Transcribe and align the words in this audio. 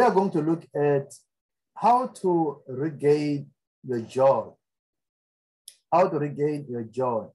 we 0.00 0.06
are 0.06 0.14
going 0.14 0.30
to 0.30 0.40
look 0.40 0.64
at 0.74 1.12
how 1.74 2.06
to 2.06 2.62
regain 2.66 3.50
your 3.86 4.00
joy. 4.00 4.48
How 5.92 6.08
to 6.08 6.18
regain 6.18 6.64
your 6.70 6.84
joy. 6.84 7.26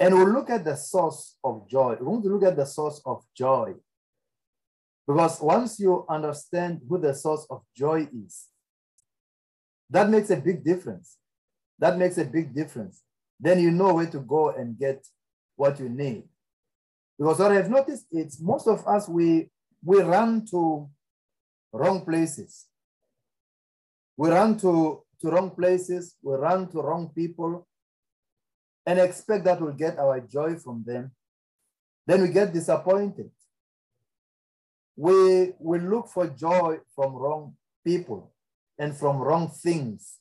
And 0.00 0.12
we'll 0.12 0.32
look 0.32 0.50
at 0.50 0.64
the 0.64 0.74
source 0.74 1.36
of 1.44 1.68
joy. 1.68 1.96
We're 2.00 2.06
going 2.06 2.22
to 2.22 2.28
look 2.30 2.42
at 2.42 2.56
the 2.56 2.66
source 2.66 3.00
of 3.06 3.22
joy. 3.36 3.74
Because 5.06 5.40
once 5.40 5.78
you 5.78 6.04
understand 6.08 6.80
who 6.88 6.98
the 6.98 7.14
source 7.14 7.46
of 7.48 7.62
joy 7.76 8.08
is, 8.26 8.48
that 9.88 10.10
makes 10.10 10.30
a 10.30 10.36
big 10.36 10.64
difference. 10.64 11.18
That 11.78 11.98
makes 11.98 12.18
a 12.18 12.24
big 12.24 12.52
difference. 12.52 13.02
Then 13.38 13.60
you 13.60 13.70
know 13.70 13.94
where 13.94 14.10
to 14.10 14.18
go 14.18 14.50
and 14.50 14.76
get 14.76 15.06
what 15.54 15.78
you 15.78 15.88
need. 15.88 16.24
Because 17.16 17.38
what 17.38 17.52
I've 17.52 17.70
noticed 17.70 18.06
is 18.10 18.40
most 18.40 18.66
of 18.66 18.84
us, 18.88 19.08
we, 19.08 19.50
we 19.84 20.00
run 20.00 20.44
to 20.46 20.90
wrong 21.72 22.04
places. 22.04 22.66
We 24.16 24.28
run 24.28 24.58
to, 24.58 25.02
to 25.20 25.30
wrong 25.30 25.50
places, 25.50 26.16
we 26.22 26.34
run 26.34 26.68
to 26.70 26.82
wrong 26.82 27.10
people, 27.14 27.66
and 28.84 28.98
expect 28.98 29.44
that 29.44 29.60
we'll 29.60 29.72
get 29.72 29.98
our 29.98 30.20
joy 30.20 30.56
from 30.56 30.84
them. 30.86 31.12
Then 32.06 32.22
we 32.22 32.28
get 32.28 32.52
disappointed. 32.52 33.30
We, 34.96 35.52
we 35.58 35.78
look 35.78 36.08
for 36.08 36.26
joy 36.26 36.78
from 36.94 37.14
wrong 37.14 37.54
people 37.84 38.32
and 38.78 38.96
from 38.96 39.18
wrong 39.18 39.48
things. 39.48 40.18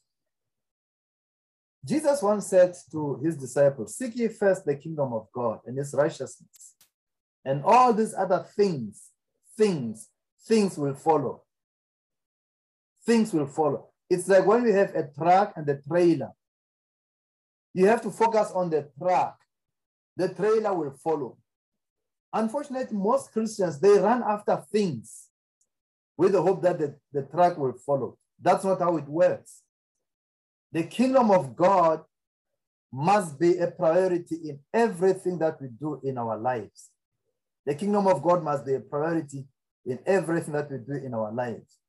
Jesus 1.83 2.21
once 2.21 2.47
said 2.47 2.75
to 2.91 3.19
his 3.23 3.35
disciples, 3.35 3.95
Seek 3.95 4.15
ye 4.15 4.27
first 4.27 4.65
the 4.65 4.75
kingdom 4.75 5.13
of 5.13 5.27
God 5.33 5.59
and 5.65 5.77
his 5.77 5.93
righteousness, 5.93 6.75
and 7.43 7.63
all 7.63 7.91
these 7.91 8.13
other 8.13 8.45
things, 8.55 9.09
things, 9.57 10.09
things 10.45 10.77
will 10.77 10.93
follow. 10.93 11.41
Things 13.05 13.33
will 13.33 13.47
follow. 13.47 13.89
It's 14.09 14.27
like 14.27 14.45
when 14.45 14.63
we 14.63 14.71
have 14.71 14.93
a 14.95 15.09
truck 15.17 15.53
and 15.55 15.67
a 15.69 15.81
trailer. 15.81 16.31
You 17.73 17.87
have 17.87 18.01
to 18.01 18.11
focus 18.11 18.51
on 18.53 18.69
the 18.69 18.89
truck. 18.99 19.37
The 20.17 20.29
trailer 20.29 20.73
will 20.73 20.91
follow. 20.91 21.37
Unfortunately, 22.33 22.97
most 22.97 23.31
Christians, 23.31 23.79
they 23.79 23.97
run 23.97 24.23
after 24.23 24.63
things 24.71 25.29
with 26.17 26.33
the 26.33 26.41
hope 26.41 26.61
that 26.61 26.79
the, 26.79 26.95
the 27.11 27.23
truck 27.23 27.57
will 27.57 27.73
follow. 27.85 28.17
That's 28.41 28.63
not 28.63 28.79
how 28.79 28.97
it 28.97 29.07
works. 29.07 29.63
The 30.71 30.83
kingdom 30.83 31.31
of 31.31 31.55
God 31.55 32.03
must 32.91 33.39
be 33.39 33.57
a 33.57 33.67
priority 33.67 34.35
in 34.49 34.59
everything 34.73 35.39
that 35.39 35.61
we 35.61 35.67
do 35.67 35.99
in 36.03 36.17
our 36.17 36.37
lives. 36.37 36.89
The 37.65 37.75
kingdom 37.75 38.07
of 38.07 38.21
God 38.21 38.43
must 38.43 38.65
be 38.65 38.73
a 38.73 38.79
priority 38.79 39.45
in 39.85 39.99
everything 40.05 40.53
that 40.53 40.71
we 40.71 40.77
do 40.77 40.93
in 40.93 41.13
our 41.13 41.31
lives. 41.31 41.80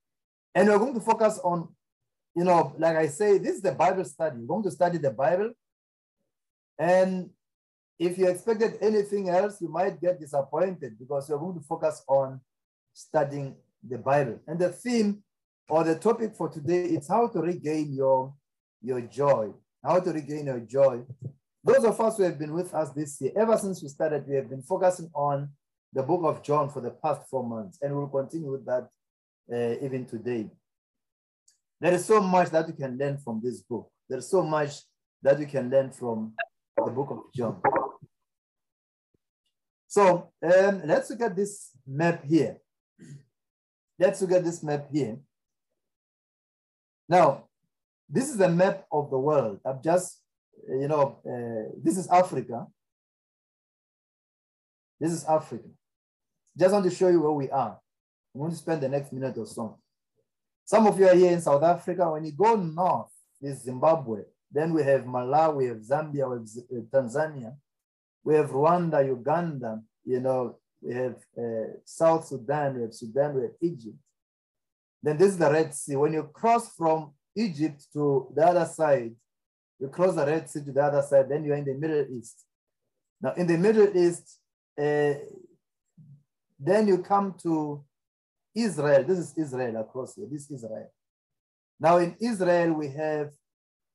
And 0.55 0.69
we're 0.69 0.79
going 0.79 0.95
to 0.95 1.01
focus 1.01 1.41
on, 1.43 1.69
you 2.35 2.45
know, 2.45 2.75
like 2.79 2.97
I 2.97 3.09
say, 3.09 3.39
this 3.39 3.57
is 3.57 3.63
the 3.63 3.73
Bible 3.73 4.05
study. 4.05 4.39
We're 4.39 4.47
going 4.47 4.65
to 4.65 4.71
study 4.71 4.99
the 4.99 5.11
Bible. 5.11 5.53
And 6.79 7.31
if 7.99 8.19
you 8.19 8.29
expected 8.29 8.79
anything 8.81 9.29
else, 9.29 9.61
you 9.61 9.69
might 9.69 10.01
get 10.01 10.21
disappointed 10.21 10.99
because 10.99 11.29
you're 11.29 11.39
going 11.39 11.59
to 11.59 11.65
focus 11.65 12.03
on 12.09 12.41
studying 12.93 13.57
the 13.89 13.99
Bible. 13.99 14.41
And 14.47 14.59
the 14.59 14.71
theme 14.71 15.23
or 15.69 15.85
the 15.85 15.95
topic 15.95 16.35
for 16.35 16.49
today 16.49 16.85
is 16.85 17.09
how 17.09 17.29
to 17.29 17.41
regain 17.41 17.95
your, 17.95 18.35
your 18.83 19.01
joy. 19.01 19.53
How 19.85 20.01
to 20.01 20.11
regain 20.13 20.47
your 20.47 20.61
joy. 20.61 21.03
Those 21.65 21.85
of 21.85 22.01
us 22.01 22.17
who 22.17 22.25
have 22.25 22.39
been 22.39 22.53
with 22.53 22.75
us 22.75 22.91
this 22.91 23.21
year, 23.21 23.33
ever 23.37 23.57
since 23.57 23.83
we 23.83 23.89
started, 23.89 24.27
we 24.27 24.35
have 24.35 24.51
been 24.51 24.63
focusing 24.63 25.11
on 25.15 25.49
the 25.93 26.03
book 26.03 26.23
of 26.25 26.43
John 26.43 26.69
for 26.71 26.81
the 26.81 26.91
past 26.91 27.29
four 27.29 27.45
months, 27.45 27.79
and 27.83 27.95
we'll 27.95 28.09
continue 28.09 28.51
with 28.51 28.65
that 28.67 28.89
uh, 29.53 29.75
even 29.83 30.07
today. 30.07 30.51
There 31.81 31.93
is 31.93 32.05
so 32.05 32.21
much 32.21 32.51
that 32.51 32.67
we 32.67 32.73
can 32.73 32.97
learn 32.97 33.19
from 33.19 33.41
this 33.43 33.61
book. 33.61 33.91
There's 34.09 34.31
so 34.31 34.43
much 34.43 34.83
that 35.23 35.39
we 35.39 35.47
can 35.47 35.69
learn 35.69 35.91
from 35.91 36.35
the 36.77 36.91
book 36.91 37.11
of 37.11 37.19
John. 37.35 37.61
So 39.89 40.31
um, 40.43 40.83
let's 40.85 41.11
look 41.11 41.21
at 41.21 41.37
this 41.37 41.71
map 41.87 42.25
here. 42.25 42.57
Let's 43.99 44.23
look 44.23 44.33
at 44.33 44.45
this 44.45 44.63
map 44.63 44.87
here. 44.91 45.19
Now, 47.09 47.45
this 48.09 48.31
is 48.31 48.41
a 48.41 48.49
map 48.49 48.87
of 48.91 49.11
the 49.11 49.19
world. 49.19 49.61
I've 49.67 49.83
just, 49.83 50.23
you 50.69 50.89
know, 50.89 51.19
uh, 51.27 51.77
this 51.83 51.99
is 51.99 52.09
Africa. 52.09 52.67
This 54.99 55.13
is 55.13 55.25
Africa. 55.25 55.69
Just 56.57 56.73
want 56.73 56.85
to 56.85 56.91
show 56.91 57.09
you 57.09 57.21
where 57.21 57.33
we 57.33 57.51
are. 57.51 57.79
I'm 58.35 58.41
going 58.41 58.51
to 58.51 58.57
spend 58.57 58.81
the 58.83 58.89
next 58.89 59.13
minute 59.13 59.37
or 59.37 59.47
so. 59.47 59.79
Some 60.65 60.87
of 60.87 60.99
you 60.99 61.09
are 61.09 61.15
here 61.15 61.33
in 61.33 61.41
South 61.41 61.63
Africa. 61.63 62.11
When 62.11 62.25
you 62.25 62.33
go 62.33 62.57
north, 62.57 63.13
is 63.43 63.63
Zimbabwe. 63.63 64.21
Then 64.51 64.73
we 64.73 64.83
have 64.85 65.03
Malawi, 65.03 65.57
we 65.57 65.67
have 65.67 65.79
Zambia, 65.79 66.31
we 66.31 66.37
have 66.37 66.85
uh, 66.85 67.01
Tanzania. 67.01 67.55
We 68.25 68.35
have 68.37 68.51
Rwanda, 68.51 69.05
Uganda, 69.05 69.83
you 70.05 70.21
know, 70.21 70.59
we 70.81 70.95
have 70.95 71.17
uh, 71.37 71.73
South 71.85 72.27
Sudan, 72.27 72.77
we 72.77 72.83
have 72.83 72.95
Sudan, 72.95 73.35
we 73.35 73.43
have 73.43 73.53
Egypt. 73.61 73.97
Then 75.03 75.17
this 75.17 75.31
is 75.31 75.39
the 75.39 75.51
Red 75.51 75.75
Sea. 75.75 75.97
When 75.97 76.13
you 76.13 76.31
cross 76.33 76.73
from 76.77 77.13
Egypt 77.35 77.87
to 77.95 78.29
the 78.35 78.47
other 78.47 78.65
side, 78.65 79.13
you 79.81 79.89
cross 79.89 80.15
the 80.15 80.25
Red 80.25 80.49
Sea 80.49 80.61
to 80.65 80.73
the 80.73 80.83
other 80.83 81.03
side, 81.03 81.29
then 81.29 81.45
you're 81.45 81.57
in 81.57 81.65
the 81.65 81.75
Middle 81.75 82.07
East. 82.17 82.45
Now, 83.21 83.33
in 83.33 83.47
the 83.49 83.59
Middle 83.59 83.97
East, 83.97 84.39
uh, 84.79 85.15
then 86.61 86.87
you 86.87 86.99
come 86.99 87.35
to 87.43 87.83
Israel. 88.55 89.05
This 89.05 89.19
is 89.19 89.35
Israel 89.37 89.77
across 89.81 90.15
here. 90.15 90.27
This 90.31 90.43
is 90.43 90.63
Israel. 90.63 90.91
Now, 91.81 91.99
in 91.99 92.17
Israel, 92.21 92.73
we 92.75 92.89
have 92.89 93.31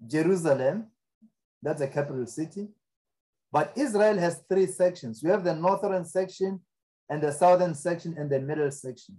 Jerusalem. 0.05 0.87
That's 1.61 1.79
the 1.79 1.87
capital 1.87 2.25
city. 2.25 2.67
But 3.51 3.73
Israel 3.75 4.17
has 4.17 4.43
three 4.49 4.67
sections. 4.67 5.21
We 5.23 5.29
have 5.29 5.43
the 5.43 5.55
northern 5.55 6.05
section 6.05 6.61
and 7.09 7.21
the 7.21 7.31
southern 7.31 7.73
section 7.75 8.15
and 8.17 8.29
the 8.29 8.39
middle 8.39 8.69
section. 8.71 9.17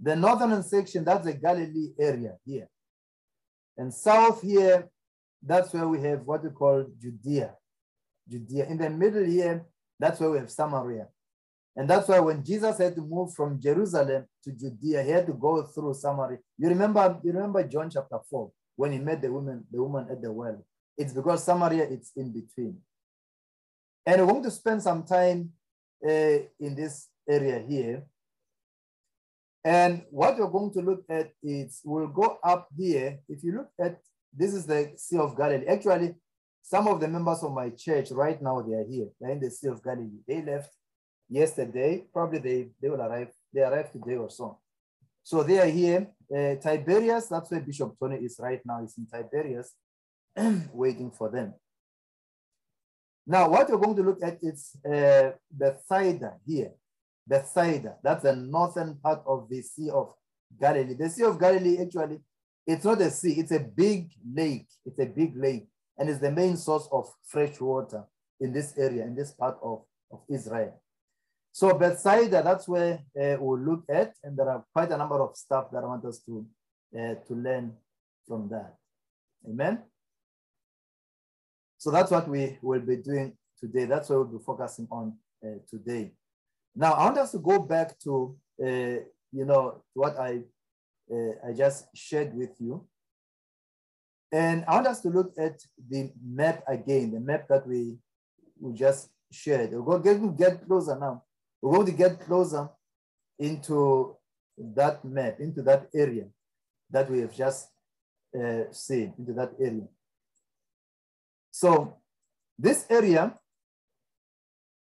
The 0.00 0.14
northern 0.14 0.62
section, 0.62 1.04
that's 1.04 1.24
the 1.24 1.32
Galilee 1.32 1.92
area 1.98 2.36
here. 2.44 2.68
And 3.76 3.92
south 3.92 4.42
here, 4.42 4.88
that's 5.42 5.72
where 5.72 5.88
we 5.88 6.00
have 6.02 6.22
what 6.22 6.44
we 6.44 6.50
call 6.50 6.84
Judea. 7.00 7.54
Judea. 8.28 8.66
In 8.66 8.78
the 8.78 8.90
middle 8.90 9.24
here, 9.24 9.64
that's 9.98 10.20
where 10.20 10.30
we 10.30 10.38
have 10.38 10.50
Samaria. 10.50 11.08
And 11.78 11.88
that's 11.88 12.08
why 12.08 12.18
when 12.18 12.44
Jesus 12.44 12.76
had 12.76 12.96
to 12.96 13.00
move 13.00 13.32
from 13.34 13.60
Jerusalem 13.60 14.26
to 14.42 14.50
Judea, 14.50 15.04
he 15.04 15.10
had 15.10 15.26
to 15.28 15.32
go 15.32 15.62
through 15.62 15.94
Samaria. 15.94 16.38
You 16.58 16.68
remember, 16.68 17.20
you 17.22 17.30
remember 17.30 17.62
John 17.62 17.88
chapter 17.88 18.18
4 18.28 18.50
when 18.74 18.90
he 18.90 18.98
met 18.98 19.22
the 19.22 19.32
woman, 19.32 19.64
the 19.70 19.80
woman 19.80 20.08
at 20.10 20.20
the 20.20 20.32
well. 20.32 20.66
It's 20.96 21.12
because 21.12 21.44
Samaria 21.44 21.84
it's 21.84 22.10
in 22.16 22.32
between. 22.32 22.78
And 24.04 24.20
we're 24.20 24.32
going 24.32 24.42
to 24.42 24.50
spend 24.50 24.82
some 24.82 25.04
time 25.04 25.52
uh, 26.04 26.38
in 26.58 26.74
this 26.74 27.06
area 27.30 27.64
here. 27.68 28.02
And 29.64 30.02
what 30.10 30.36
we're 30.36 30.50
going 30.50 30.72
to 30.72 30.80
look 30.80 31.04
at 31.08 31.30
is 31.44 31.80
we'll 31.84 32.08
go 32.08 32.38
up 32.42 32.66
here. 32.76 33.20
If 33.28 33.44
you 33.44 33.52
look 33.52 33.70
at 33.80 34.00
this 34.32 34.52
is 34.52 34.66
the 34.66 34.94
Sea 34.96 35.18
of 35.18 35.36
Galilee. 35.36 35.66
Actually, 35.68 36.16
some 36.60 36.88
of 36.88 37.00
the 37.00 37.06
members 37.06 37.42
of 37.44 37.52
my 37.52 37.70
church 37.70 38.10
right 38.10 38.42
now 38.42 38.62
they 38.62 38.74
are 38.74 38.84
here. 38.84 39.06
They're 39.20 39.30
in 39.30 39.40
the 39.40 39.50
Sea 39.50 39.68
of 39.68 39.82
Galilee. 39.82 40.22
They 40.26 40.42
left 40.42 40.72
yesterday. 41.28 42.04
Probably 42.12 42.38
they, 42.38 42.68
they 42.80 42.88
will 42.88 43.00
arrive. 43.00 43.28
They 43.52 43.62
arrived 43.62 43.92
today 43.92 44.16
or 44.16 44.30
so. 44.30 44.58
So 45.22 45.42
they 45.42 45.58
are 45.58 45.66
here. 45.66 46.08
Uh, 46.30 46.54
Tiberias, 46.56 47.28
that's 47.28 47.50
where 47.50 47.60
Bishop 47.60 47.94
Tony 48.00 48.16
is 48.16 48.38
right 48.38 48.60
now. 48.64 48.80
He's 48.80 48.96
in 48.96 49.06
Tiberias, 49.06 49.72
waiting 50.72 51.10
for 51.10 51.30
them. 51.30 51.54
Now, 53.26 53.50
what 53.50 53.68
we're 53.68 53.76
going 53.76 53.96
to 53.96 54.02
look 54.02 54.22
at 54.22 54.38
is 54.42 54.74
uh, 54.90 55.32
Bethsaida 55.50 56.34
here. 56.46 56.72
Bethsaida, 57.26 57.96
that's 58.02 58.22
the 58.22 58.34
northern 58.34 58.94
part 59.02 59.22
of 59.26 59.50
the 59.50 59.60
Sea 59.60 59.90
of 59.90 60.14
Galilee. 60.58 60.94
The 60.94 61.10
Sea 61.10 61.24
of 61.24 61.38
Galilee, 61.38 61.76
actually, 61.78 62.20
it's 62.66 62.84
not 62.86 63.00
a 63.02 63.10
sea, 63.10 63.34
it's 63.38 63.52
a 63.52 63.60
big 63.60 64.10
lake. 64.34 64.68
It's 64.86 64.98
a 64.98 65.04
big 65.04 65.36
lake, 65.36 65.66
and 65.98 66.08
it's 66.08 66.20
the 66.20 66.30
main 66.30 66.56
source 66.56 66.88
of 66.90 67.12
fresh 67.26 67.60
water 67.60 68.04
in 68.40 68.52
this 68.52 68.72
area, 68.78 69.04
in 69.04 69.14
this 69.14 69.32
part 69.32 69.58
of, 69.62 69.82
of 70.10 70.20
Israel. 70.30 70.80
So 71.58 71.74
Bethsaida, 71.74 72.40
that's 72.44 72.68
where 72.68 73.00
uh, 73.20 73.36
we'll 73.40 73.58
look 73.58 73.82
at, 73.88 74.14
and 74.22 74.38
there 74.38 74.48
are 74.48 74.64
quite 74.72 74.92
a 74.92 74.96
number 74.96 75.20
of 75.20 75.36
stuff 75.36 75.72
that 75.72 75.82
I 75.82 75.88
want 75.88 76.04
us 76.04 76.20
to, 76.20 76.46
uh, 76.96 77.14
to 77.26 77.34
learn 77.34 77.72
from 78.28 78.48
that. 78.50 78.76
Amen? 79.44 79.82
So 81.76 81.90
that's 81.90 82.12
what 82.12 82.28
we 82.28 82.60
will 82.62 82.78
be 82.78 82.98
doing 82.98 83.36
today. 83.58 83.86
That's 83.86 84.08
what 84.08 84.18
we'll 84.18 84.38
be 84.38 84.44
focusing 84.44 84.86
on 84.88 85.14
uh, 85.44 85.58
today. 85.68 86.12
Now, 86.76 86.92
I 86.92 87.06
want 87.06 87.18
us 87.18 87.32
to 87.32 87.40
go 87.40 87.58
back 87.58 87.98
to, 88.04 88.36
uh, 88.62 89.02
you 89.32 89.44
know, 89.44 89.82
what 89.94 90.16
I, 90.16 90.42
uh, 91.12 91.48
I 91.48 91.54
just 91.54 91.86
shared 91.92 92.36
with 92.36 92.54
you. 92.60 92.86
And 94.30 94.64
I 94.68 94.76
want 94.76 94.86
us 94.86 95.00
to 95.00 95.08
look 95.08 95.32
at 95.36 95.58
the 95.90 96.12
map 96.24 96.62
again, 96.68 97.10
the 97.10 97.18
map 97.18 97.48
that 97.48 97.66
we, 97.66 97.98
we 98.60 98.74
just 98.74 99.08
shared. 99.32 99.72
We're 99.72 99.98
going 99.98 100.20
to 100.20 100.32
get 100.38 100.64
closer 100.64 100.96
now. 100.96 101.24
We're 101.60 101.74
going 101.74 101.86
to 101.86 101.92
get 101.92 102.20
closer 102.20 102.68
into 103.38 104.16
that 104.56 105.04
map, 105.04 105.40
into 105.40 105.62
that 105.62 105.88
area 105.94 106.26
that 106.90 107.10
we 107.10 107.20
have 107.20 107.34
just 107.34 107.68
uh, 108.38 108.64
seen, 108.70 109.14
into 109.18 109.32
that 109.34 109.52
area. 109.60 109.86
So 111.50 111.96
this 112.58 112.86
area 112.88 113.34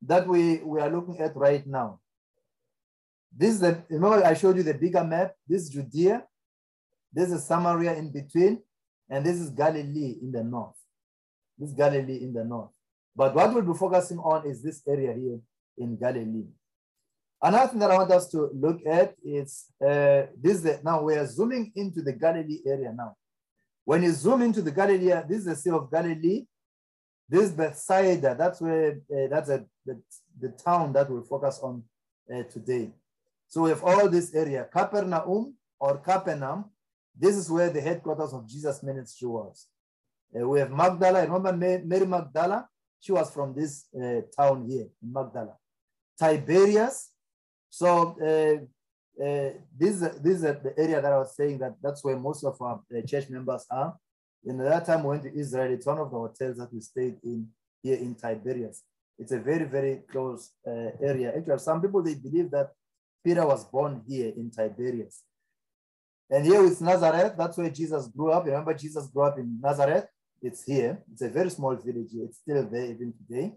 that 0.02 0.26
we, 0.26 0.58
we 0.58 0.80
are 0.80 0.90
looking 0.90 1.20
at 1.20 1.36
right 1.36 1.66
now, 1.66 2.00
this 3.34 3.54
is 3.54 3.60
the, 3.60 3.82
remember 3.88 4.24
I 4.24 4.34
showed 4.34 4.56
you 4.56 4.62
the 4.62 4.74
bigger 4.74 5.04
map, 5.04 5.34
this 5.48 5.62
is 5.62 5.68
Judea, 5.70 6.24
this 7.12 7.30
is 7.30 7.44
Samaria 7.44 7.94
in 7.94 8.10
between, 8.10 8.62
and 9.08 9.24
this 9.24 9.38
is 9.38 9.50
Galilee 9.50 10.16
in 10.22 10.32
the 10.32 10.42
north. 10.42 10.76
This 11.58 11.70
is 11.70 11.74
Galilee 11.74 12.22
in 12.22 12.32
the 12.32 12.44
north. 12.44 12.70
But 13.14 13.34
what 13.34 13.52
we'll 13.52 13.62
be 13.62 13.78
focusing 13.78 14.18
on 14.18 14.46
is 14.46 14.62
this 14.62 14.82
area 14.88 15.12
here 15.12 15.38
in 15.76 15.96
Galilee. 15.96 16.46
Another 17.44 17.68
thing 17.70 17.80
that 17.80 17.90
I 17.90 17.98
want 17.98 18.10
us 18.12 18.28
to 18.30 18.50
look 18.54 18.78
at 18.86 19.14
is 19.24 19.66
uh, 19.84 20.26
this. 20.40 20.60
The, 20.60 20.80
now 20.84 21.02
we 21.02 21.14
are 21.14 21.26
zooming 21.26 21.72
into 21.74 22.00
the 22.00 22.12
Galilee 22.12 22.60
area 22.64 22.92
now. 22.96 23.16
When 23.84 24.04
you 24.04 24.12
zoom 24.12 24.42
into 24.42 24.62
the 24.62 24.70
Galilee, 24.70 25.12
this 25.28 25.38
is 25.38 25.44
the 25.46 25.56
Sea 25.56 25.70
of 25.70 25.90
Galilee. 25.90 26.46
This 27.28 27.44
is 27.44 27.52
Bethsaida. 27.52 28.36
That's 28.38 28.60
where 28.60 29.00
uh, 29.10 29.26
that's 29.28 29.48
a, 29.48 29.64
the, 29.84 30.00
the 30.38 30.50
town 30.50 30.92
that 30.92 31.10
we'll 31.10 31.24
focus 31.24 31.58
on 31.62 31.82
uh, 32.32 32.44
today. 32.44 32.92
So 33.48 33.62
we 33.62 33.70
have 33.70 33.82
all 33.82 34.08
this 34.08 34.34
area, 34.34 34.68
Capernaum 34.72 35.54
or 35.80 35.98
Capernaum. 35.98 36.66
This 37.18 37.36
is 37.36 37.50
where 37.50 37.70
the 37.70 37.80
headquarters 37.80 38.32
of 38.32 38.48
Jesus' 38.48 38.82
ministry 38.82 39.28
was. 39.28 39.66
Uh, 40.34 40.48
we 40.48 40.60
have 40.60 40.70
Magdala. 40.70 41.22
Remember 41.22 41.52
Mary 41.52 42.06
Magdala? 42.06 42.68
She 43.00 43.10
was 43.10 43.30
from 43.32 43.52
this 43.52 43.86
uh, 44.00 44.20
town 44.36 44.64
here 44.68 44.86
Magdala. 45.02 45.56
Tiberias. 46.18 47.11
So 47.72 47.88
uh, 48.20 49.24
uh, 49.24 49.50
this, 49.78 50.00
this 50.22 50.36
is 50.36 50.42
the 50.42 50.74
area 50.76 51.00
that 51.00 51.10
I 51.10 51.16
was 51.16 51.34
saying 51.34 51.56
that 51.60 51.76
that's 51.82 52.04
where 52.04 52.18
most 52.18 52.44
of 52.44 52.60
our 52.60 52.82
uh, 52.94 53.00
church 53.06 53.30
members 53.30 53.64
are. 53.70 53.96
In 54.44 54.58
that 54.58 54.84
time 54.84 55.02
we 55.02 55.08
went 55.08 55.22
to 55.22 55.34
Israel, 55.34 55.72
it's 55.72 55.86
one 55.86 55.98
of 55.98 56.10
the 56.10 56.18
hotels 56.18 56.58
that 56.58 56.70
we 56.70 56.80
stayed 56.80 57.16
in 57.24 57.48
here 57.82 57.96
in 57.96 58.14
Tiberias. 58.14 58.82
It's 59.18 59.32
a 59.32 59.38
very, 59.38 59.64
very 59.64 60.02
close 60.10 60.50
uh, 60.66 60.90
area. 61.00 61.32
Actually, 61.34 61.58
some 61.60 61.80
people, 61.80 62.02
they 62.02 62.14
believe 62.14 62.50
that 62.50 62.72
Peter 63.24 63.46
was 63.46 63.64
born 63.64 64.02
here 64.06 64.34
in 64.36 64.50
Tiberias. 64.50 65.22
And 66.28 66.44
here 66.44 66.62
is 66.64 66.78
Nazareth. 66.82 67.34
That's 67.38 67.56
where 67.56 67.70
Jesus 67.70 68.06
grew 68.08 68.32
up. 68.32 68.44
Remember, 68.44 68.74
Jesus 68.74 69.06
grew 69.06 69.22
up 69.22 69.38
in 69.38 69.58
Nazareth. 69.62 70.08
It's 70.42 70.62
here. 70.62 71.02
It's 71.10 71.22
a 71.22 71.30
very 71.30 71.48
small 71.48 71.74
village. 71.76 72.10
It's 72.12 72.36
still 72.36 72.68
there 72.68 72.84
even 72.84 73.14
today. 73.16 73.54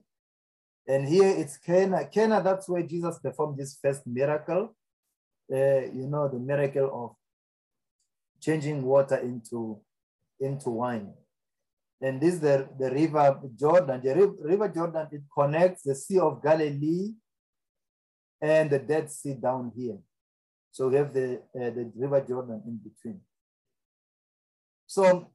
And 0.87 1.07
here 1.07 1.33
it's 1.37 1.57
Cana. 1.57 2.05
Cana, 2.05 2.41
that's 2.43 2.69
where 2.69 2.83
Jesus 2.83 3.17
performed 3.19 3.59
his 3.59 3.77
first 3.81 4.05
miracle. 4.05 4.75
Uh, 5.51 5.85
you 5.93 6.07
know, 6.07 6.27
the 6.27 6.39
miracle 6.39 6.89
of 6.93 7.15
changing 8.41 8.83
water 8.83 9.17
into, 9.17 9.79
into 10.39 10.69
wine. 10.69 11.13
And 12.01 12.21
this 12.21 12.35
is 12.35 12.39
the, 12.39 12.67
the 12.77 12.91
river 12.91 13.39
Jordan. 13.57 14.01
The 14.03 14.35
river 14.41 14.69
Jordan, 14.69 15.07
it 15.11 15.21
connects 15.33 15.83
the 15.83 15.95
Sea 15.95 16.19
of 16.19 16.43
Galilee 16.43 17.13
and 18.41 18.69
the 18.69 18.79
Dead 18.79 19.09
Sea 19.09 19.33
down 19.33 19.71
here. 19.75 19.97
So 20.71 20.89
we 20.89 20.95
have 20.97 21.13
the, 21.13 21.41
uh, 21.55 21.69
the 21.71 21.91
river 21.95 22.21
Jordan 22.27 22.61
in 22.67 22.77
between. 22.77 23.21
So 24.85 25.31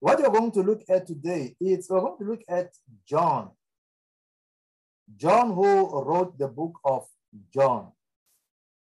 what 0.00 0.20
we're 0.20 0.30
going 0.30 0.50
to 0.52 0.60
look 0.60 0.82
at 0.88 1.06
today 1.06 1.54
is 1.60 1.88
we're 1.88 2.00
going 2.00 2.18
to 2.18 2.24
look 2.24 2.42
at 2.48 2.70
John. 3.06 3.50
John 5.16 5.54
who 5.54 6.02
wrote 6.02 6.38
the 6.38 6.48
book 6.48 6.78
of 6.84 7.06
John. 7.52 7.92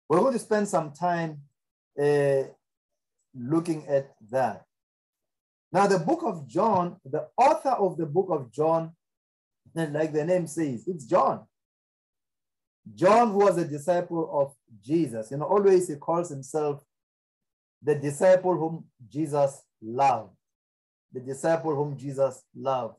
We're 0.08 0.20
going 0.20 0.34
to 0.34 0.40
spend 0.40 0.68
some 0.68 0.92
time 0.92 1.42
uh, 2.02 2.44
looking 3.34 3.88
at 3.88 4.14
that. 4.30 4.66
Now, 5.72 5.88
the 5.88 6.00
book 6.00 6.22
of 6.24 6.48
John, 6.48 6.98
the 7.06 7.28
author 7.38 7.70
of 7.70 7.98
the 7.98 8.06
book 8.06 8.28
of 8.30 8.52
John, 8.52 8.92
like 9.74 10.12
the 10.12 10.26
name 10.26 10.48
says, 10.48 10.84
it's 10.88 11.06
John. 11.06 11.46
John, 12.94 13.32
who 13.32 13.40
was 13.40 13.58
a 13.58 13.66
disciple 13.66 14.30
of 14.34 14.54
Jesus, 14.84 15.32
you 15.32 15.38
know, 15.38 15.46
always 15.46 15.88
he 15.88 15.96
calls 15.96 16.30
himself 16.30 16.84
the 17.82 17.96
disciple 17.96 18.58
whom 18.58 18.86
Jesus 19.10 19.62
loved 19.82 20.32
the 21.14 21.20
disciple 21.20 21.76
whom 21.76 21.98
Jesus 21.98 22.44
loved. 22.56 22.96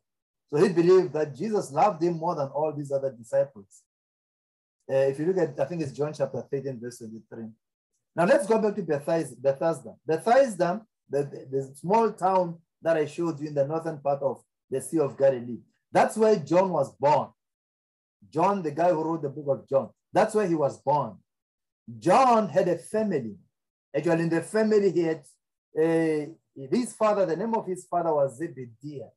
So 0.52 0.62
he 0.62 0.68
believed 0.68 1.14
that 1.14 1.34
Jesus 1.34 1.72
loved 1.72 2.02
him 2.02 2.18
more 2.18 2.34
than 2.34 2.48
all 2.48 2.72
these 2.76 2.92
other 2.92 3.10
disciples. 3.10 3.82
Uh, 4.90 4.96
if 4.96 5.18
you 5.18 5.26
look 5.26 5.38
at, 5.38 5.58
I 5.58 5.64
think 5.64 5.80
it's 5.80 5.92
John 5.92 6.12
chapter 6.12 6.42
13, 6.50 6.78
verse 6.78 6.98
23. 6.98 7.44
Now 8.14 8.26
let's 8.26 8.46
go 8.46 8.58
back 8.58 8.74
to 8.74 8.82
Bethesda. 8.82 9.34
Bethesda, 9.40 9.94
Bethesda 10.06 10.82
the, 11.08 11.22
the, 11.50 11.74
small 11.74 12.12
town 12.12 12.58
that 12.82 12.98
I 12.98 13.06
showed 13.06 13.40
you 13.40 13.48
in 13.48 13.54
the 13.54 13.66
northern 13.66 13.98
part 13.98 14.20
of 14.20 14.42
the 14.70 14.82
Sea 14.82 14.98
of 14.98 15.16
Galilee. 15.16 15.60
That's 15.90 16.18
where 16.18 16.36
John 16.36 16.70
was 16.70 16.94
born. 16.96 17.28
John, 18.30 18.62
the 18.62 18.72
guy 18.72 18.90
who 18.90 19.02
wrote 19.02 19.22
the 19.22 19.30
book 19.30 19.46
of 19.48 19.68
John, 19.68 19.88
that's 20.12 20.34
where 20.34 20.46
he 20.46 20.54
was 20.54 20.78
born. 20.78 21.16
John 21.98 22.48
had 22.48 22.68
a 22.68 22.76
family. 22.76 23.36
Actually, 23.96 24.22
in 24.22 24.28
the 24.28 24.42
family, 24.42 24.90
he 24.90 25.02
had 25.02 25.22
a, 25.78 26.28
his 26.54 26.92
father, 26.92 27.24
the 27.24 27.36
name 27.36 27.54
of 27.54 27.66
his 27.66 27.86
father 27.86 28.14
was 28.14 28.38
Zebediah. 28.38 29.10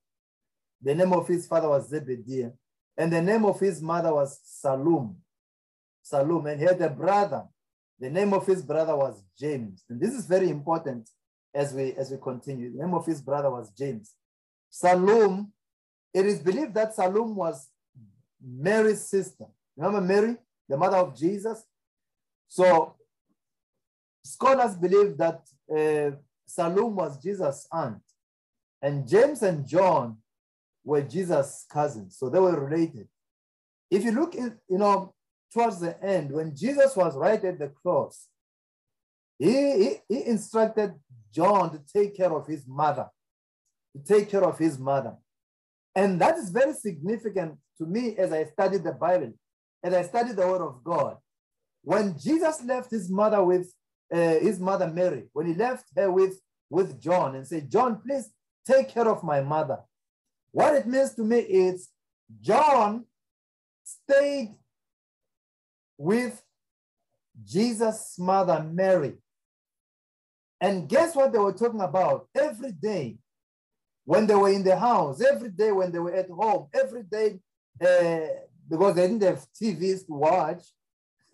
The 0.86 0.94
name 0.94 1.14
of 1.14 1.28
his 1.28 1.48
father 1.48 1.68
was 1.68 1.92
Zebediah. 1.92 2.54
And 2.96 3.12
the 3.12 3.22
name 3.22 3.44
of 3.44 3.60
his 3.60 3.82
mother 3.82 4.14
was 4.14 4.40
Salum. 4.64 5.16
Salum. 6.04 6.50
And 6.50 6.62
he 6.62 6.68
had 6.68 6.80
a 6.80 6.90
brother. 6.90 7.44
The 8.00 8.12
name 8.12 8.34
of 8.34 8.46
his 8.46 8.62
brother 8.62 8.96
was 8.96 9.24
James. 9.38 9.84
And 9.90 10.00
this 10.00 10.14
is 10.14 10.28
very 10.28 10.48
important 10.50 11.10
as 11.54 11.74
we 11.74 11.94
as 11.94 12.12
we 12.12 12.18
continue. 12.18 12.72
The 12.72 12.84
name 12.84 12.94
of 12.94 13.06
his 13.06 13.20
brother 13.20 13.50
was 13.50 13.72
James. 13.72 14.14
Salum, 14.72 15.48
it 16.14 16.26
is 16.28 16.40
believed 16.40 16.76
that 16.76 16.96
Salum 16.96 17.34
was 17.34 17.68
Mary's 18.46 19.02
sister. 19.08 19.46
Remember 19.76 20.02
Mary, 20.02 20.38
the 20.70 20.78
mother 20.78 20.98
of 20.98 21.18
Jesus? 21.18 21.64
So 22.48 22.96
scholars 24.24 24.76
believe 24.76 25.18
that 25.18 25.42
uh, 25.76 26.16
Salome 26.46 26.94
was 26.94 27.18
Jesus' 27.18 27.68
aunt, 27.72 28.04
and 28.81 29.08
James 29.08 29.42
and 29.42 29.68
John 29.68 30.18
were 30.86 31.02
Jesus' 31.02 31.66
cousins, 31.70 32.16
so 32.18 32.30
they 32.30 32.40
were 32.40 32.58
related. 32.58 33.08
If 33.92 34.06
you 34.06 34.12
look, 34.12 34.36
in, 34.36 34.58
you 34.70 34.78
know, 34.78 35.14
towards 35.52 35.80
the 35.80 36.02
end, 36.04 36.32
when 36.32 36.56
Jesus 36.56 36.96
was 36.96 37.18
right 37.18 37.44
at 37.44 37.60
the 37.60 37.70
cross, 37.70 38.28
he, 39.38 39.52
he, 39.52 39.92
he 40.08 40.26
instructed 40.26 40.94
John 41.34 41.71
to 41.71 41.81
take 41.92 42.16
care 42.16 42.31
of 42.31 42.48
his 42.48 42.66
mother, 42.68 43.07
to 43.95 44.14
take 44.14 44.30
care 44.30 44.44
of 44.44 44.57
his 44.57 44.78
mother. 44.78 45.16
And 45.95 46.21
that 46.21 46.38
is 46.38 46.50
very 46.50 46.74
significant 46.74 47.57
to 47.78 47.86
me 47.86 48.16
as 48.18 48.31
I 48.31 48.45
studied 48.45 48.83
the 48.83 48.92
Bible, 48.94 49.33
as 49.83 49.94
I 49.94 50.04
studied 50.04 50.36
the 50.36 50.48
Word 50.48 50.62
of 50.62 50.83
God. 50.83 51.18
When 51.83 52.18
Jesus 52.18 52.64
left 52.64 52.92
his 52.92 53.09
mother 53.09 53.44
with 53.44 53.74
uh, 54.14 54.18
his 54.18 54.59
mother 54.59 54.88
Mary, 54.88 55.26
when 55.33 55.48
he 55.48 55.54
left 55.54 55.86
her 55.95 56.12
with, 56.12 56.40
with 56.69 57.02
John 57.02 57.36
and 57.36 57.48
said, 57.48 57.71
John, 57.71 58.02
please 58.02 58.30
take 58.68 58.90
care 58.90 59.07
of 59.07 59.24
my 59.24 59.42
mother. 59.42 59.80
What 60.56 60.74
it 60.74 60.88
means 60.88 61.14
to 61.16 61.21
me 61.21 61.40
is 61.40 61.90
John 62.42 63.04
stayed 63.83 64.56
with 65.97 66.42
Jesus' 67.44 68.16
mother 68.18 68.64
Mary. 68.64 69.16
And 70.62 70.88
guess 70.88 71.14
what 71.14 71.33
they 71.33 71.40
were 71.40 71.52
talking 71.52 71.81
about? 71.81 72.30
Every 72.33 72.71
day 72.71 73.18
when 74.06 74.28
they 74.28 74.35
were 74.35 74.47
in 74.47 74.64
the 74.64 74.80
house, 74.80 75.21
every 75.21 75.50
day 75.50 75.74
when 75.74 75.92
they 75.92 76.00
were 76.00 76.14
at 76.14 76.30
home, 76.30 76.69
every 76.74 77.04
day 77.04 77.38
uh, 77.81 78.28
because 78.69 78.95
they 78.95 79.07
didn't 79.09 79.24
have 79.24 79.45
TVs 79.62 80.06
to 80.06 80.14
watch, 80.14 80.64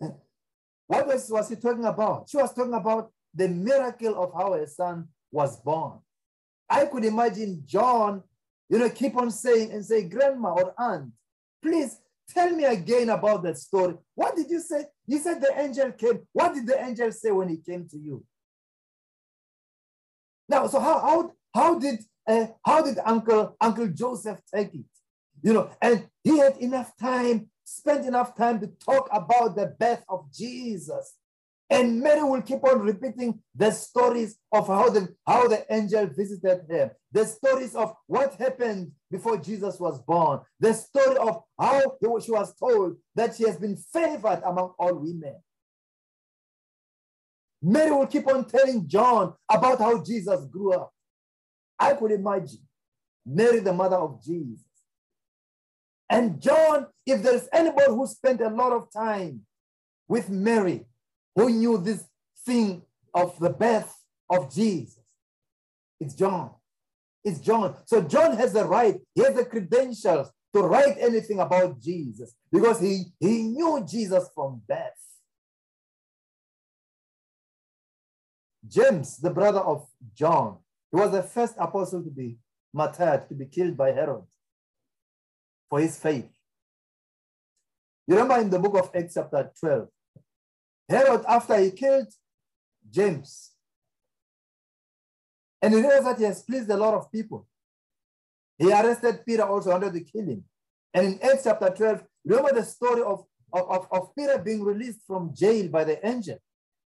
what 0.88 1.06
was, 1.06 1.30
was 1.30 1.48
he 1.48 1.54
talking 1.54 1.84
about? 1.84 2.28
She 2.28 2.38
was 2.38 2.52
talking 2.52 2.74
about 2.74 3.12
the 3.32 3.46
miracle 3.46 4.20
of 4.20 4.32
how 4.34 4.54
her 4.54 4.66
son 4.66 5.06
was 5.30 5.60
born. 5.60 6.00
I 6.68 6.86
could 6.86 7.04
imagine 7.04 7.62
John, 7.64 8.24
you 8.72 8.78
know, 8.78 8.88
keep 8.88 9.14
on 9.18 9.30
saying 9.30 9.70
and 9.70 9.84
say, 9.84 10.02
Grandma 10.04 10.54
or 10.54 10.74
Aunt, 10.78 11.12
please 11.62 11.98
tell 12.30 12.50
me 12.50 12.64
again 12.64 13.10
about 13.10 13.42
that 13.42 13.58
story. 13.58 13.96
What 14.14 14.34
did 14.34 14.48
you 14.48 14.60
say? 14.60 14.86
You 15.06 15.18
said 15.18 15.42
the 15.42 15.52
angel 15.60 15.92
came. 15.92 16.20
What 16.32 16.54
did 16.54 16.66
the 16.66 16.82
angel 16.82 17.12
say 17.12 17.30
when 17.32 17.50
he 17.50 17.58
came 17.58 17.86
to 17.88 17.98
you? 17.98 18.24
Now, 20.48 20.66
so 20.68 20.80
how, 20.80 21.00
how, 21.00 21.32
how 21.54 21.78
did 21.78 22.00
uh, 22.26 22.46
how 22.64 22.80
did 22.80 22.98
Uncle 23.04 23.54
Uncle 23.60 23.88
Joseph 23.88 24.40
take 24.54 24.74
it? 24.74 24.86
You 25.42 25.52
know, 25.52 25.70
and 25.82 26.08
he 26.24 26.38
had 26.38 26.56
enough 26.56 26.96
time 26.96 27.50
spent 27.64 28.06
enough 28.06 28.34
time 28.34 28.58
to 28.60 28.68
talk 28.68 29.06
about 29.12 29.54
the 29.54 29.66
birth 29.78 30.02
of 30.08 30.32
Jesus. 30.32 31.16
And 31.72 32.02
Mary 32.02 32.22
will 32.22 32.42
keep 32.42 32.62
on 32.64 32.80
repeating 32.80 33.40
the 33.54 33.70
stories 33.70 34.36
of 34.52 34.66
how 34.66 34.90
the, 34.90 35.08
how 35.26 35.48
the 35.48 35.64
angel 35.72 36.06
visited 36.06 36.60
her, 36.68 36.94
the 37.10 37.24
stories 37.24 37.74
of 37.74 37.94
what 38.06 38.34
happened 38.34 38.92
before 39.10 39.38
Jesus 39.38 39.80
was 39.80 39.98
born, 40.02 40.40
the 40.60 40.74
story 40.74 41.16
of 41.16 41.42
how 41.58 41.96
she 42.20 42.30
was 42.30 42.54
told 42.56 42.96
that 43.14 43.34
she 43.34 43.44
has 43.44 43.56
been 43.56 43.78
favored 43.90 44.42
among 44.44 44.74
all 44.78 44.96
women. 44.96 45.34
Mary 47.62 47.90
will 47.90 48.06
keep 48.06 48.28
on 48.28 48.44
telling 48.44 48.86
John 48.86 49.32
about 49.50 49.78
how 49.78 50.02
Jesus 50.04 50.44
grew 50.44 50.74
up. 50.74 50.92
I 51.78 51.94
could 51.94 52.12
imagine 52.12 52.68
Mary, 53.24 53.60
the 53.60 53.72
mother 53.72 53.96
of 53.96 54.22
Jesus. 54.22 54.66
And 56.10 56.38
John, 56.38 56.88
if 57.06 57.22
there's 57.22 57.48
anybody 57.50 57.86
who 57.86 58.06
spent 58.06 58.42
a 58.42 58.50
lot 58.50 58.72
of 58.72 58.92
time 58.92 59.46
with 60.06 60.28
Mary, 60.28 60.84
who 61.34 61.50
knew 61.50 61.78
this 61.78 62.04
thing 62.44 62.82
of 63.14 63.38
the 63.38 63.50
birth 63.50 63.92
of 64.30 64.52
Jesus, 64.52 64.98
it's 66.00 66.14
John. 66.14 66.50
It's 67.24 67.38
John. 67.38 67.76
So 67.86 68.02
John 68.02 68.36
has 68.36 68.52
the 68.52 68.64
right, 68.64 69.00
he 69.14 69.22
has 69.22 69.34
the 69.34 69.44
credentials 69.44 70.30
to 70.54 70.60
write 70.60 70.96
anything 70.98 71.40
about 71.40 71.80
Jesus 71.80 72.34
because 72.50 72.80
he, 72.80 73.04
he 73.20 73.42
knew 73.44 73.84
Jesus 73.88 74.28
from 74.34 74.60
birth. 74.68 74.90
James, 78.66 79.18
the 79.18 79.30
brother 79.30 79.60
of 79.60 79.86
John, 80.14 80.58
he 80.90 80.96
was 80.96 81.12
the 81.12 81.22
first 81.22 81.54
apostle 81.58 82.02
to 82.02 82.10
be 82.10 82.38
martyred, 82.72 83.28
to 83.28 83.34
be 83.34 83.46
killed 83.46 83.76
by 83.76 83.92
Herod 83.92 84.22
for 85.68 85.80
his 85.80 85.98
faith. 85.98 86.28
You 88.06 88.16
remember 88.16 88.40
in 88.40 88.50
the 88.50 88.58
book 88.58 88.76
of 88.76 88.90
Acts, 88.94 89.14
chapter 89.14 89.50
12, 89.58 89.88
Herod, 90.92 91.24
after 91.26 91.56
he 91.58 91.70
killed 91.70 92.08
James, 92.90 93.50
and 95.60 95.72
he 95.72 95.80
realized 95.80 96.06
that 96.06 96.18
he 96.18 96.24
has 96.24 96.42
pleased 96.42 96.68
a 96.70 96.76
lot 96.76 96.94
of 96.94 97.10
people, 97.10 97.46
he 98.58 98.70
arrested 98.70 99.24
Peter 99.24 99.44
also 99.44 99.70
wanted 99.70 99.92
to 99.94 100.00
kill 100.00 100.24
him. 100.24 100.44
And 100.92 101.06
in 101.06 101.22
Acts 101.22 101.44
chapter 101.44 101.70
12, 101.70 102.04
remember 102.24 102.54
the 102.54 102.64
story 102.64 103.02
of, 103.02 103.24
of, 103.52 103.86
of 103.90 104.14
Peter 104.14 104.38
being 104.38 104.62
released 104.62 105.00
from 105.06 105.34
jail 105.34 105.68
by 105.68 105.84
the 105.84 106.04
angel. 106.06 106.38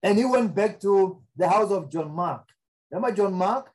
And 0.03 0.19
he 0.19 0.25
went 0.25 0.55
back 0.55 0.81
to 0.81 1.23
the 1.37 1.49
house 1.49 1.71
of 1.71 1.91
John 1.91 2.11
Mark. 2.11 2.49
Remember 2.91 3.15
John 3.15 3.35
Mark? 3.35 3.71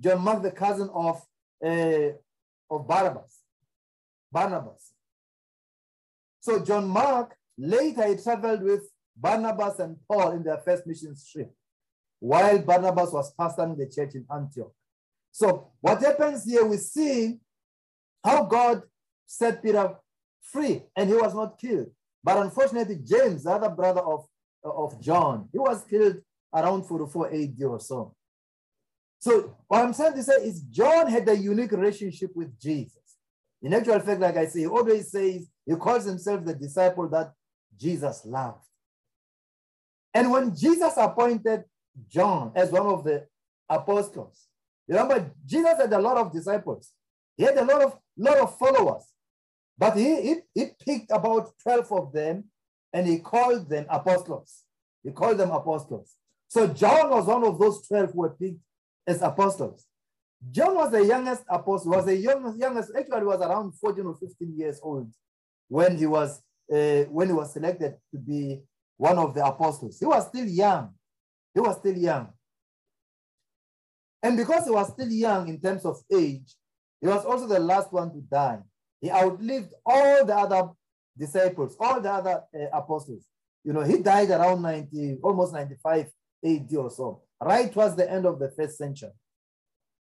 John 0.00 0.20
Mark, 0.20 0.42
the 0.42 0.50
cousin 0.50 0.88
of, 0.94 1.22
uh, 1.64 2.10
of 2.70 2.86
Barabbas, 2.86 3.40
Barnabas. 4.30 4.92
So 6.40 6.64
John 6.64 6.88
Mark, 6.88 7.36
later 7.58 8.06
he 8.06 8.16
traveled 8.16 8.62
with 8.62 8.88
Barnabas 9.16 9.78
and 9.78 9.96
Paul 10.08 10.32
in 10.32 10.42
their 10.42 10.58
first 10.58 10.86
mission 10.86 11.14
trip, 11.30 11.52
while 12.18 12.58
Barnabas 12.58 13.12
was 13.12 13.34
pastoring 13.34 13.76
the 13.76 13.88
church 13.88 14.14
in 14.14 14.26
Antioch. 14.32 14.72
So 15.32 15.72
what 15.80 16.00
happens 16.00 16.44
here, 16.44 16.64
we 16.64 16.76
see 16.76 17.38
how 18.24 18.44
God 18.44 18.82
set 19.26 19.62
Peter 19.62 19.96
free 20.42 20.82
and 20.96 21.08
he 21.08 21.14
was 21.14 21.34
not 21.34 21.58
killed. 21.58 21.90
But 22.22 22.38
unfortunately, 22.38 23.00
James, 23.04 23.44
the 23.44 23.50
other 23.50 23.68
brother 23.68 24.00
of 24.00 24.26
of 24.64 25.00
John. 25.00 25.48
He 25.52 25.58
was 25.58 25.84
killed 25.84 26.16
around 26.52 26.84
44 26.84 27.34
AD 27.34 27.62
or 27.64 27.80
so. 27.80 28.14
So 29.18 29.56
what 29.68 29.82
I'm 29.82 29.94
trying 29.94 30.14
to 30.14 30.22
say 30.22 30.34
is 30.34 30.60
John 30.62 31.08
had 31.08 31.28
a 31.28 31.36
unique 31.36 31.72
relationship 31.72 32.30
with 32.34 32.58
Jesus. 32.58 32.98
In 33.62 33.72
actual 33.72 34.00
fact, 34.00 34.20
like 34.20 34.36
I 34.36 34.46
say, 34.46 34.60
he 34.60 34.66
always 34.66 35.10
says, 35.10 35.48
he 35.64 35.74
calls 35.76 36.04
himself 36.04 36.44
the 36.44 36.54
disciple 36.54 37.08
that 37.08 37.32
Jesus 37.76 38.22
loved. 38.26 38.58
And 40.14 40.30
when 40.30 40.54
Jesus 40.54 40.94
appointed 40.96 41.64
John 42.08 42.52
as 42.54 42.70
one 42.70 42.86
of 42.86 43.04
the 43.04 43.26
apostles, 43.68 44.46
remember, 44.86 45.32
Jesus 45.44 45.76
had 45.76 45.92
a 45.92 45.98
lot 45.98 46.16
of 46.16 46.32
disciples. 46.32 46.92
He 47.36 47.42
had 47.42 47.58
a 47.58 47.64
lot 47.64 47.82
of, 47.82 47.98
lot 48.16 48.38
of 48.38 48.56
followers, 48.56 49.02
but 49.76 49.96
he, 49.96 50.22
he, 50.22 50.34
he 50.54 50.66
picked 50.84 51.10
about 51.10 51.50
12 51.62 51.92
of 51.92 52.12
them 52.12 52.44
and 52.92 53.06
he 53.08 53.18
called 53.18 53.68
them 53.68 53.86
apostles. 53.90 54.62
He 55.02 55.10
called 55.10 55.38
them 55.38 55.50
apostles. 55.50 56.14
So 56.46 56.68
John 56.68 57.10
was 57.10 57.26
one 57.26 57.44
of 57.44 57.58
those 57.58 57.86
12 57.88 58.12
who 58.12 58.18
were 58.20 58.30
picked 58.30 58.60
as 59.06 59.20
apostles. 59.20 59.84
John 60.50 60.74
was 60.76 60.92
the 60.92 61.04
youngest 61.04 61.42
apostle, 61.48 61.92
was 61.92 62.04
the 62.04 62.16
youngest, 62.16 62.58
youngest 62.58 62.92
actually 62.96 63.24
was 63.24 63.40
around 63.40 63.72
14 63.74 64.06
or 64.06 64.14
15 64.14 64.56
years 64.56 64.78
old 64.82 65.10
when 65.68 65.96
he 65.96 66.06
was 66.06 66.40
uh, 66.72 67.04
when 67.10 67.28
he 67.28 67.34
was 67.34 67.52
selected 67.52 67.96
to 68.10 68.18
be 68.18 68.62
one 68.96 69.18
of 69.18 69.34
the 69.34 69.44
apostles. 69.44 69.98
He 69.98 70.06
was 70.06 70.26
still 70.28 70.46
young. 70.46 70.94
He 71.52 71.60
was 71.60 71.78
still 71.78 71.96
young. 71.96 72.28
And 74.22 74.36
because 74.36 74.64
he 74.64 74.70
was 74.70 74.92
still 74.92 75.10
young 75.10 75.48
in 75.48 75.60
terms 75.60 75.84
of 75.84 76.00
age, 76.12 76.54
he 77.00 77.06
was 77.06 77.24
also 77.24 77.46
the 77.46 77.58
last 77.58 77.92
one 77.92 78.12
to 78.12 78.20
die. 78.20 78.60
He 79.00 79.10
outlived 79.10 79.74
all 79.84 80.24
the 80.24 80.34
other 80.34 80.70
disciples, 81.16 81.76
all 81.78 82.00
the 82.00 82.10
other 82.10 82.42
uh, 82.54 82.66
apostles. 82.72 83.24
You 83.62 83.72
know, 83.72 83.82
he 83.82 83.98
died 83.98 84.30
around 84.30 84.62
90, 84.62 85.18
almost 85.22 85.52
95 85.52 86.10
AD 86.44 86.74
or 86.76 86.90
so, 86.90 87.22
right 87.42 87.72
towards 87.72 87.96
the 87.96 88.10
end 88.10 88.26
of 88.26 88.38
the 88.38 88.50
first 88.50 88.78
century. 88.78 89.10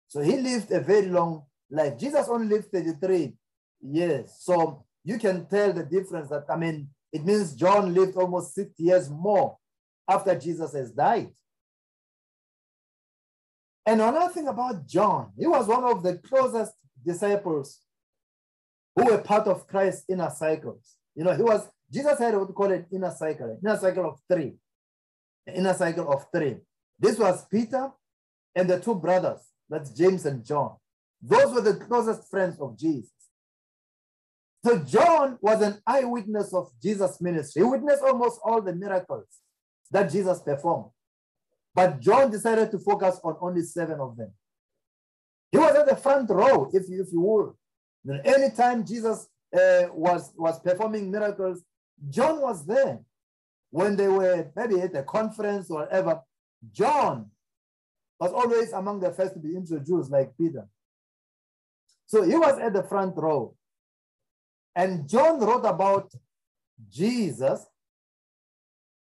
So 0.07 0.21
he 0.21 0.38
lived 0.38 0.71
a 0.71 0.79
very 0.79 1.07
long 1.07 1.43
life. 1.69 1.97
Jesus 1.97 2.27
only 2.29 2.47
lived 2.47 2.71
33 2.71 3.33
years. 3.81 4.31
So 4.39 4.85
you 5.03 5.17
can 5.17 5.45
tell 5.47 5.73
the 5.73 5.83
difference 5.83 6.29
that, 6.29 6.45
I 6.50 6.55
mean, 6.55 6.89
it 7.13 7.24
means 7.24 7.53
John 7.53 7.93
lived 7.93 8.17
almost 8.17 8.55
60 8.55 8.84
years 8.84 9.10
more 9.10 9.55
after 10.10 10.38
Jesus 10.38 10.74
has 10.74 10.91
died. 10.91 11.29
And 13.86 14.01
another 14.01 14.34
thing 14.34 14.48
about 14.48 14.88
John, 14.88 15.32
he 15.38 15.46
was 15.46 15.67
one 15.67 15.84
of 15.84 16.01
the 16.01 16.17
closest 16.17 16.74
disciples 17.05 17.79
who 18.96 19.05
were 19.05 19.20
part 19.20 19.48
of 19.48 19.67
Christ's 19.67 20.05
inner 20.10 20.29
cycles. 20.29 20.96
You 21.15 21.24
know, 21.24 21.36
he 21.36 21.43
was, 21.43 21.67
Jesus 21.91 22.17
had 22.17 22.36
what 22.36 22.48
we 22.48 22.53
call 22.53 22.72
an 22.72 22.86
inner 22.91 23.12
cycle, 23.12 23.60
inner 23.63 23.77
cycle 23.77 24.08
of 24.08 24.20
three, 24.32 24.53
inner 25.53 25.74
cycle 25.74 26.12
of 26.12 26.25
three. 26.34 26.58
This 27.00 27.20
was 27.20 27.46
Peter 27.46 27.91
and 28.55 28.70
the 28.70 28.79
two 28.79 28.96
brothers, 28.96 29.41
that's 29.70 29.91
James 29.91 30.25
and 30.25 30.43
John. 30.43 30.77
Those 31.22 31.53
were 31.53 31.62
the 31.62 31.75
closest 31.75 32.29
friends 32.29 32.60
of 32.60 32.77
Jesus. 32.77 33.12
So 34.65 34.79
John 34.79 35.38
was 35.41 35.62
an 35.62 35.82
eyewitness 35.86 36.53
of 36.53 36.72
Jesus' 36.82 37.20
ministry. 37.20 37.62
He 37.62 37.67
witnessed 37.67 38.01
almost 38.01 38.39
all 38.43 38.62
the 38.62 38.74
miracles 38.74 39.27
that 39.91 40.10
Jesus 40.10 40.39
performed. 40.39 40.91
But 41.75 42.00
John 42.00 42.32
decided 42.32 42.72
to 42.72 42.79
focus 42.79 43.20
on 43.24 43.36
only 43.41 43.63
seven 43.63 44.00
of 44.00 44.15
them. 44.15 44.32
He 45.51 45.58
was 45.58 45.75
at 45.75 45.88
the 45.88 45.96
front 45.96 46.29
row, 46.29 46.70
if 46.72 46.88
you, 46.88 47.01
if 47.01 47.12
you 47.12 47.22
will. 47.22 47.58
Anytime 48.24 48.86
Jesus 48.86 49.27
uh, 49.53 49.88
was, 49.91 50.32
was 50.38 50.60
performing 50.60 51.12
miracles, 51.12 51.62
John 52.10 52.41
was 52.41 52.65
there. 52.65 53.00
When 53.70 53.96
they 53.96 54.08
were 54.08 54.51
maybe 54.55 54.79
at 54.82 54.96
a 54.96 55.03
conference 55.03 55.70
or 55.70 55.82
whatever, 55.82 56.22
John 56.72 57.32
was 58.20 58.32
always 58.32 58.72
among 58.72 59.00
the 59.00 59.12
first 59.12 59.34
to 59.34 59.39
be 59.39 59.55
introduced, 59.55 60.12
like 60.12 60.38
Peter. 60.38 60.67
So 62.05 62.22
he 62.22 62.36
was 62.36 62.60
at 62.60 62.74
the 62.74 62.84
front 62.84 63.15
row. 63.17 63.55
And 64.75 65.08
John 65.08 65.39
wrote 65.39 65.65
about 65.65 66.12
Jesus. 66.89 67.65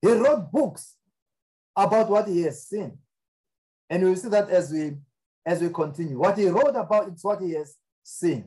He 0.01 0.13
wrote 0.13 0.51
books 0.53 0.97
about 1.75 2.09
what 2.09 2.29
he 2.29 2.43
has 2.43 2.67
seen. 2.67 2.99
And 3.91 4.03
we'll 4.03 4.17
see 4.17 4.29
that 4.29 4.51
as 4.51 4.71
we 4.71 4.97
as 5.45 5.63
we 5.63 5.71
continue. 5.71 6.19
What 6.19 6.37
he 6.37 6.47
wrote 6.49 6.77
about 6.77 7.09
is 7.09 7.25
what 7.25 7.41
he 7.41 7.53
has 7.53 7.75
seen. 8.03 8.47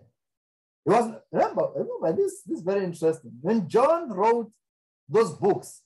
It 0.86 0.90
was 0.90 1.16
remember, 1.32 1.70
remember 1.76 2.14
this, 2.14 2.42
this 2.44 2.60
is 2.60 2.64
very 2.64 2.84
interesting. 2.84 3.32
When 3.42 3.68
John 3.68 4.10
wrote 4.10 4.52
those 5.10 5.34
books, 5.34 5.82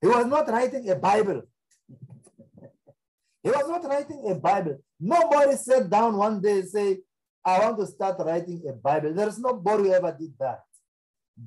he 0.00 0.08
was 0.08 0.26
not 0.26 0.48
writing 0.48 0.88
a 0.90 0.96
Bible. 0.96 1.42
he 3.42 3.50
was 3.50 3.68
not 3.68 3.84
writing 3.84 4.24
a 4.28 4.34
Bible. 4.34 4.78
Nobody 4.98 5.56
sat 5.56 5.88
down 5.88 6.16
one 6.16 6.40
day 6.40 6.60
and 6.60 6.68
say, 6.68 6.98
I 7.44 7.58
want 7.60 7.78
to 7.78 7.86
start 7.86 8.16
writing 8.20 8.62
a 8.68 8.72
Bible. 8.72 9.12
There 9.14 9.28
is 9.28 9.38
nobody 9.38 9.84
who 9.84 9.92
ever 9.92 10.16
did 10.18 10.32
that. 10.38 10.62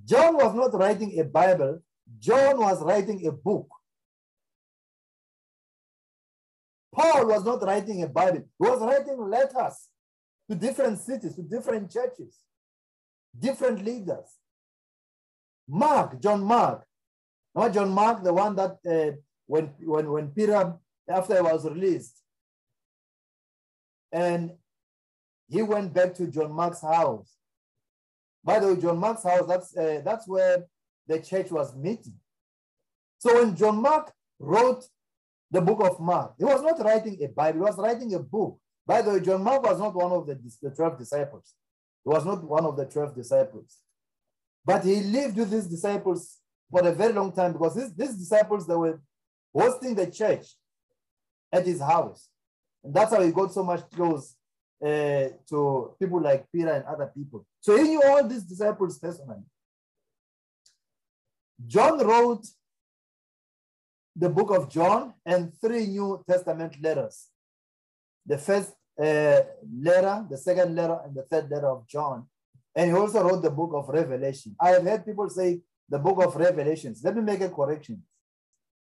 John 0.05 0.35
was 0.35 0.53
not 0.53 0.73
writing 0.73 1.19
a 1.19 1.23
Bible. 1.23 1.79
John 2.19 2.57
was 2.57 2.83
writing 2.83 3.25
a 3.27 3.31
book. 3.31 3.67
Paul 6.93 7.27
was 7.27 7.43
not 7.43 7.61
writing 7.63 8.03
a 8.03 8.07
Bible. 8.07 8.37
He 8.37 8.69
was 8.69 8.81
writing 8.81 9.19
letters 9.29 9.87
to 10.49 10.55
different 10.55 10.99
cities, 10.99 11.35
to 11.35 11.41
different 11.41 11.91
churches 11.91 12.39
different 13.39 13.83
leaders. 13.83 14.37
Mark, 15.67 16.21
John 16.21 16.43
Mark, 16.43 16.85
not 17.53 17.73
John 17.73 17.89
Mark, 17.89 18.23
the 18.23 18.33
one 18.33 18.55
that 18.55 18.77
uh, 18.87 19.15
when, 19.47 19.65
when, 19.79 20.11
when 20.11 20.27
Peter, 20.29 20.73
after 21.09 21.35
he 21.35 21.41
was 21.41 21.65
released, 21.65 22.21
and 24.11 24.51
he 25.47 25.61
went 25.61 25.93
back 25.93 26.13
to 26.15 26.27
John 26.27 26.51
Mark's 26.51 26.81
house. 26.81 27.35
By 28.43 28.59
the 28.59 28.73
way, 28.73 28.81
John 28.81 28.97
Mark's 28.97 29.23
house, 29.23 29.47
that's, 29.47 29.75
uh, 29.75 30.01
that's 30.03 30.27
where 30.27 30.65
the 31.07 31.19
church 31.19 31.51
was 31.51 31.75
meeting. 31.75 32.15
So 33.19 33.35
when 33.35 33.55
John 33.55 33.81
Mark 33.81 34.11
wrote 34.39 34.85
the 35.51 35.61
book 35.61 35.79
of 35.81 35.99
Mark, 35.99 36.33
he 36.37 36.43
was 36.43 36.61
not 36.61 36.83
writing 36.83 37.17
a 37.23 37.27
Bible, 37.27 37.59
he 37.59 37.65
was 37.65 37.77
writing 37.77 38.13
a 38.13 38.19
book. 38.19 38.59
By 38.85 39.01
the 39.01 39.11
way, 39.11 39.19
John 39.21 39.43
Mark 39.43 39.63
was 39.63 39.79
not 39.79 39.95
one 39.95 40.11
of 40.11 40.27
the, 40.27 40.39
the 40.61 40.69
12 40.69 40.99
disciples. 40.99 41.53
He 42.03 42.09
was 42.09 42.25
not 42.25 42.43
one 42.43 42.65
of 42.65 42.77
the 42.77 42.85
12 42.85 43.15
disciples. 43.15 43.77
But 44.63 44.83
he 44.83 45.01
lived 45.01 45.37
with 45.37 45.49
these 45.49 45.67
disciples 45.67 46.37
for 46.69 46.87
a 46.87 46.91
very 46.91 47.13
long 47.13 47.31
time 47.31 47.53
because 47.53 47.75
these, 47.75 47.93
these 47.95 48.15
disciples, 48.15 48.67
they 48.67 48.75
were, 48.75 49.01
hosting 49.55 49.95
the 49.95 50.11
church 50.11 50.47
at 51.51 51.65
his 51.65 51.79
house. 51.79 52.27
And 52.83 52.93
that's 52.93 53.13
how 53.13 53.21
he 53.21 53.31
got 53.31 53.53
so 53.53 53.63
much 53.63 53.89
close 53.91 54.35
uh, 54.83 55.29
to 55.49 55.95
people 55.99 56.21
like 56.21 56.51
Peter 56.51 56.71
and 56.71 56.85
other 56.85 57.11
people. 57.15 57.45
So 57.59 57.77
he 57.77 57.83
knew 57.83 58.01
all 58.03 58.27
these 58.27 58.43
disciples 58.43 58.99
personally. 58.99 59.43
John 61.65 62.05
wrote 62.05 62.45
the 64.15 64.29
book 64.29 64.51
of 64.51 64.69
John 64.69 65.13
and 65.25 65.53
three 65.59 65.87
New 65.87 66.23
Testament 66.27 66.81
letters. 66.81 67.27
The 68.25 68.37
first 68.37 68.73
uh, 68.99 69.41
letter, 69.81 70.25
the 70.29 70.37
second 70.37 70.75
letter, 70.75 70.99
and 71.05 71.15
the 71.15 71.23
third 71.23 71.49
letter 71.49 71.67
of 71.67 71.87
John. 71.87 72.27
And 72.75 72.91
he 72.91 72.97
also 72.97 73.23
wrote 73.23 73.41
the 73.41 73.49
book 73.49 73.71
of 73.73 73.87
Revelation. 73.89 74.55
I 74.59 74.69
have 74.69 74.83
heard 74.83 75.05
people 75.05 75.29
say 75.29 75.61
the 75.87 75.99
book 75.99 76.23
of 76.23 76.35
Revelations. 76.35 77.01
Let 77.03 77.15
me 77.15 77.21
make 77.21 77.41
a 77.41 77.49
correction. 77.49 78.03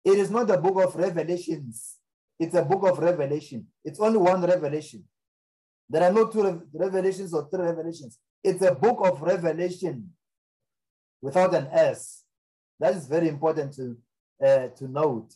It 0.05 0.19
is 0.19 0.31
not 0.31 0.47
the 0.47 0.57
book 0.57 0.83
of 0.83 0.95
Revelations. 0.95 1.97
It's 2.39 2.55
a 2.55 2.63
book 2.63 2.85
of 2.85 2.99
Revelation. 2.99 3.67
It's 3.85 4.01
only 4.01 4.19
one 4.19 4.43
revelation. 4.43 5.05
There 5.91 6.05
are 6.05 6.13
no 6.13 6.29
two 6.29 6.63
revelations 6.73 7.35
or 7.35 7.49
three 7.51 7.65
revelations. 7.65 8.17
It's 8.45 8.63
a 8.63 8.73
book 8.73 9.01
of 9.03 9.21
Revelation 9.21 10.11
without 11.21 11.53
an 11.53 11.67
S. 11.73 12.23
That 12.79 12.95
is 12.95 13.09
very 13.09 13.29
important 13.29 13.75
to, 13.75 13.97
uh, 14.43 14.69
to 14.69 14.89
note. 14.89 15.35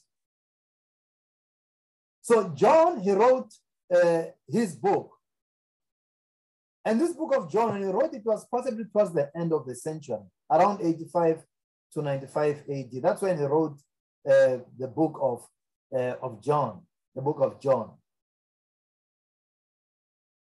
So 2.22 2.50
John, 2.50 3.00
he 3.00 3.10
wrote 3.10 3.52
uh, 3.92 4.22
his 4.48 4.76
book. 4.76 5.10
And 6.84 7.00
this 7.00 7.14
book 7.14 7.34
of 7.36 7.50
John, 7.50 7.72
when 7.72 7.82
he 7.82 7.88
wrote 7.88 8.14
it, 8.14 8.24
was 8.24 8.46
possibly 8.46 8.84
towards 8.84 9.12
the 9.12 9.30
end 9.36 9.52
of 9.52 9.66
the 9.66 9.74
century, 9.74 10.18
around 10.50 10.80
85 10.82 11.42
to 11.94 12.02
95 12.02 12.62
AD. 12.70 13.02
That's 13.02 13.22
when 13.22 13.38
he 13.38 13.44
wrote 13.44 13.78
uh, 14.24 14.58
the 14.78 14.88
book 14.88 15.18
of, 15.20 15.46
uh, 15.92 16.14
of 16.22 16.40
John, 16.42 16.82
the 17.14 17.22
book 17.22 17.38
of 17.40 17.60
John. 17.60 17.90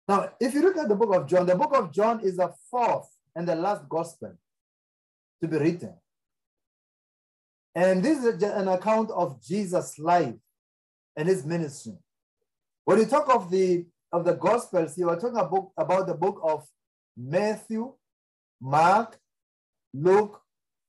Now, 0.07 0.29
if 0.39 0.53
you 0.53 0.61
look 0.61 0.77
at 0.77 0.87
the 0.87 0.95
book 0.95 1.15
of 1.15 1.27
John, 1.27 1.45
the 1.45 1.55
book 1.55 1.73
of 1.73 1.91
John 1.91 2.19
is 2.21 2.37
the 2.37 2.53
fourth 2.69 3.09
and 3.35 3.47
the 3.47 3.55
last 3.55 3.87
gospel 3.89 4.33
to 5.41 5.47
be 5.47 5.57
written. 5.57 5.93
And 7.73 8.03
this 8.03 8.23
is 8.23 8.41
an 8.41 8.67
account 8.67 9.11
of 9.11 9.43
Jesus' 9.43 9.99
life 9.99 10.35
and 11.17 11.27
his 11.27 11.45
ministry. 11.45 11.97
When 12.85 12.99
you 12.99 13.05
talk 13.05 13.33
of 13.33 13.49
the 13.49 13.85
of 14.11 14.23
the 14.23 14.33
gospels, 14.33 14.97
you 14.97 15.09
are 15.09 15.19
talking 15.19 15.37
about, 15.37 15.71
about 15.77 16.07
the 16.07 16.13
book 16.13 16.39
of 16.41 16.65
Matthew, 17.17 17.93
Mark, 18.61 19.19
Luke, 19.93 20.41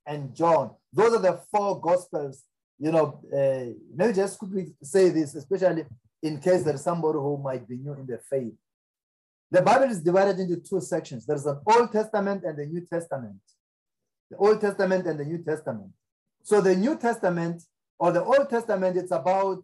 and 0.07 0.35
John. 0.35 0.71
Those 0.93 1.15
are 1.15 1.23
the 1.23 1.41
four 1.51 1.81
gospels. 1.81 2.45
You 2.79 2.93
know, 2.93 3.21
uh, 3.33 3.73
let 3.97 4.15
just 4.15 4.39
quickly 4.39 4.75
say 4.81 5.09
this, 5.09 5.35
especially 5.35 5.87
in 6.23 6.39
case 6.39 6.63
there 6.63 6.75
is 6.75 6.83
somebody 6.83 7.19
who 7.19 7.39
might 7.39 7.67
be 7.67 7.79
new 7.79 7.95
in 7.95 8.07
the 8.07 8.19
faith. 8.19 8.55
The 9.51 9.63
Bible 9.63 9.91
is 9.91 10.03
divided 10.03 10.41
into 10.41 10.57
two 10.57 10.81
sections. 10.81 11.25
There's 11.25 11.47
an 11.47 11.61
Old 11.67 11.93
Testament 11.93 12.45
and 12.45 12.59
the 12.59 12.67
New 12.67 12.81
Testament. 12.81 13.41
The 14.31 14.37
Old 14.37 14.61
Testament 14.61 15.07
and 15.07 15.21
the 15.21 15.25
New 15.25 15.39
Testament. 15.39 15.93
So 16.43 16.61
the 16.61 16.75
New 16.75 16.97
Testament 16.97 17.63
or 17.99 18.13
the 18.13 18.25
Old 18.25 18.51
Testament, 18.51 18.97
it's 18.97 19.13
about, 19.13 19.63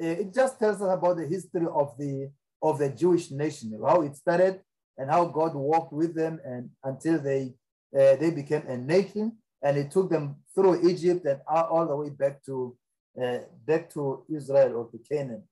eh, 0.00 0.12
it 0.20 0.34
just 0.34 0.58
tells 0.58 0.82
us 0.82 0.92
about 0.92 1.16
the 1.16 1.26
history 1.26 1.66
of 1.66 1.96
the, 1.98 2.30
of 2.62 2.78
the 2.78 2.90
Jewish 2.90 3.30
nation, 3.30 3.78
how 3.84 4.02
it 4.02 4.16
started 4.16 4.60
and 4.98 5.10
how 5.10 5.24
God 5.24 5.54
walked 5.54 5.92
with 5.92 6.14
them 6.14 6.38
and 6.44 6.70
until 6.84 7.18
they, 7.18 7.54
uh, 7.98 8.16
they 8.16 8.30
became 8.30 8.66
a 8.66 8.76
nation 8.76 9.38
and 9.62 9.76
it 9.78 9.90
took 9.90 10.10
them 10.10 10.36
through 10.54 10.86
Egypt 10.88 11.24
and 11.24 11.40
all 11.48 11.86
the 11.86 11.96
way 11.96 12.10
back 12.10 12.44
to, 12.44 12.76
uh, 13.20 13.38
back 13.66 13.90
to 13.94 14.24
Israel 14.28 14.76
or 14.76 14.90
to 14.90 14.98
Canaan. 15.10 15.42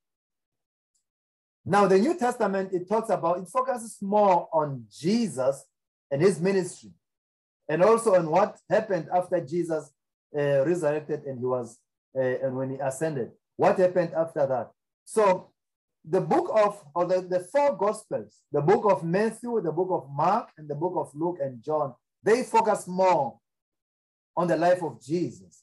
Now, 1.65 1.87
the 1.87 1.99
New 1.99 2.19
Testament, 2.19 2.73
it 2.73 2.89
talks 2.89 3.11
about, 3.11 3.39
it 3.39 3.49
focuses 3.49 3.99
more 4.01 4.49
on 4.53 4.87
Jesus 4.91 5.65
and 6.11 6.23
his 6.23 6.41
ministry, 6.41 6.91
and 7.69 7.83
also 7.83 8.15
on 8.15 8.31
what 8.31 8.59
happened 8.69 9.09
after 9.15 9.41
Jesus 9.41 9.91
uh, 10.37 10.65
resurrected 10.65 11.25
and 11.25 11.39
he 11.39 11.45
was, 11.45 11.79
uh, 12.17 12.21
and 12.21 12.57
when 12.57 12.71
he 12.71 12.77
ascended. 12.77 13.31
What 13.57 13.79
happened 13.79 14.13
after 14.17 14.47
that? 14.47 14.71
So, 15.05 15.51
the 16.05 16.21
book 16.21 16.51
of, 16.55 16.83
or 16.95 17.05
the, 17.05 17.21
the 17.21 17.41
four 17.41 17.77
gospels, 17.77 18.41
the 18.51 18.63
book 18.63 18.87
of 18.87 19.05
Matthew, 19.05 19.61
the 19.63 19.73
book 19.73 19.89
of 19.91 20.09
Mark, 20.11 20.49
and 20.57 20.67
the 20.67 20.75
book 20.75 20.95
of 20.97 21.11
Luke 21.15 21.39
and 21.43 21.63
John, 21.63 21.95
they 22.23 22.43
focus 22.43 22.87
more 22.87 23.39
on 24.37 24.49
the 24.49 24.57
life 24.57 24.83
of 24.83 25.03
Jesus. 25.03 25.63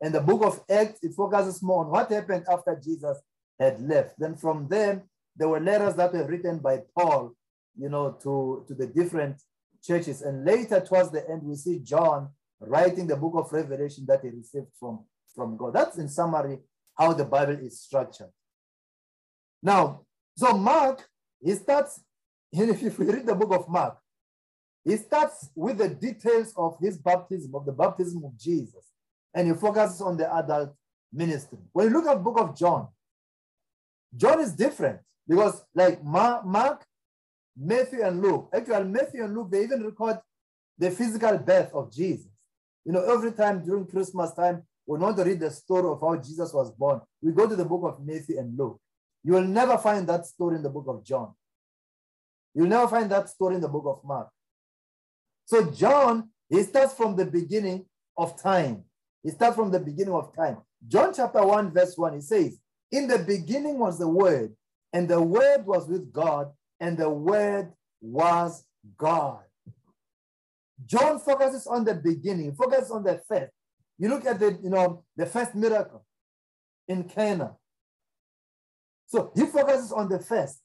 And 0.00 0.14
the 0.14 0.20
book 0.20 0.42
of 0.42 0.64
Acts, 0.70 1.00
it 1.02 1.12
focuses 1.14 1.62
more 1.62 1.84
on 1.84 1.90
what 1.90 2.10
happened 2.10 2.46
after 2.50 2.80
Jesus 2.82 3.18
had 3.62 3.80
left. 3.80 4.18
Then 4.18 4.36
from 4.36 4.68
them, 4.68 5.02
there 5.36 5.48
were 5.48 5.60
letters 5.60 5.94
that 5.96 6.12
were 6.12 6.26
written 6.26 6.58
by 6.58 6.80
Paul, 6.96 7.32
you 7.76 7.88
know, 7.88 8.16
to, 8.22 8.64
to 8.68 8.74
the 8.74 8.86
different 8.86 9.40
churches. 9.82 10.22
And 10.22 10.44
later, 10.44 10.80
towards 10.80 11.10
the 11.10 11.28
end, 11.28 11.42
we 11.42 11.54
see 11.54 11.78
John 11.78 12.30
writing 12.60 13.06
the 13.06 13.16
book 13.16 13.34
of 13.36 13.52
Revelation 13.52 14.04
that 14.08 14.20
he 14.22 14.30
received 14.30 14.68
from, 14.78 15.04
from 15.34 15.56
God. 15.56 15.74
That's 15.74 15.98
in 15.98 16.08
summary 16.08 16.58
how 16.96 17.12
the 17.12 17.24
Bible 17.24 17.58
is 17.60 17.80
structured. 17.80 18.30
Now, 19.62 20.02
so 20.36 20.56
Mark, 20.56 21.08
he 21.40 21.54
starts, 21.54 22.00
if 22.52 22.82
you 22.82 22.90
read 22.90 23.26
the 23.26 23.34
book 23.34 23.52
of 23.52 23.68
Mark, 23.68 23.98
he 24.84 24.96
starts 24.96 25.48
with 25.54 25.78
the 25.78 25.88
details 25.88 26.52
of 26.56 26.76
his 26.80 26.98
baptism, 26.98 27.54
of 27.54 27.64
the 27.64 27.72
baptism 27.72 28.24
of 28.24 28.36
Jesus, 28.36 28.84
and 29.32 29.46
he 29.46 29.54
focuses 29.54 30.00
on 30.00 30.16
the 30.16 30.32
adult 30.34 30.74
ministry. 31.12 31.58
When 31.72 31.88
you 31.88 31.92
look 31.92 32.06
at 32.06 32.14
the 32.14 32.20
book 32.20 32.40
of 32.40 32.56
John, 32.56 32.88
John 34.16 34.40
is 34.40 34.52
different 34.52 35.00
because 35.26 35.64
like 35.74 36.02
Mark, 36.04 36.84
Matthew, 37.56 38.02
and 38.02 38.22
Luke, 38.22 38.50
actually 38.54 38.84
Matthew 38.84 39.24
and 39.24 39.34
Luke, 39.34 39.50
they 39.50 39.62
even 39.64 39.82
record 39.82 40.18
the 40.78 40.90
physical 40.90 41.38
birth 41.38 41.72
of 41.72 41.92
Jesus. 41.92 42.28
You 42.84 42.92
know, 42.92 43.04
every 43.04 43.32
time 43.32 43.64
during 43.64 43.86
Christmas 43.86 44.32
time, 44.32 44.62
we 44.86 44.98
want 44.98 45.16
to 45.16 45.24
read 45.24 45.40
the 45.40 45.50
story 45.50 45.88
of 45.88 46.00
how 46.00 46.16
Jesus 46.16 46.52
was 46.52 46.70
born. 46.72 47.00
We 47.20 47.32
go 47.32 47.46
to 47.46 47.54
the 47.54 47.64
book 47.64 47.82
of 47.84 48.04
Matthew 48.04 48.38
and 48.38 48.58
Luke. 48.58 48.80
You 49.22 49.34
will 49.34 49.44
never 49.44 49.78
find 49.78 50.06
that 50.08 50.26
story 50.26 50.56
in 50.56 50.62
the 50.62 50.70
book 50.70 50.86
of 50.88 51.04
John. 51.04 51.32
You'll 52.54 52.66
never 52.66 52.88
find 52.88 53.08
that 53.10 53.28
story 53.28 53.54
in 53.54 53.60
the 53.60 53.68
book 53.68 53.84
of 53.86 54.04
Mark. 54.04 54.28
So 55.44 55.70
John, 55.70 56.30
he 56.48 56.62
starts 56.64 56.94
from 56.94 57.14
the 57.16 57.26
beginning 57.26 57.86
of 58.16 58.40
time. 58.42 58.84
He 59.22 59.30
starts 59.30 59.54
from 59.54 59.70
the 59.70 59.78
beginning 59.78 60.14
of 60.14 60.34
time. 60.34 60.58
John 60.86 61.14
chapter 61.14 61.44
1, 61.46 61.72
verse 61.72 61.96
1, 61.96 62.14
he 62.14 62.20
says, 62.20 62.58
in 62.92 63.08
the 63.08 63.18
beginning 63.18 63.78
was 63.78 63.98
the 63.98 64.08
Word, 64.08 64.54
and 64.92 65.08
the 65.08 65.20
Word 65.20 65.66
was 65.66 65.88
with 65.88 66.12
God, 66.12 66.52
and 66.78 66.96
the 66.96 67.10
Word 67.10 67.72
was 68.00 68.64
God. 68.98 69.40
John 70.86 71.18
focuses 71.18 71.66
on 71.66 71.84
the 71.84 71.94
beginning, 71.94 72.54
focuses 72.54 72.90
on 72.90 73.02
the 73.02 73.20
first. 73.26 73.52
You 73.98 74.08
look 74.08 74.26
at 74.26 74.38
the, 74.38 74.58
you 74.62 74.70
know, 74.70 75.04
the 75.16 75.26
first 75.26 75.54
miracle 75.54 76.04
in 76.88 77.04
Cana. 77.04 77.56
So 79.06 79.32
he 79.34 79.46
focuses 79.46 79.92
on 79.92 80.08
the 80.08 80.18
first 80.18 80.60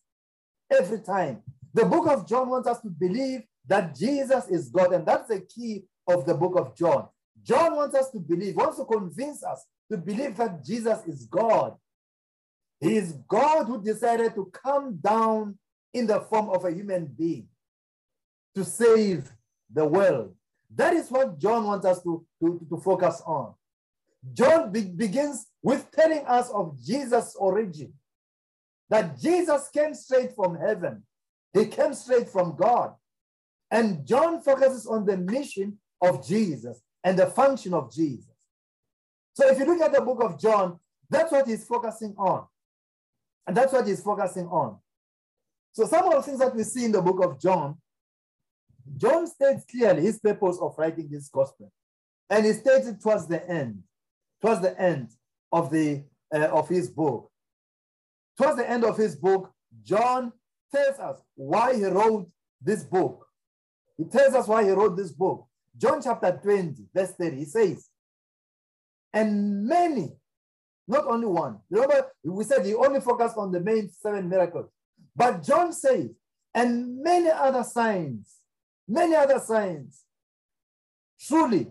every 0.71 1.01
time. 1.01 1.43
The 1.73 1.85
book 1.85 2.07
of 2.07 2.27
John 2.27 2.49
wants 2.49 2.67
us 2.67 2.81
to 2.81 2.89
believe 2.89 3.41
that 3.67 3.95
Jesus 3.95 4.47
is 4.47 4.69
God, 4.69 4.93
and 4.93 5.05
that's 5.05 5.27
the 5.27 5.41
key 5.41 5.83
of 6.07 6.25
the 6.25 6.33
book 6.33 6.57
of 6.57 6.75
John. 6.75 7.07
John 7.43 7.75
wants 7.75 7.95
us 7.95 8.09
to 8.11 8.19
believe, 8.19 8.55
wants 8.55 8.77
to 8.77 8.85
convince 8.85 9.43
us 9.43 9.65
to 9.91 9.97
believe 9.97 10.35
that 10.37 10.63
Jesus 10.63 10.99
is 11.05 11.25
God. 11.25 11.75
He 12.79 12.97
is 12.97 13.13
God 13.27 13.65
who 13.65 13.81
decided 13.81 14.35
to 14.35 14.51
come 14.53 14.97
down 14.97 15.57
in 15.93 16.05
the 16.05 16.21
form 16.21 16.49
of 16.49 16.65
a 16.65 16.71
human 16.71 17.05
being 17.05 17.47
to 18.55 18.63
save 18.63 19.31
the 19.73 19.85
world. 19.85 20.35
That 20.75 20.93
is 20.93 21.09
what 21.09 21.39
John 21.39 21.65
wants 21.65 21.85
us 21.85 22.01
to, 22.03 22.25
to, 22.41 22.65
to 22.69 22.77
focus 22.77 23.21
on. 23.25 23.53
John 24.33 24.71
be 24.71 24.81
begins 24.81 25.47
with 25.61 25.89
telling 25.91 26.25
us 26.27 26.49
of 26.49 26.77
Jesus' 26.83 27.35
origin, 27.39 27.93
that 28.89 29.19
Jesus 29.19 29.69
came 29.69 29.93
straight 29.93 30.35
from 30.35 30.57
heaven. 30.57 31.03
He 31.53 31.65
came 31.65 31.93
straight 31.93 32.29
from 32.29 32.55
God. 32.55 32.93
And 33.71 34.05
John 34.05 34.41
focuses 34.41 34.85
on 34.85 35.05
the 35.05 35.17
mission 35.17 35.77
of 36.01 36.25
Jesus 36.25 36.81
and 37.03 37.17
the 37.17 37.27
function 37.27 37.73
of 37.73 37.91
Jesus. 37.93 38.31
So 39.33 39.47
if 39.47 39.59
you 39.59 39.65
look 39.65 39.81
at 39.81 39.93
the 39.93 40.01
book 40.01 40.21
of 40.23 40.39
John, 40.39 40.79
that's 41.09 41.31
what 41.31 41.47
he's 41.47 41.65
focusing 41.65 42.15
on. 42.17 42.45
And 43.47 43.55
that's 43.55 43.71
what 43.71 43.88
he's 43.88 44.03
focusing 44.03 44.45
on. 44.47 44.77
So 45.71 45.86
some 45.86 46.05
of 46.05 46.13
the 46.13 46.21
things 46.21 46.39
that 46.39 46.53
we 46.53 46.63
see 46.63 46.86
in 46.86 46.91
the 46.91 47.01
book 47.01 47.23
of 47.23 47.39
John, 47.39 47.77
John 48.97 49.25
states 49.25 49.63
clearly 49.69 50.01
his 50.01 50.19
purpose 50.19 50.57
of 50.62 50.75
writing 50.77 51.07
this 51.10 51.29
gospel. 51.29 51.71
And 52.29 52.45
he 52.45 52.53
states 52.53 52.88
it 52.88 53.01
towards 53.01 53.27
the 53.27 53.47
end, 53.49 53.83
towards 54.41 54.62
the 54.62 54.79
end 54.79 55.10
of, 55.51 55.71
the, 55.71 56.03
uh, 56.33 56.39
of 56.47 56.67
his 56.67 56.89
book. 56.89 57.31
Towards 58.38 58.57
the 58.57 58.69
end 58.69 58.83
of 58.83 58.97
his 58.97 59.15
book, 59.15 59.51
John 59.83 60.33
tells 60.73 60.99
us 60.99 61.21
why 61.36 61.75
he 61.75 61.86
wrote 61.86 62.29
this 62.62 62.83
book. 62.83 63.25
He 63.97 64.03
tells 64.05 64.36
us 64.36 64.47
why 64.47 64.63
he 64.63 64.71
wrote 64.71 64.97
this 64.97 65.12
book. 65.12 65.47
John 65.77 66.01
chapter 66.01 66.38
20, 66.41 66.86
verse 66.93 67.12
30, 67.12 67.38
he 67.38 67.45
says, 67.45 67.88
And 69.13 69.65
many 69.65 70.17
not 70.88 71.06
only 71.08 71.28
one. 71.28 71.60
Remember, 71.69 72.08
we 72.23 72.43
said 72.43 72.65
he 72.65 72.73
only 72.73 73.02
focused 73.02 73.38
on 73.38 73.52
the 73.52 73.60
main 73.60 73.89
seven 73.91 74.30
miracles. 74.30 74.69
But 75.15 75.43
John 75.43 75.73
says, 75.73 76.10
and 76.54 77.02
many 77.02 77.30
other 77.30 77.63
signs, 77.63 78.36
many 78.88 79.15
other 79.15 79.39
signs. 79.39 80.04
Truly, 81.19 81.67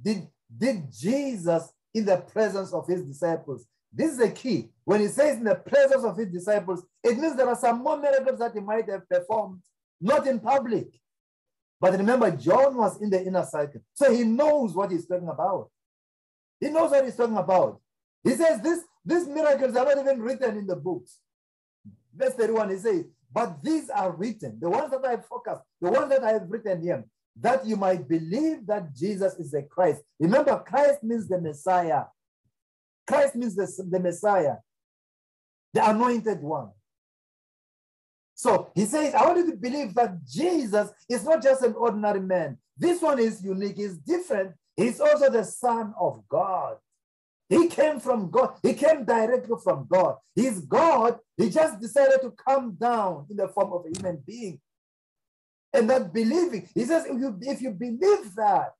did, 0.00 0.26
did 0.56 0.92
Jesus 0.92 1.72
in 1.94 2.04
the 2.04 2.18
presence 2.18 2.72
of 2.72 2.86
his 2.86 3.02
disciples. 3.02 3.66
This 3.92 4.12
is 4.12 4.18
the 4.18 4.30
key. 4.30 4.68
When 4.84 5.00
he 5.00 5.08
says 5.08 5.38
in 5.38 5.44
the 5.44 5.56
presence 5.56 6.04
of 6.04 6.16
his 6.16 6.28
disciples, 6.28 6.84
it 7.02 7.18
means 7.18 7.36
there 7.36 7.48
are 7.48 7.56
some 7.56 7.82
more 7.82 7.98
miracles 7.98 8.38
that 8.38 8.52
he 8.54 8.60
might 8.60 8.88
have 8.88 9.08
performed, 9.08 9.60
not 10.00 10.26
in 10.26 10.38
public. 10.38 10.88
But 11.80 11.98
remember, 11.98 12.30
John 12.30 12.76
was 12.76 13.00
in 13.00 13.10
the 13.10 13.24
inner 13.24 13.44
circle. 13.44 13.80
So 13.94 14.12
he 14.12 14.22
knows 14.22 14.74
what 14.74 14.90
he's 14.92 15.06
talking 15.06 15.28
about. 15.28 15.70
He 16.60 16.68
knows 16.68 16.90
what 16.90 17.04
he's 17.04 17.16
talking 17.16 17.36
about. 17.36 17.80
He 18.22 18.30
says 18.30 18.60
this, 18.60 18.80
these 19.04 19.26
miracles 19.26 19.76
are 19.76 19.84
not 19.84 19.98
even 19.98 20.20
written 20.20 20.58
in 20.58 20.66
the 20.66 20.76
books. 20.76 21.18
Verse 22.14 22.34
31, 22.34 22.70
he 22.70 22.76
says, 22.76 23.04
but 23.32 23.62
these 23.62 23.88
are 23.90 24.12
written, 24.12 24.58
the 24.60 24.68
ones 24.68 24.90
that 24.90 25.04
I 25.04 25.12
have 25.12 25.26
focused, 25.26 25.62
the 25.80 25.90
ones 25.90 26.10
that 26.10 26.24
I 26.24 26.32
have 26.32 26.46
written 26.48 26.82
here, 26.82 27.04
that 27.40 27.64
you 27.64 27.76
might 27.76 28.08
believe 28.08 28.66
that 28.66 28.94
Jesus 28.94 29.34
is 29.34 29.52
the 29.52 29.62
Christ. 29.62 30.02
Remember, 30.18 30.62
Christ 30.66 31.02
means 31.02 31.28
the 31.28 31.40
Messiah. 31.40 32.04
Christ 33.06 33.36
means 33.36 33.54
the, 33.54 33.66
the 33.88 34.00
Messiah, 34.00 34.56
the 35.72 35.88
anointed 35.88 36.40
one. 36.42 36.70
So 38.34 38.70
he 38.74 38.84
says, 38.86 39.14
I 39.14 39.26
want 39.26 39.38
you 39.38 39.50
to 39.50 39.56
believe 39.56 39.94
that 39.94 40.24
Jesus 40.26 40.90
is 41.08 41.24
not 41.24 41.42
just 41.42 41.62
an 41.62 41.74
ordinary 41.74 42.20
man. 42.20 42.58
This 42.76 43.00
one 43.00 43.18
is 43.18 43.44
unique, 43.44 43.76
he's 43.76 43.98
different. 43.98 44.54
He's 44.76 45.00
also 45.00 45.30
the 45.30 45.44
Son 45.44 45.92
of 46.00 46.22
God. 46.28 46.76
He 47.50 47.66
came 47.66 47.98
from 47.98 48.30
God. 48.30 48.54
He 48.62 48.74
came 48.74 49.04
directly 49.04 49.56
from 49.62 49.88
God. 49.90 50.16
He's 50.36 50.60
God. 50.60 51.18
He 51.36 51.50
just 51.50 51.80
decided 51.80 52.22
to 52.22 52.30
come 52.30 52.76
down 52.80 53.26
in 53.28 53.36
the 53.36 53.48
form 53.48 53.72
of 53.72 53.84
a 53.84 53.98
human 53.98 54.22
being. 54.24 54.60
And 55.72 55.88
not 55.88 56.14
believing. 56.14 56.68
He 56.74 56.84
says, 56.84 57.06
if 57.06 57.20
you, 57.20 57.36
if 57.42 57.60
you 57.60 57.70
believe 57.72 58.34
that, 58.36 58.72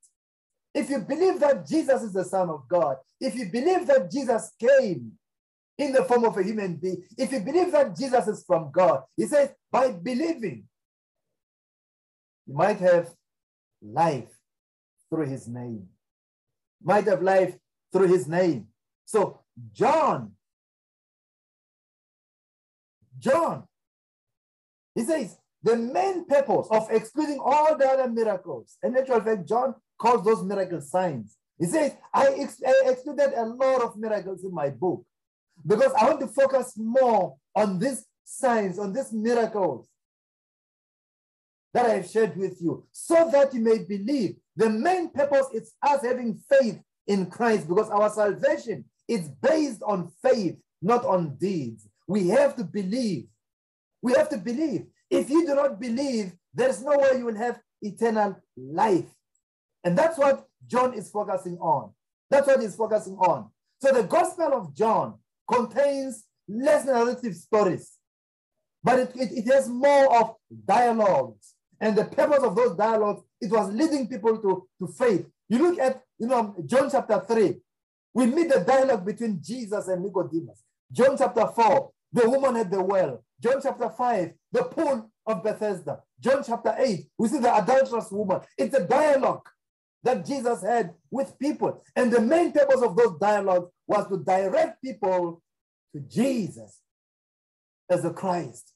if 0.72 0.88
you 0.88 1.00
believe 1.00 1.40
that 1.40 1.66
Jesus 1.66 2.02
is 2.02 2.12
the 2.12 2.24
Son 2.24 2.48
of 2.48 2.68
God, 2.68 2.96
if 3.20 3.34
you 3.34 3.46
believe 3.46 3.88
that 3.88 4.10
Jesus 4.10 4.52
came 4.58 5.12
in 5.76 5.92
the 5.92 6.04
form 6.04 6.24
of 6.24 6.38
a 6.38 6.42
human 6.42 6.76
being, 6.76 7.02
if 7.18 7.32
you 7.32 7.40
believe 7.40 7.72
that 7.72 7.96
Jesus 7.96 8.28
is 8.28 8.44
from 8.46 8.70
God, 8.72 9.02
he 9.16 9.26
says, 9.26 9.50
by 9.72 9.90
believing, 9.90 10.64
you 12.46 12.54
might 12.54 12.78
have 12.78 13.10
life 13.82 14.30
through 15.08 15.26
his 15.26 15.48
name. 15.48 15.88
Might 16.82 17.06
have 17.06 17.22
life 17.22 17.56
through 17.92 18.08
his 18.08 18.28
name. 18.28 18.68
So 19.04 19.40
John, 19.72 20.32
John, 23.18 23.64
he 24.94 25.04
says 25.04 25.36
the 25.62 25.76
main 25.76 26.26
purpose 26.26 26.68
of 26.70 26.88
excluding 26.90 27.38
all 27.38 27.76
the 27.76 27.86
other 27.86 28.08
miracles, 28.08 28.78
and 28.82 28.96
in 28.96 29.02
actual 29.02 29.20
fact, 29.20 29.46
John 29.46 29.74
calls 29.98 30.24
those 30.24 30.42
miracles 30.42 30.90
signs. 30.90 31.36
He 31.58 31.66
says, 31.66 31.92
I, 32.14 32.28
ex 32.38 32.62
I 32.66 32.90
excluded 32.90 33.32
a 33.36 33.44
lot 33.44 33.82
of 33.82 33.96
miracles 33.98 34.44
in 34.44 34.54
my 34.54 34.70
book 34.70 35.04
because 35.66 35.92
I 35.92 36.06
want 36.06 36.20
to 36.20 36.28
focus 36.28 36.72
more 36.76 37.36
on 37.54 37.78
these 37.78 38.06
signs, 38.24 38.78
on 38.78 38.94
these 38.94 39.12
miracles 39.12 39.86
that 41.74 41.86
I 41.86 41.94
have 41.96 42.10
shared 42.10 42.36
with 42.36 42.60
you, 42.60 42.86
so 42.90 43.28
that 43.30 43.52
you 43.52 43.60
may 43.60 43.78
believe. 43.78 44.36
The 44.56 44.70
main 44.70 45.10
purpose 45.10 45.46
is 45.52 45.72
us 45.82 46.02
having 46.02 46.40
faith 46.48 46.80
in 47.10 47.26
Christ 47.26 47.68
because 47.68 47.90
our 47.90 48.08
salvation 48.08 48.84
is 49.08 49.28
based 49.42 49.82
on 49.82 50.12
faith, 50.22 50.56
not 50.80 51.04
on 51.04 51.36
deeds. 51.40 51.88
We 52.06 52.28
have 52.28 52.54
to 52.56 52.64
believe. 52.64 53.26
We 54.00 54.12
have 54.12 54.28
to 54.28 54.38
believe. 54.38 54.86
If 55.10 55.28
you 55.28 55.44
do 55.44 55.56
not 55.56 55.80
believe, 55.80 56.32
there's 56.54 56.80
no 56.82 56.96
way 56.96 57.18
you 57.18 57.26
will 57.26 57.36
have 57.36 57.58
eternal 57.82 58.36
life. 58.56 59.10
And 59.82 59.98
that's 59.98 60.18
what 60.18 60.46
John 60.68 60.94
is 60.94 61.10
focusing 61.10 61.58
on. 61.58 61.90
That's 62.30 62.46
what 62.46 62.60
he's 62.60 62.76
focusing 62.76 63.16
on. 63.16 63.50
So 63.82 63.92
the 63.92 64.04
Gospel 64.04 64.52
of 64.54 64.72
John 64.72 65.14
contains 65.50 66.24
less 66.48 66.84
narrative 66.84 67.34
stories, 67.34 67.90
but 68.84 69.00
it, 69.00 69.12
it, 69.16 69.32
it 69.32 69.52
has 69.52 69.68
more 69.68 70.16
of 70.20 70.36
dialogues. 70.64 71.54
And 71.80 71.96
the 71.96 72.04
purpose 72.04 72.44
of 72.44 72.54
those 72.54 72.76
dialogues, 72.76 73.22
it 73.40 73.50
was 73.50 73.72
leading 73.72 74.06
people 74.06 74.38
to, 74.38 74.68
to 74.78 74.92
faith. 74.92 75.26
You 75.48 75.58
look 75.58 75.80
at, 75.80 76.02
you 76.20 76.26
know, 76.26 76.54
John 76.66 76.90
chapter 76.90 77.18
3, 77.26 77.56
we 78.12 78.26
meet 78.26 78.50
the 78.50 78.60
dialogue 78.60 79.06
between 79.06 79.40
Jesus 79.42 79.88
and 79.88 80.04
Nicodemus. 80.04 80.62
John 80.92 81.16
chapter 81.16 81.46
4, 81.46 81.90
the 82.12 82.28
woman 82.28 82.56
at 82.56 82.70
the 82.70 82.82
well. 82.82 83.24
John 83.42 83.60
chapter 83.62 83.88
5, 83.88 84.32
the 84.52 84.64
pool 84.64 85.10
of 85.26 85.42
Bethesda. 85.42 86.00
John 86.20 86.42
chapter 86.46 86.74
8, 86.76 87.06
we 87.16 87.28
see 87.28 87.38
the 87.38 87.56
adulterous 87.56 88.10
woman. 88.10 88.40
It's 88.58 88.74
a 88.74 88.86
dialogue 88.86 89.48
that 90.02 90.26
Jesus 90.26 90.62
had 90.62 90.92
with 91.10 91.38
people. 91.38 91.82
And 91.96 92.12
the 92.12 92.20
main 92.20 92.52
purpose 92.52 92.82
of 92.82 92.96
those 92.96 93.18
dialogues 93.18 93.70
was 93.86 94.06
to 94.08 94.18
direct 94.18 94.82
people 94.82 95.42
to 95.94 96.00
Jesus 96.00 96.80
as 97.88 98.02
the 98.02 98.12
Christ. 98.12 98.74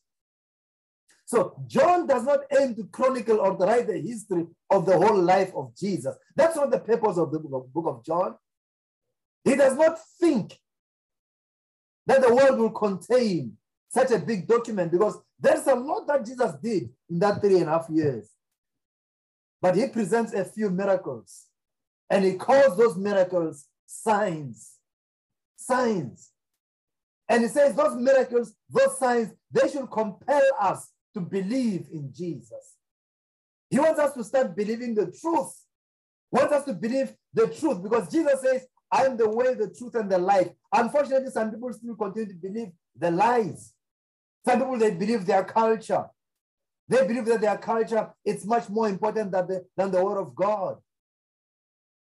So 1.35 1.61
John 1.67 2.07
does 2.07 2.23
not 2.23 2.43
aim 2.57 2.77
to 2.77 2.85
chronicle 2.85 3.41
or 3.41 3.57
to 3.57 3.65
write 3.65 3.89
the 3.89 3.99
history 3.99 4.47
of 4.71 4.87
the 4.87 4.97
whole 4.97 5.21
life 5.21 5.51
of 5.57 5.75
Jesus. 5.77 6.15
That's 6.37 6.55
not 6.55 6.71
the 6.71 6.79
purpose 6.79 7.19
of 7.19 7.33
the 7.33 7.41
book 7.41 7.65
of, 7.65 7.75
book 7.75 7.87
of 7.89 8.05
John. 8.05 8.37
He 9.43 9.57
does 9.57 9.77
not 9.77 9.99
think 10.21 10.57
that 12.07 12.23
the 12.23 12.33
world 12.33 12.61
will 12.61 12.71
contain 12.71 13.57
such 13.89 14.13
a 14.13 14.19
big 14.21 14.47
document 14.47 14.93
because 14.93 15.19
there's 15.41 15.67
a 15.67 15.75
lot 15.75 16.07
that 16.07 16.25
Jesus 16.25 16.53
did 16.63 16.91
in 17.11 17.19
that 17.19 17.41
three 17.41 17.57
and 17.57 17.69
a 17.69 17.73
half 17.73 17.89
years. 17.91 18.31
But 19.61 19.75
he 19.75 19.89
presents 19.89 20.35
a 20.35 20.45
few 20.45 20.71
miracles 20.71 21.47
and 22.09 22.25
he 22.25 22.35
calls 22.35 22.77
those 22.77 22.97
miracles 22.97 23.67
signs. 23.87 24.75
Signs. 25.57 26.31
And 27.29 27.43
he 27.43 27.49
says 27.49 27.75
those 27.75 27.97
miracles, 27.97 28.55
those 28.71 28.97
signs, 29.01 29.35
they 29.51 29.69
should 29.69 29.91
compel 29.91 30.43
us 30.61 30.93
to 31.15 31.21
believe 31.21 31.87
in 31.93 32.13
Jesus. 32.13 32.77
He 33.71 33.79
wants 33.79 33.99
us 33.99 34.15
to 34.15 34.25
start 34.25 34.55
believing 34.55 34.95
the 34.95 35.07
truth. 35.07 35.53
He 36.31 36.39
wants 36.39 36.53
us 36.53 36.65
to 36.65 36.73
believe 36.73 37.13
the 37.33 37.47
truth 37.49 37.83
because 37.83 38.11
Jesus 38.11 38.41
says, 38.41 38.67
I 38.91 39.07
am 39.07 39.17
the 39.17 39.29
way, 39.29 39.55
the 39.55 39.71
truth, 39.71 39.95
and 39.95 40.11
the 40.11 40.19
life. 40.19 40.49
Unfortunately, 40.73 41.31
some 41.31 41.51
people 41.51 41.73
still 41.73 41.97
continue 41.97 42.29
to 42.29 42.35
believe 42.35 42.69
the 42.97 43.11
lies. 43.11 43.73
Some 44.47 44.59
people, 44.61 44.79
they 44.79 44.93
believe 44.93 45.27
their 45.27 45.45
culture. 45.45 46.05
They 46.89 47.07
believe 47.07 47.25
that 47.27 47.41
their 47.41 47.57
culture 47.57 48.13
is 48.25 48.45
much 48.45 48.69
more 48.69 48.89
important 48.89 49.33
than 49.33 49.47
the, 49.47 49.65
than 49.77 49.91
the 49.91 50.05
word 50.05 50.21
of 50.21 50.35
God. 50.35 50.77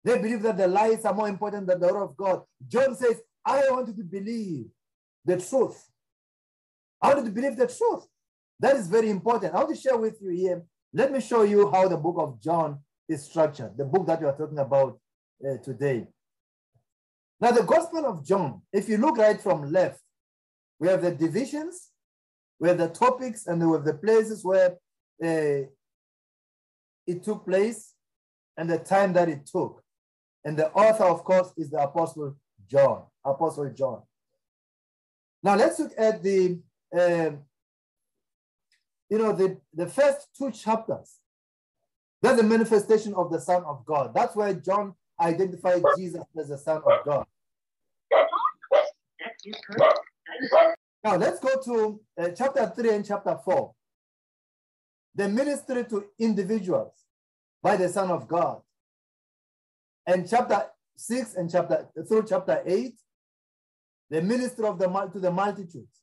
They 0.04 0.18
believe 0.18 0.44
that 0.44 0.58
the 0.58 0.68
lies 0.68 1.06
are 1.06 1.13
more 1.13 1.30
important 1.30 1.65
than 1.65 1.80
the 1.80 1.88
word 1.91 2.04
of 2.04 2.18
God. 2.18 2.44
John 2.68 2.96
says, 2.96 3.22
I 3.44 3.62
want 3.72 3.88
you 3.88 3.96
to 3.96 4.04
believe 4.04 4.65
the 5.24 5.38
truth. 5.38 5.89
I 7.02 7.08
want 7.08 7.20
you 7.20 7.26
to 7.26 7.32
believe 7.32 7.58
the 7.58 7.68
truth. 7.68 8.06
That 8.60 8.76
is 8.76 8.88
very 8.88 9.10
important. 9.10 9.54
I 9.54 9.58
want 9.58 9.76
to 9.76 9.82
share 9.82 9.98
with 9.98 10.18
you 10.22 10.30
here. 10.30 10.63
Let 10.94 11.12
me 11.12 11.20
show 11.20 11.44
you 11.44 11.70
how 11.72 11.88
the 11.88 11.98
book 11.98 12.15
of 12.18 12.41
John 12.41 12.80
is 13.08 13.24
structured, 13.24 13.78
the 13.78 13.86
book 13.86 14.08
that 14.08 14.22
we 14.22 14.28
are 14.28 14.36
talking 14.36 14.60
about 14.60 15.00
uh, 15.46 15.58
today. 15.58 16.08
Now, 17.39 17.52
the 17.52 17.63
Gospel 17.63 18.06
of 18.06 18.26
John, 18.26 18.62
if 18.72 18.88
you 18.88 18.98
look 18.98 19.18
right 19.18 19.39
from 19.39 19.72
left, 19.72 20.00
we 20.80 20.88
have 20.88 21.02
the 21.02 21.12
divisions, 21.12 21.91
we 22.60 22.70
have 22.70 22.78
the 22.78 22.88
topics, 22.88 23.46
and 23.48 23.65
we 23.65 23.76
have 23.76 23.86
the 23.86 23.94
places 23.94 24.44
where 24.44 24.78
uh, 25.24 25.68
it 27.08 27.24
took 27.24 27.46
place 27.46 27.94
and 28.58 28.70
the 28.70 28.78
time 28.78 29.13
that 29.13 29.30
it 29.30 29.46
took. 29.46 29.84
And 30.46 30.58
the 30.58 30.72
author, 30.72 31.04
of 31.04 31.24
course, 31.24 31.52
is 31.58 31.70
the 31.70 31.80
Apostle 31.80 32.38
John, 32.70 33.04
Apostle 33.24 33.70
John. 33.72 34.02
Now, 35.44 35.56
let's 35.56 35.78
look 35.80 35.91
at 35.98 36.24
the 36.24 36.60
uh, 36.98 37.32
you 39.10 39.18
know, 39.18 39.34
the, 39.34 39.60
the 39.74 39.88
first 39.88 40.28
two 40.38 40.52
chapters, 40.52 41.20
that's 42.22 42.38
the 42.38 42.44
manifestation 42.44 43.13
of 43.13 43.32
the 43.32 43.39
Son 43.39 43.63
of 43.65 43.86
God. 43.86 44.13
That's 44.13 44.36
where 44.36 44.54
John 44.54 44.96
identified 45.20 45.84
Jesus 45.98 46.24
as 46.38 46.50
the 46.50 46.58
Son 46.58 46.82
of 46.86 47.06
God. 47.06 47.26
Now 51.04 51.18
let's 51.18 51.39
go 51.39 51.62
to 51.65 52.02
uh, 52.20 52.30
chapter 52.36 52.72
3 52.76 52.89
and 52.89 53.06
chapter 53.06 53.38
4. 53.44 53.74
The 55.13 55.30
ministry 55.30 55.86
to 55.86 56.06
individuals 56.20 56.94
by 57.62 57.78
the 57.78 57.89
Son 57.89 58.10
of 58.10 58.28
God. 58.28 58.62
And 60.08 60.28
chapter 60.28 60.65
6 60.98 61.36
and 61.36 61.50
chapter 61.50 61.88
through 62.08 62.26
chapter 62.28 62.62
8, 62.65 62.96
the 64.10 64.22
ministry 64.22 64.65
of 64.65 64.80
the 64.80 64.88
to 64.88 65.20
the 65.20 65.32
multitudes 65.32 66.02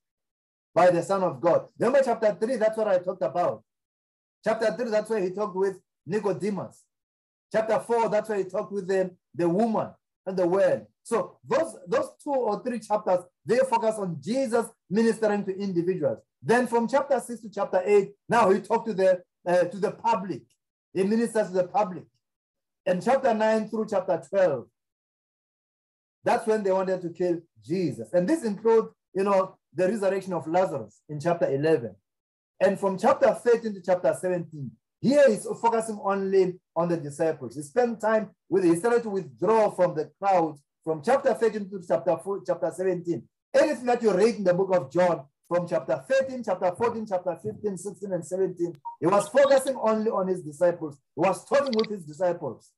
by 0.74 0.90
the 0.90 1.02
Son 1.02 1.22
of 1.22 1.40
God. 1.40 1.68
Remember 1.78 2.00
chapter 2.04 2.36
3, 2.38 2.56
that's 2.56 2.76
what 2.76 2.88
I 2.88 2.98
talked 2.98 3.22
about. 3.22 3.62
Chapter 4.44 4.74
3, 4.74 4.90
that's 4.90 5.10
where 5.10 5.22
he 5.22 5.30
talked 5.30 5.56
with 5.56 5.78
Nicodemus. 6.06 6.82
Chapter 7.52 7.78
4, 7.78 8.08
that's 8.08 8.28
where 8.28 8.38
he 8.38 8.44
talked 8.44 8.72
with 8.72 8.88
the, 8.88 9.10
the 9.34 9.48
woman 9.48 9.88
and 10.26 10.36
the 10.36 10.46
well. 10.46 10.86
So 11.02 11.38
those, 11.46 11.76
those 11.86 12.10
two 12.22 12.30
or 12.30 12.62
three 12.62 12.80
chapters, 12.80 13.24
they 13.44 13.58
focus 13.58 13.96
on 13.98 14.18
Jesus 14.20 14.66
ministering 14.88 15.44
to 15.44 15.56
individuals. 15.56 16.18
Then 16.42 16.66
from 16.66 16.88
chapter 16.88 17.20
6 17.20 17.42
to 17.42 17.50
chapter 17.50 17.82
8, 17.84 18.10
now 18.28 18.50
he 18.50 18.60
talked 18.60 18.86
to 18.88 18.94
the, 18.94 19.22
uh, 19.46 19.64
to 19.64 19.78
the 19.78 19.90
public. 19.92 20.42
He 20.94 21.02
ministers 21.02 21.48
to 21.48 21.54
the 21.54 21.64
public. 21.64 22.04
And 22.86 23.02
chapter 23.02 23.32
9 23.34 23.68
through 23.68 23.86
chapter 23.90 24.20
12, 24.28 24.66
that's 26.24 26.46
when 26.46 26.62
they 26.62 26.72
wanted 26.72 27.02
to 27.02 27.10
kill 27.10 27.40
Jesus. 27.64 28.12
And 28.12 28.28
this 28.28 28.44
includes, 28.44 28.88
you 29.14 29.24
know, 29.24 29.56
the 29.74 29.88
resurrection 29.88 30.32
of 30.32 30.46
Lazarus 30.46 31.00
in 31.08 31.20
chapter 31.20 31.50
11. 31.50 31.94
And 32.60 32.78
from 32.78 32.98
chapter 32.98 33.32
13 33.32 33.74
to 33.74 33.82
chapter 33.82 34.16
17, 34.18 34.70
here 35.00 35.28
he's 35.28 35.46
focusing 35.60 35.98
only 36.02 36.60
on 36.76 36.88
the 36.88 36.96
disciples. 36.96 37.56
He 37.56 37.62
spent 37.62 38.00
time 38.00 38.30
with, 38.48 38.64
he 38.64 38.76
started 38.76 39.02
to 39.02 39.10
withdraw 39.10 39.70
from 39.70 39.94
the 39.96 40.10
crowd 40.20 40.58
from 40.84 41.02
chapter 41.04 41.34
13 41.34 41.70
to 41.70 41.82
chapter 41.86 42.16
4, 42.16 42.42
chapter 42.46 42.70
17. 42.74 43.22
Anything 43.54 43.86
that 43.86 44.02
you 44.02 44.12
read 44.12 44.36
in 44.36 44.44
the 44.44 44.54
book 44.54 44.74
of 44.74 44.90
John 44.92 45.24
from 45.48 45.66
chapter 45.68 46.02
13, 46.08 46.42
chapter 46.44 46.72
14, 46.72 47.06
chapter 47.08 47.38
15, 47.42 47.76
16, 47.76 48.12
and 48.12 48.26
17, 48.26 48.76
he 49.00 49.06
was 49.06 49.28
focusing 49.28 49.76
only 49.76 50.10
on 50.10 50.28
his 50.28 50.42
disciples. 50.42 50.98
He 51.14 51.20
was 51.20 51.44
talking 51.44 51.72
with 51.74 51.90
his 51.90 52.04
disciples. 52.04 52.70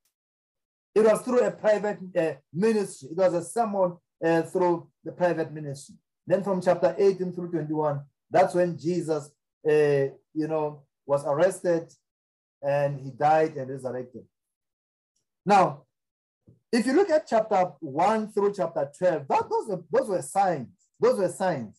It 0.94 1.04
was 1.04 1.20
through 1.22 1.40
a 1.40 1.50
private 1.50 1.98
uh, 2.16 2.32
ministry. 2.52 3.10
It 3.12 3.16
was 3.16 3.34
a 3.34 3.42
sermon 3.42 3.96
uh, 4.24 4.42
through 4.42 4.88
the 5.04 5.12
private 5.12 5.52
ministry. 5.52 5.96
Then 6.26 6.42
from 6.42 6.60
chapter 6.60 6.94
18 6.96 7.32
through 7.32 7.50
21, 7.50 8.00
that's 8.30 8.54
when 8.54 8.78
Jesus, 8.78 9.30
uh, 9.66 10.10
you 10.32 10.48
know, 10.48 10.82
was 11.06 11.24
arrested 11.24 11.92
and 12.62 12.98
he 12.98 13.10
died 13.10 13.56
and 13.56 13.70
resurrected. 13.70 14.24
Now, 15.44 15.82
if 16.72 16.86
you 16.86 16.94
look 16.94 17.10
at 17.10 17.26
chapter 17.28 17.72
1 17.80 18.32
through 18.32 18.54
chapter 18.54 18.90
12, 18.98 19.28
that, 19.28 19.50
those, 19.50 19.68
were, 19.68 19.84
those 19.92 20.08
were 20.08 20.22
signs. 20.22 20.68
Those 20.98 21.18
were 21.18 21.28
signs. 21.28 21.78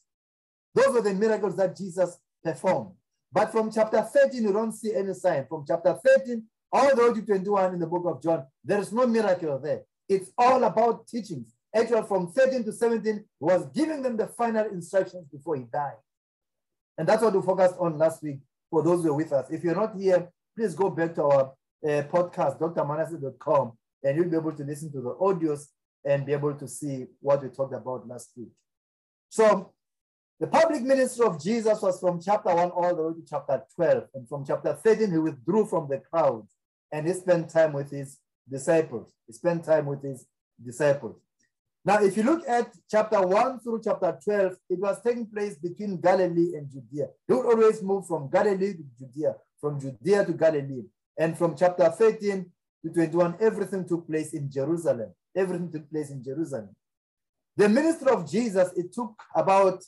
Those 0.74 0.94
were 0.94 1.02
the 1.02 1.14
miracles 1.14 1.56
that 1.58 1.76
Jesus 1.76 2.18
performed. 2.44 2.92
But 3.32 3.52
from 3.52 3.72
chapter 3.72 4.02
13, 4.02 4.44
you 4.44 4.54
don't 4.54 4.72
see 4.72 4.94
any 4.94 5.14
sign. 5.14 5.46
From 5.50 5.66
chapter 5.68 5.98
13 6.06 6.44
all 6.72 6.96
the 6.96 7.08
way 7.08 7.14
to 7.14 7.22
21 7.22 7.74
in 7.74 7.80
the 7.80 7.88
book 7.88 8.04
of 8.06 8.22
John, 8.22 8.46
there 8.64 8.80
is 8.80 8.92
no 8.92 9.08
miracle 9.08 9.58
there. 9.60 9.82
It's 10.08 10.32
all 10.38 10.64
about 10.64 11.08
teachings. 11.08 11.55
Actually, 11.76 12.04
from 12.04 12.32
13 12.32 12.64
to 12.64 12.72
17, 12.72 13.16
he 13.16 13.24
was 13.40 13.66
giving 13.74 14.02
them 14.02 14.16
the 14.16 14.28
final 14.28 14.66
instructions 14.68 15.28
before 15.30 15.58
he 15.58 15.64
died. 15.64 15.98
And 16.98 17.08
that's 17.08 17.22
what 17.22 17.36
we 17.36 17.42
focused 17.42 17.76
on 17.80 17.98
last 17.98 18.24
week 18.24 18.40
for 18.70 18.82
those 18.82 19.04
who 19.04 19.12
are 19.12 19.16
with 19.16 19.34
us. 19.34 19.48
If 19.50 19.64
you're 19.64 19.76
not 19.76 19.96
here, 19.96 20.30
please 20.56 20.74
go 20.74 20.90
back 20.90 21.14
to 21.16 21.24
our 21.24 21.54
uh, 21.84 22.04
podcast, 22.04 22.60
drmanasseh.com, 22.60 23.74
and 24.04 24.18
you'll 24.18 24.30
be 24.30 24.38
able 24.38 24.54
to 24.54 24.64
listen 24.64 24.92
to 24.94 25.02
the 25.02 25.16
audios 25.16 25.68
and 26.06 26.26
be 26.26 26.32
able 26.32 26.54
to 26.54 26.68
see 26.68 27.08
what 27.20 27.44
we 27.44 27.50
talked 27.50 27.74
about 27.74 28.08
last 28.08 28.32
week. 28.38 28.50
So 29.30 29.74
the 30.40 30.48
public 30.48 30.82
ministry 30.82 31.26
of 31.26 31.42
Jesus 31.42 31.82
was 31.82 32.00
from 32.00 32.22
chapter 32.22 32.54
1 32.54 32.70
all 32.70 32.96
the 32.96 33.04
way 33.04 33.14
to 33.14 33.26
chapter 33.30 33.64
12. 33.76 34.04
And 34.14 34.30
from 34.30 34.46
chapter 34.46 34.74
13, 34.74 35.12
he 35.12 35.18
withdrew 35.18 35.66
from 35.66 35.90
the 35.90 35.98
crowd 35.98 36.48
and 36.92 37.08
he 37.08 37.14
spent 37.14 37.50
time 37.50 37.74
with 37.74 37.92
his 37.92 38.20
disciples. 38.50 39.12
He 39.28 39.34
spent 39.34 39.66
time 39.66 39.88
with 39.88 40.04
his 40.04 40.26
disciples. 40.64 41.25
Now, 41.86 42.02
if 42.02 42.18
you 42.18 42.24
look 42.24 42.50
at 42.50 42.74
chapter 42.90 43.22
1 43.22 43.60
through 43.60 43.82
chapter 43.84 44.18
12, 44.24 44.56
it 44.72 44.80
was 44.80 45.00
taking 45.04 45.28
place 45.28 45.56
between 45.56 46.02
Galilee 46.02 46.56
and 46.56 46.68
Judea. 46.68 47.10
He 47.28 47.34
would 47.34 47.46
always 47.46 47.84
move 47.84 48.08
from 48.08 48.28
Galilee 48.28 48.74
to 48.74 48.84
Judea, 48.98 49.36
from 49.62 49.80
Judea 49.80 50.26
to 50.26 50.34
Galilee. 50.34 50.82
And 51.16 51.38
from 51.38 51.56
chapter 51.56 51.88
13 51.88 52.52
to 52.84 52.90
21, 52.92 53.36
everything 53.40 53.88
took 53.88 54.08
place 54.08 54.34
in 54.34 54.50
Jerusalem. 54.50 55.14
Everything 55.36 55.72
took 55.72 55.88
place 55.92 56.10
in 56.10 56.24
Jerusalem. 56.24 56.76
The 57.56 57.70
ministry 57.70 58.10
of 58.10 58.30
Jesus, 58.30 58.72
it 58.76 58.92
took 58.92 59.14
about 59.36 59.84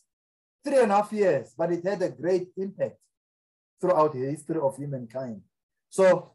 three 0.63 0.79
and 0.79 0.91
a 0.91 0.97
half 0.97 1.11
years, 1.11 1.55
but 1.57 1.71
it 1.71 1.83
had 1.83 2.03
a 2.03 2.09
great 2.09 2.49
impact 2.57 2.97
throughout 3.81 4.13
the 4.13 4.19
history 4.19 4.59
of 4.59 4.77
humankind. 4.77 5.41
So 5.89 6.33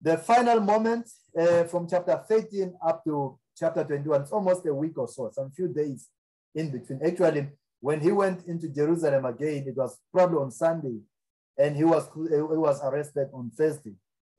the 0.00 0.18
final 0.18 0.60
moment 0.60 1.10
uh, 1.36 1.64
from 1.64 1.88
chapter 1.88 2.22
13 2.28 2.74
up 2.86 3.02
to 3.04 3.38
chapter 3.60 3.84
21, 3.84 4.22
it's 4.22 4.32
almost 4.32 4.66
a 4.66 4.74
week 4.74 4.96
or 4.96 5.06
so, 5.06 5.30
some 5.32 5.50
few 5.50 5.68
days 5.68 6.08
in 6.54 6.70
between. 6.70 7.00
Actually, 7.04 7.48
when 7.80 8.00
he 8.00 8.10
went 8.10 8.46
into 8.46 8.68
Jerusalem 8.68 9.26
again, 9.26 9.64
it 9.66 9.76
was 9.76 9.98
probably 10.12 10.38
on 10.38 10.50
Sunday, 10.50 10.98
and 11.58 11.76
he 11.76 11.84
was, 11.84 12.08
he 12.14 12.40
was 12.40 12.80
arrested 12.82 13.28
on 13.34 13.50
Thursday, 13.50 13.94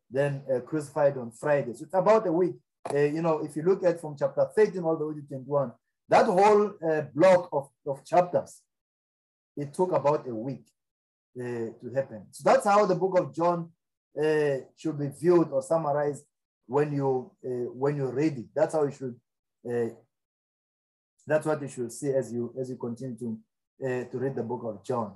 then 0.09 0.41
uh, 0.53 0.59
crucified 0.61 1.17
on 1.17 1.31
Friday. 1.31 1.73
So 1.73 1.85
it's 1.85 1.93
about 1.93 2.27
a 2.27 2.31
week. 2.31 2.55
Uh, 2.91 2.97
you 2.97 3.21
know, 3.21 3.43
if 3.45 3.55
you 3.55 3.61
look 3.61 3.83
at 3.83 4.01
from 4.01 4.15
chapter 4.17 4.47
13 4.55 4.83
all 4.83 4.97
the 4.97 5.05
way 5.05 5.13
to 5.13 5.21
21, 5.21 5.71
that 6.09 6.25
whole 6.25 6.73
uh, 6.89 7.01
block 7.13 7.47
of, 7.53 7.69
of 7.85 8.03
chapters, 8.03 8.61
it 9.55 9.73
took 9.73 9.91
about 9.91 10.27
a 10.27 10.33
week 10.33 10.65
uh, 11.39 11.69
to 11.79 11.91
happen. 11.93 12.25
So 12.31 12.49
that's 12.49 12.65
how 12.65 12.85
the 12.85 12.95
book 12.95 13.19
of 13.19 13.35
John 13.35 13.69
uh, 14.19 14.57
should 14.75 14.97
be 14.97 15.07
viewed 15.07 15.49
or 15.51 15.61
summarized 15.61 16.25
when 16.71 16.93
you 16.93 17.29
uh, 17.45 17.67
when 17.83 17.97
you 17.97 18.07
read 18.09 18.37
it. 18.37 18.45
That's 18.55 18.73
how 18.73 18.83
you 18.83 18.95
should. 18.99 19.15
Uh, 19.69 19.93
that's 21.27 21.45
what 21.45 21.61
you 21.61 21.67
should 21.67 21.91
see 21.91 22.11
as 22.19 22.31
you 22.33 22.53
as 22.59 22.69
you 22.69 22.77
continue 22.77 23.17
to 23.17 23.29
uh, 23.85 24.03
to 24.09 24.17
read 24.17 24.35
the 24.35 24.43
book 24.51 24.63
of 24.63 24.83
John. 24.83 25.09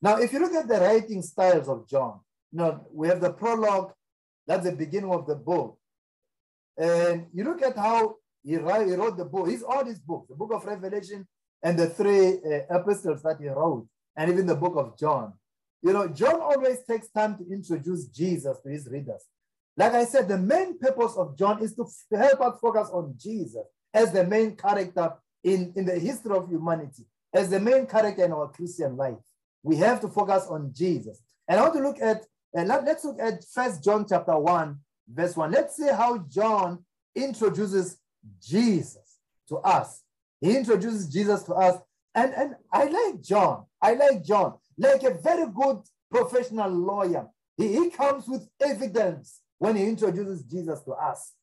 Now, 0.00 0.16
if 0.16 0.32
you 0.32 0.40
look 0.40 0.54
at 0.54 0.66
the 0.66 0.80
writing 0.80 1.22
styles 1.22 1.68
of 1.68 1.88
John, 1.88 2.20
you 2.50 2.58
know 2.58 2.86
we 2.92 3.08
have 3.08 3.20
the 3.20 3.32
prologue. 3.32 3.92
That's 4.46 4.64
the 4.64 4.72
beginning 4.72 5.12
of 5.12 5.26
the 5.26 5.36
book, 5.36 5.78
and 6.76 7.26
you 7.32 7.44
look 7.44 7.62
at 7.62 7.76
how 7.76 8.16
he, 8.42 8.56
write, 8.56 8.88
he 8.88 8.94
wrote 8.94 9.16
the 9.16 9.24
book. 9.24 9.48
He's 9.48 9.62
all 9.62 9.84
his 9.84 10.00
books, 10.00 10.26
the 10.28 10.34
book 10.34 10.52
of 10.52 10.64
Revelation 10.64 11.26
and 11.62 11.78
the 11.78 11.88
three 11.88 12.40
uh, 12.44 12.76
epistles 12.76 13.22
that 13.22 13.36
he 13.40 13.48
wrote, 13.48 13.86
and 14.16 14.30
even 14.32 14.46
the 14.46 14.56
book 14.56 14.74
of 14.76 14.98
John. 14.98 15.34
You 15.80 15.92
know, 15.92 16.08
John 16.08 16.40
always 16.40 16.78
takes 16.82 17.08
time 17.08 17.36
to 17.38 17.44
introduce 17.52 18.06
Jesus 18.06 18.56
to 18.64 18.68
his 18.68 18.88
readers. 18.88 19.24
Like 19.76 19.92
I 19.92 20.04
said, 20.04 20.28
the 20.28 20.38
main 20.38 20.78
purpose 20.78 21.14
of 21.16 21.36
John 21.36 21.62
is 21.62 21.74
to 21.74 21.86
help 22.16 22.40
us 22.40 22.58
focus 22.60 22.88
on 22.92 23.14
Jesus 23.16 23.64
as 23.94 24.12
the 24.12 24.24
main 24.24 24.56
character 24.56 25.14
in, 25.44 25.72
in 25.76 25.84
the 25.84 25.98
history 25.98 26.36
of 26.36 26.48
humanity, 26.48 27.04
as 27.32 27.50
the 27.50 27.60
main 27.60 27.86
character 27.86 28.24
in 28.24 28.32
our 28.32 28.48
Christian 28.48 28.96
life. 28.96 29.16
We 29.62 29.76
have 29.76 30.00
to 30.00 30.08
focus 30.08 30.46
on 30.48 30.72
Jesus. 30.74 31.20
And 31.48 31.58
I 31.58 31.62
want 31.62 31.74
to 31.74 31.82
look 31.82 32.00
at, 32.00 32.24
and 32.54 32.68
let, 32.68 32.84
let's 32.84 33.04
look 33.04 33.18
at 33.20 33.44
First 33.44 33.82
John 33.82 34.04
chapter 34.08 34.38
1, 34.38 34.78
verse 35.12 35.36
1. 35.36 35.50
Let's 35.50 35.76
see 35.76 35.88
how 35.88 36.18
John 36.18 36.84
introduces 37.14 37.98
Jesus 38.42 39.18
to 39.48 39.56
us. 39.58 40.02
He 40.40 40.56
introduces 40.56 41.08
Jesus 41.08 41.44
to 41.44 41.54
us. 41.54 41.80
And, 42.14 42.34
and 42.34 42.54
I 42.72 42.84
like 42.84 43.22
John. 43.22 43.64
I 43.80 43.94
like 43.94 44.24
John. 44.24 44.54
Like 44.76 45.02
a 45.02 45.14
very 45.14 45.46
good 45.46 45.80
professional 46.10 46.70
lawyer. 46.70 47.28
He, 47.56 47.68
he 47.68 47.90
comes 47.90 48.26
with 48.26 48.48
evidence 48.60 49.40
when 49.62 49.76
he 49.76 49.84
introduces 49.84 50.42
Jesus 50.42 50.82
to 50.82 50.90
us. 50.90 51.34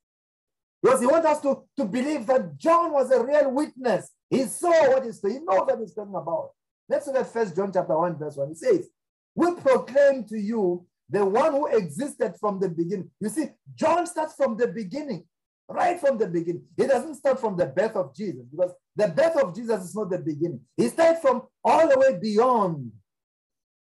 Because 0.83 0.99
he 0.99 1.07
wants 1.07 1.25
us 1.25 1.39
to, 1.39 1.63
to 1.77 1.85
believe 1.85 2.25
that 2.27 2.57
John 2.57 2.91
was 2.91 3.09
a 3.11 3.23
real 3.23 3.49
witness. 3.49 4.11
He 4.29 4.43
saw 4.43 4.89
what 4.89 5.05
he's 5.05 5.21
he 5.21 5.39
knows 5.39 5.65
what 5.67 5.79
he's 5.79 5.93
talking 5.93 6.15
about. 6.15 6.49
Let's 6.89 7.07
look 7.07 7.15
at 7.15 7.31
First 7.31 7.55
John 7.55 7.71
chapter 7.71 7.97
1, 7.97 8.19
verse 8.19 8.35
1. 8.35 8.51
It 8.51 8.57
says, 8.57 8.89
We 9.35 9.55
proclaim 9.55 10.25
to 10.25 10.37
you 10.37 10.85
the 11.09 11.23
one 11.23 11.53
who 11.53 11.67
existed 11.67 12.33
from 12.41 12.59
the 12.59 12.67
beginning. 12.67 13.09
You 13.21 13.29
see, 13.29 13.45
John 13.73 14.05
starts 14.05 14.35
from 14.35 14.57
the 14.57 14.67
beginning 14.67 15.23
right 15.69 15.97
from 15.97 16.17
the 16.17 16.27
beginning. 16.27 16.63
He 16.75 16.87
doesn't 16.87 17.15
start 17.15 17.39
from 17.39 17.55
the 17.55 17.67
birth 17.67 17.95
of 17.95 18.13
Jesus 18.13 18.43
because 18.51 18.73
the 18.97 19.07
birth 19.07 19.37
of 19.37 19.55
Jesus 19.55 19.81
is 19.85 19.95
not 19.95 20.09
the 20.09 20.19
beginning. 20.19 20.59
He 20.75 20.89
starts 20.89 21.21
from 21.21 21.43
all 21.63 21.87
the 21.87 21.97
way 21.97 22.19
beyond 22.19 22.91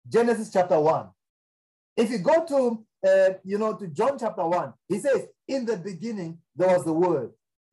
Genesis 0.07 0.51
chapter 0.53 0.79
1. 0.79 1.09
If 1.97 2.11
you 2.11 2.19
go 2.19 2.45
to, 2.45 2.85
uh, 3.07 3.29
you 3.43 3.57
know, 3.57 3.73
to 3.75 3.87
John 3.87 4.17
chapter 4.19 4.45
1, 4.45 4.73
he 4.87 4.99
says, 4.99 5.27
in 5.47 5.65
the 5.65 5.77
beginning, 5.77 6.39
there 6.55 6.67
was 6.67 6.85
the 6.85 6.93
word. 6.93 7.31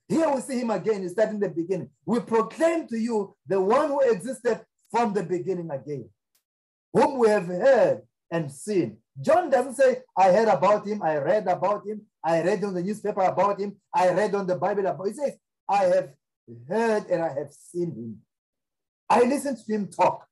Here 0.09 0.29
we 0.31 0.41
see 0.41 0.59
him 0.59 0.71
again, 0.71 1.03
he 1.03 1.09
starts 1.09 1.33
in 1.33 1.41
the 1.41 1.51
beginning. 1.51 1.91
We 2.07 2.21
proclaim 2.21 2.87
to 2.89 2.99
you 2.99 3.35
the 3.47 3.61
one 3.61 3.89
who 3.89 4.01
existed 4.01 4.61
from 4.91 5.13
the 5.13 5.23
beginning 5.23 5.71
again, 5.71 6.09
whom 6.93 7.19
we 7.19 7.29
have 7.29 7.47
heard 7.47 8.03
and 8.31 8.51
seen. 8.51 8.99
John 9.21 9.51
doesn't 9.51 9.75
say, 9.75 9.99
I 10.17 10.33
heard 10.33 10.49
about 10.49 10.87
him, 10.87 11.03
I 11.03 11.17
read 11.17 11.47
about 11.47 11.87
him, 11.87 12.03
I 12.25 12.43
read 12.43 12.65
on 12.65 12.75
the 12.75 12.83
newspaper 12.83 13.23
about 13.23 13.61
him. 13.61 13.77
I 13.95 14.11
read 14.11 14.35
on 14.35 14.47
the 14.47 14.57
Bible 14.57 14.87
about 14.87 15.07
him. 15.07 15.13
He 15.15 15.19
says, 15.19 15.37
I 15.69 15.85
have 15.85 16.11
heard 16.69 17.07
and 17.09 17.23
I 17.23 17.29
have 17.29 17.51
seen 17.51 17.91
him. 17.91 18.19
I 19.09 19.23
listened 19.23 19.59
to 19.59 19.73
him 19.73 19.89
talk. 19.89 20.27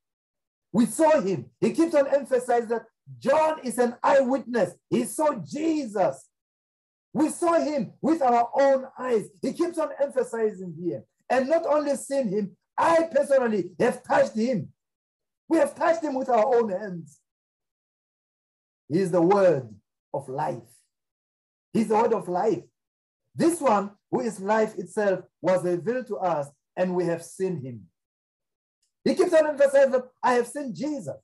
We 0.71 0.85
saw 0.85 1.19
him. 1.21 1.49
He 1.59 1.71
keeps 1.71 1.95
on 1.95 2.07
emphasizing 2.13 2.69
that 2.69 2.85
John 3.19 3.59
is 3.63 3.77
an 3.77 3.95
eyewitness. 4.03 4.73
He 4.89 5.05
saw 5.05 5.35
Jesus. 5.35 6.27
We 7.13 7.29
saw 7.29 7.59
him 7.59 7.93
with 8.01 8.21
our 8.21 8.49
own 8.53 8.85
eyes. 8.99 9.27
He 9.41 9.53
keeps 9.53 9.77
on 9.77 9.89
emphasizing 10.01 10.75
here. 10.79 11.03
And 11.29 11.49
not 11.49 11.65
only 11.65 11.95
seen 11.95 12.27
him, 12.27 12.55
I 12.77 13.09
personally 13.11 13.71
have 13.79 14.03
touched 14.03 14.35
him. 14.35 14.69
We 15.49 15.57
have 15.57 15.73
touched 15.75 16.03
him 16.03 16.15
with 16.15 16.29
our 16.29 16.45
own 16.55 16.69
hands. 16.69 17.19
He 18.89 18.99
is 18.99 19.11
the 19.11 19.21
word 19.21 19.67
of 20.13 20.29
life. 20.29 20.61
He's 21.73 21.87
the 21.87 21.95
word 21.95 22.13
of 22.13 22.27
life. 22.27 22.63
This 23.35 23.59
one, 23.61 23.91
who 24.11 24.21
is 24.21 24.39
life 24.39 24.75
itself, 24.77 25.21
was 25.41 25.63
revealed 25.63 26.07
to 26.07 26.17
us, 26.17 26.47
and 26.75 26.95
we 26.95 27.05
have 27.05 27.23
seen 27.23 27.61
him. 27.61 27.83
He 29.03 29.15
keeps 29.15 29.33
on 29.33 29.47
emphasizing 29.47 30.01
I 30.23 30.33
have 30.33 30.47
seen 30.47 30.73
Jesus. 30.73 31.15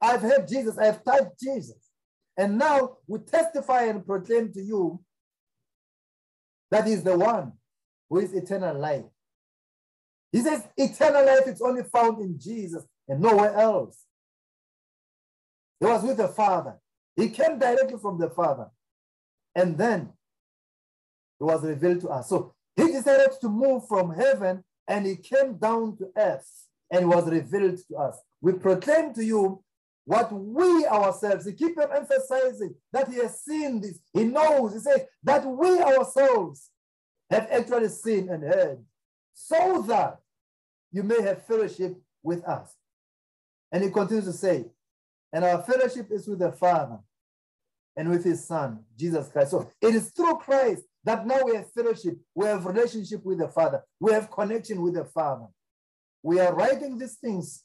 I've 0.00 0.22
heard 0.22 0.46
Jesus. 0.48 0.78
I 0.78 0.86
have 0.86 1.04
touched 1.04 1.40
Jesus. 1.40 1.90
And 2.36 2.56
now 2.56 2.98
we 3.06 3.18
testify 3.18 3.84
and 3.84 4.06
proclaim 4.06 4.52
to 4.52 4.62
you 4.62 5.00
that 6.70 6.86
is 6.86 7.02
the 7.02 7.16
one 7.16 7.52
who 8.08 8.18
is 8.18 8.32
eternal 8.32 8.78
life. 8.78 9.04
He 10.30 10.40
says 10.40 10.66
eternal 10.76 11.24
life 11.24 11.46
is 11.46 11.60
only 11.60 11.82
found 11.84 12.20
in 12.20 12.38
Jesus 12.38 12.84
and 13.08 13.20
nowhere 13.20 13.54
else. 13.54 14.04
He 15.80 15.86
was 15.86 16.02
with 16.02 16.18
the 16.18 16.28
Father. 16.28 16.76
He 17.16 17.30
came 17.30 17.58
directly 17.58 17.98
from 17.98 18.18
the 18.18 18.30
Father. 18.30 18.68
And 19.54 19.76
then 19.76 20.12
it 21.40 21.44
was 21.44 21.64
revealed 21.64 22.00
to 22.02 22.08
us. 22.08 22.28
So 22.28 22.54
he 22.76 22.92
decided 22.92 23.32
to 23.40 23.48
move 23.48 23.88
from 23.88 24.14
heaven 24.14 24.62
and 24.86 25.06
he 25.06 25.16
came 25.16 25.56
down 25.56 25.96
to 25.98 26.08
earth 26.16 26.66
and 26.90 27.08
was 27.08 27.28
revealed 27.28 27.78
to 27.88 27.96
us. 27.96 28.18
We 28.40 28.52
proclaim 28.52 29.14
to 29.14 29.24
you 29.24 29.62
what 30.08 30.32
we 30.32 30.86
ourselves, 30.86 31.44
he 31.44 31.52
keep 31.52 31.78
on 31.78 31.94
emphasizing 31.94 32.74
that 32.94 33.08
he 33.08 33.16
has 33.16 33.42
seen 33.42 33.78
this. 33.78 33.98
He 34.14 34.24
knows, 34.24 34.72
he 34.72 34.78
says 34.78 35.02
that 35.22 35.44
we 35.44 35.82
ourselves 35.82 36.70
have 37.28 37.46
actually 37.50 37.88
seen 37.88 38.30
and 38.30 38.42
heard 38.42 38.78
so 39.34 39.84
that 39.86 40.18
you 40.90 41.02
may 41.02 41.20
have 41.20 41.44
fellowship 41.44 41.94
with 42.22 42.42
us. 42.44 42.74
And 43.70 43.84
he 43.84 43.90
continues 43.90 44.24
to 44.24 44.32
say, 44.32 44.64
and 45.30 45.44
our 45.44 45.62
fellowship 45.62 46.10
is 46.10 46.26
with 46.26 46.38
the 46.38 46.52
Father 46.52 47.00
and 47.94 48.08
with 48.08 48.24
his 48.24 48.42
Son, 48.42 48.82
Jesus 48.96 49.28
Christ. 49.28 49.50
So 49.50 49.70
it 49.82 49.94
is 49.94 50.08
through 50.12 50.36
Christ 50.36 50.84
that 51.04 51.26
now 51.26 51.40
we 51.44 51.54
have 51.54 51.70
fellowship, 51.70 52.16
we 52.34 52.46
have 52.46 52.64
relationship 52.64 53.26
with 53.26 53.40
the 53.40 53.48
Father, 53.48 53.82
we 54.00 54.14
have 54.14 54.30
connection 54.30 54.80
with 54.80 54.94
the 54.94 55.04
Father. 55.04 55.48
We 56.22 56.40
are 56.40 56.54
writing 56.54 56.96
these 56.96 57.16
things 57.16 57.62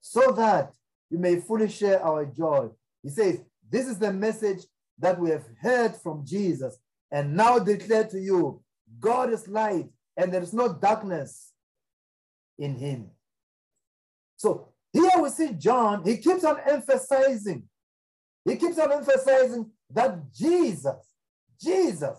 so 0.00 0.32
that 0.32 0.72
you 1.12 1.18
may 1.18 1.36
fully 1.36 1.68
share 1.68 2.02
our 2.02 2.24
joy. 2.24 2.70
He 3.02 3.10
says, 3.10 3.38
This 3.70 3.86
is 3.86 3.98
the 3.98 4.12
message 4.12 4.64
that 4.98 5.20
we 5.20 5.28
have 5.28 5.44
heard 5.60 5.94
from 5.94 6.24
Jesus 6.24 6.78
and 7.10 7.36
now 7.36 7.58
declare 7.58 8.04
to 8.04 8.18
you 8.18 8.62
God 8.98 9.30
is 9.30 9.46
light 9.46 9.90
and 10.16 10.32
there 10.32 10.42
is 10.42 10.54
no 10.54 10.72
darkness 10.72 11.52
in 12.58 12.76
him. 12.76 13.10
So 14.36 14.68
here 14.90 15.10
we 15.20 15.28
see 15.28 15.52
John, 15.52 16.02
he 16.02 16.16
keeps 16.16 16.44
on 16.44 16.58
emphasizing, 16.66 17.64
he 18.46 18.56
keeps 18.56 18.78
on 18.78 18.90
emphasizing 18.90 19.70
that 19.90 20.32
Jesus, 20.32 21.14
Jesus, 21.60 22.16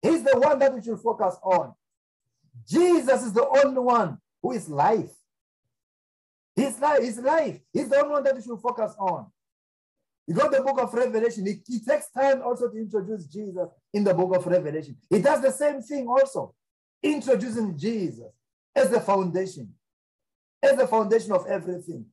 he's 0.00 0.22
the 0.22 0.38
one 0.38 0.60
that 0.60 0.72
we 0.72 0.80
should 0.80 1.00
focus 1.00 1.36
on. 1.42 1.74
Jesus 2.68 3.24
is 3.24 3.32
the 3.32 3.48
only 3.64 3.80
one 3.80 4.18
who 4.40 4.52
is 4.52 4.68
life. 4.68 5.10
His 6.54 6.78
life, 6.78 7.02
his 7.02 7.18
life. 7.18 7.60
He's 7.72 7.88
the 7.88 7.96
only 8.00 8.10
one 8.10 8.24
that 8.24 8.34
we 8.36 8.42
should 8.42 8.60
focus 8.60 8.94
on. 8.98 9.26
You 10.26 10.34
got 10.34 10.52
the 10.52 10.62
book 10.62 10.80
of 10.80 10.94
Revelation, 10.94 11.46
it, 11.46 11.60
it 11.68 11.86
takes 11.86 12.10
time 12.10 12.42
also 12.42 12.70
to 12.70 12.76
introduce 12.76 13.26
Jesus 13.26 13.68
in 13.92 14.04
the 14.04 14.14
book 14.14 14.36
of 14.36 14.46
Revelation. 14.46 14.96
He 15.10 15.20
does 15.20 15.42
the 15.42 15.50
same 15.50 15.82
thing 15.82 16.06
also, 16.06 16.54
introducing 17.02 17.76
Jesus 17.76 18.30
as 18.74 18.90
the 18.90 19.00
foundation 19.00 19.74
as 20.62 20.76
the 20.76 20.86
foundation 20.86 21.32
of 21.32 21.46
everything. 21.46 22.06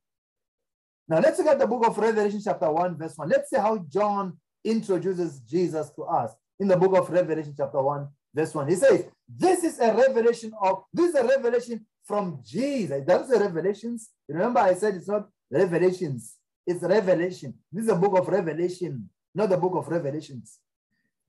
Now 1.07 1.19
let's 1.19 1.37
look 1.39 1.47
at 1.47 1.59
the 1.59 1.67
book 1.67 1.85
of 1.85 1.97
Revelation, 1.97 2.41
chapter 2.43 2.71
1, 2.71 2.97
verse 2.97 3.13
1. 3.15 3.29
Let's 3.29 3.49
see 3.49 3.57
how 3.57 3.77
John 3.89 4.37
introduces 4.63 5.39
Jesus 5.41 5.89
to 5.91 6.03
us 6.03 6.31
in 6.59 6.67
the 6.67 6.77
book 6.77 6.97
of 6.97 7.09
Revelation, 7.09 7.53
chapter 7.55 7.81
1, 7.81 8.07
verse 8.33 8.53
1. 8.53 8.67
He 8.67 8.75
says, 8.75 9.05
This 9.27 9.63
is 9.63 9.79
a 9.79 9.93
revelation 9.93 10.51
of, 10.61 10.83
this 10.93 11.09
is 11.09 11.15
a 11.15 11.23
revelation 11.25 11.85
from 12.09 12.39
Jesus. 12.43 13.03
That's 13.05 13.29
the 13.29 13.39
revelations. 13.39 14.09
Remember, 14.27 14.61
I 14.61 14.73
said 14.73 14.95
it's 14.95 15.07
not 15.07 15.29
revelations, 15.51 16.37
it's 16.65 16.81
revelation. 16.81 17.53
This 17.71 17.83
is 17.83 17.91
a 17.91 17.95
book 17.95 18.17
of 18.17 18.27
revelation, 18.27 19.07
not 19.35 19.49
the 19.49 19.57
book 19.57 19.75
of 19.75 19.87
revelations. 19.87 20.57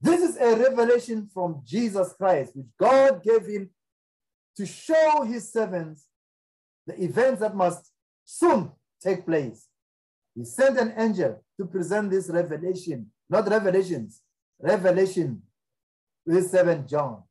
This 0.01 0.21
is 0.23 0.37
a 0.37 0.55
revelation 0.55 1.29
from 1.31 1.61
Jesus 1.63 2.15
Christ, 2.17 2.55
which 2.55 2.65
God 2.79 3.21
gave 3.23 3.45
him 3.45 3.69
to 4.57 4.65
show 4.65 5.21
his 5.21 5.53
servants 5.53 6.07
the 6.87 6.99
events 6.99 7.41
that 7.41 7.55
must 7.55 7.91
soon 8.25 8.71
take 9.03 9.23
place. 9.23 9.67
He 10.33 10.43
sent 10.45 10.79
an 10.79 10.95
angel 10.97 11.43
to 11.59 11.65
present 11.67 12.09
this 12.09 12.27
revelation, 12.27 13.11
not 13.29 13.47
revelations, 13.47 14.21
revelation 14.59 15.43
to 16.27 16.33
his 16.33 16.49
servant 16.49 16.87
John, 16.87 17.21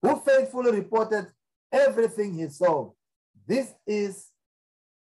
who 0.00 0.18
faithfully 0.20 0.72
reported 0.72 1.33
everything 1.74 2.34
he 2.34 2.48
saw. 2.48 2.90
This 3.46 3.74
is 3.86 4.30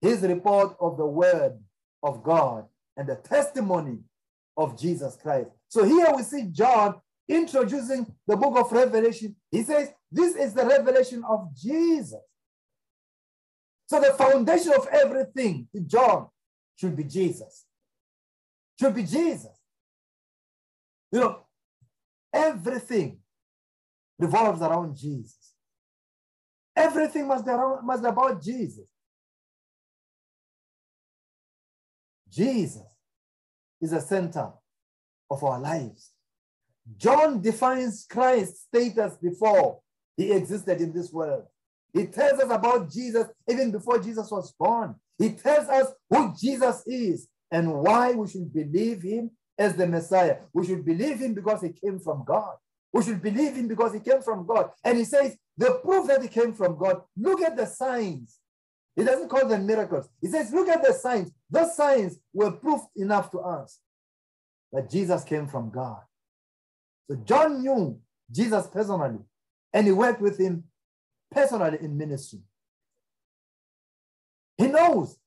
his 0.00 0.22
report 0.22 0.76
of 0.80 0.96
the 0.96 1.06
word 1.06 1.58
of 2.02 2.22
God 2.22 2.66
and 2.96 3.08
the 3.08 3.16
testimony 3.16 3.98
of 4.56 4.78
Jesus 4.78 5.16
Christ. 5.16 5.50
So 5.68 5.84
here 5.84 6.06
we 6.14 6.22
see 6.22 6.44
John 6.50 7.00
introducing 7.28 8.06
the 8.26 8.36
book 8.36 8.56
of 8.56 8.72
Revelation. 8.72 9.34
He 9.50 9.62
says, 9.62 9.90
This 10.10 10.34
is 10.36 10.54
the 10.54 10.64
revelation 10.64 11.24
of 11.28 11.48
Jesus. 11.56 12.20
So 13.86 14.00
the 14.00 14.12
foundation 14.12 14.72
of 14.74 14.86
everything 14.88 15.68
in 15.72 15.88
John 15.88 16.28
should 16.76 16.96
be 16.96 17.04
Jesus. 17.04 17.64
Should 18.78 18.94
be 18.94 19.02
Jesus. 19.02 19.58
You 21.10 21.20
know, 21.20 21.38
everything 22.32 23.18
revolves 24.18 24.60
around 24.60 24.96
Jesus. 24.96 25.47
Everything 26.78 27.26
must 27.26 27.44
be, 27.44 27.50
around, 27.50 27.84
must 27.84 28.02
be 28.02 28.08
about 28.08 28.42
Jesus. 28.42 28.86
Jesus 32.30 32.86
is 33.80 33.90
the 33.90 34.00
center 34.00 34.50
of 35.30 35.42
our 35.42 35.58
lives. 35.58 36.12
John 36.96 37.40
defines 37.40 38.06
Christ's 38.08 38.62
status 38.62 39.16
before 39.20 39.80
he 40.16 40.32
existed 40.32 40.80
in 40.80 40.92
this 40.92 41.12
world. 41.12 41.44
He 41.92 42.06
tells 42.06 42.40
us 42.40 42.50
about 42.50 42.90
Jesus 42.90 43.26
even 43.48 43.70
before 43.70 43.98
Jesus 43.98 44.30
was 44.30 44.52
born. 44.58 44.94
He 45.18 45.30
tells 45.30 45.68
us 45.68 45.92
who 46.08 46.32
Jesus 46.40 46.82
is 46.86 47.28
and 47.50 47.72
why 47.72 48.12
we 48.12 48.28
should 48.28 48.52
believe 48.52 49.02
him 49.02 49.30
as 49.58 49.74
the 49.74 49.86
Messiah. 49.86 50.36
We 50.52 50.66
should 50.66 50.84
believe 50.84 51.18
him 51.18 51.34
because 51.34 51.62
he 51.62 51.70
came 51.70 51.98
from 51.98 52.24
God. 52.24 52.54
We 52.92 53.02
should 53.02 53.20
believe 53.20 53.56
him 53.56 53.68
because 53.68 53.92
he 53.92 54.00
came 54.00 54.22
from 54.22 54.46
God. 54.46 54.70
And 54.84 54.96
he 54.96 55.04
says, 55.04 55.36
the 55.58 55.80
proof 55.84 56.06
that 56.06 56.22
he 56.22 56.28
came 56.28 56.54
from 56.54 56.78
God, 56.78 57.02
look 57.16 57.42
at 57.42 57.56
the 57.56 57.66
signs. 57.66 58.38
He 58.96 59.04
doesn't 59.04 59.28
call 59.28 59.46
them 59.46 59.66
miracles. 59.66 60.08
He 60.20 60.28
says, 60.28 60.52
look 60.52 60.68
at 60.68 60.84
the 60.84 60.92
signs. 60.92 61.30
Those 61.50 61.76
signs 61.76 62.18
were 62.32 62.52
proof 62.52 62.80
enough 62.96 63.30
to 63.32 63.40
us 63.40 63.80
that 64.72 64.88
Jesus 64.88 65.24
came 65.24 65.48
from 65.48 65.70
God. 65.70 66.00
So 67.10 67.16
John 67.24 67.62
knew 67.62 68.00
Jesus 68.30 68.66
personally, 68.68 69.18
and 69.72 69.86
he 69.86 69.92
worked 69.92 70.20
with 70.20 70.38
him 70.38 70.64
personally 71.30 71.78
in 71.80 71.96
ministry. 71.96 72.40
He 74.56 74.66
knows. 74.66 75.18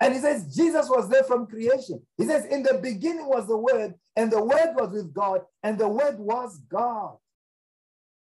And 0.00 0.14
he 0.14 0.20
says 0.20 0.54
Jesus 0.54 0.88
was 0.88 1.08
there 1.08 1.24
from 1.24 1.46
creation. 1.46 2.02
He 2.16 2.24
says, 2.24 2.44
In 2.46 2.62
the 2.62 2.80
beginning 2.82 3.26
was 3.28 3.46
the 3.46 3.56
Word, 3.56 3.94
and 4.16 4.30
the 4.30 4.42
Word 4.42 4.74
was 4.74 4.92
with 4.92 5.12
God, 5.12 5.42
and 5.62 5.78
the 5.78 5.88
Word 5.88 6.18
was 6.18 6.58
God. 6.68 7.16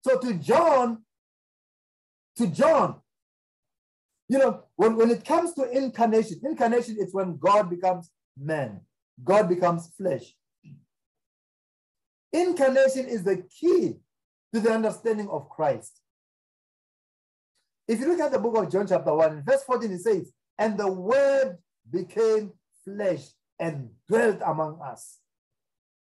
So 0.04 0.18
to 0.18 0.34
John, 0.34 1.02
to 2.38 2.46
John, 2.46 2.96
you 4.28 4.38
know, 4.38 4.64
when, 4.76 4.96
when 4.96 5.10
it 5.10 5.24
comes 5.24 5.54
to 5.54 5.70
incarnation, 5.70 6.40
incarnation 6.42 6.96
is 6.98 7.14
when 7.14 7.38
God 7.38 7.70
becomes 7.70 8.10
man, 8.36 8.80
God 9.22 9.48
becomes 9.48 9.92
flesh. 9.96 10.34
Incarnation 12.32 13.06
is 13.06 13.24
the 13.24 13.42
key 13.58 13.96
to 14.52 14.60
the 14.60 14.70
understanding 14.70 15.28
of 15.28 15.48
Christ. 15.48 16.00
If 17.86 18.00
you 18.00 18.08
look 18.08 18.20
at 18.20 18.32
the 18.32 18.38
book 18.38 18.56
of 18.56 18.70
John, 18.70 18.86
chapter 18.86 19.14
1, 19.14 19.44
verse 19.46 19.62
14, 19.64 19.92
it 19.92 20.00
says, 20.00 20.32
And 20.58 20.76
the 20.76 20.92
word 20.92 21.56
became 21.90 22.52
flesh 22.84 23.24
and 23.58 23.88
dwelt 24.06 24.40
among 24.44 24.78
us. 24.82 25.18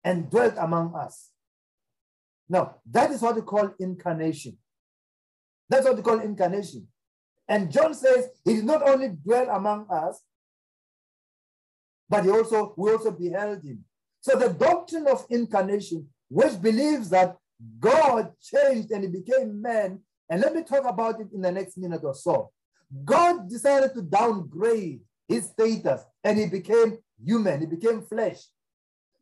And 0.03 0.29
dwelt 0.29 0.55
among 0.59 0.93
us. 0.95 1.29
Now, 2.47 2.75
that 2.91 3.11
is 3.11 3.21
what 3.21 3.35
we 3.35 3.41
call 3.41 3.73
incarnation. 3.79 4.57
That's 5.71 5.85
what 5.85 5.95
we 5.95 6.01
call 6.01 6.19
incarnation. 6.19 6.85
And 7.47 7.71
John 7.71 7.93
says 7.93 8.27
he 8.43 8.55
did 8.55 8.65
not 8.65 8.87
only 8.87 9.07
dwell 9.07 9.49
among 9.49 9.87
us, 9.89 10.21
but 12.09 12.25
he 12.25 12.29
also 12.29 12.73
we 12.77 12.91
also 12.91 13.11
beheld 13.11 13.63
him. 13.63 13.85
So 14.19 14.37
the 14.37 14.49
doctrine 14.49 15.07
of 15.07 15.25
incarnation, 15.29 16.09
which 16.27 16.61
believes 16.61 17.09
that 17.11 17.37
God 17.79 18.33
changed 18.41 18.91
and 18.91 19.05
he 19.05 19.09
became 19.09 19.61
man 19.61 20.01
and 20.29 20.41
let 20.41 20.53
me 20.53 20.63
talk 20.63 20.83
about 20.83 21.21
it 21.21 21.27
in 21.33 21.41
the 21.41 21.51
next 21.51 21.77
minute 21.77 22.01
or 22.03 22.15
so. 22.15 22.51
God 23.05 23.49
decided 23.49 23.93
to 23.93 24.01
downgrade 24.01 24.99
his 25.29 25.45
status 25.45 26.01
and 26.21 26.37
he 26.37 26.47
became 26.47 26.97
human, 27.23 27.61
he 27.61 27.65
became 27.65 28.01
flesh. 28.01 28.41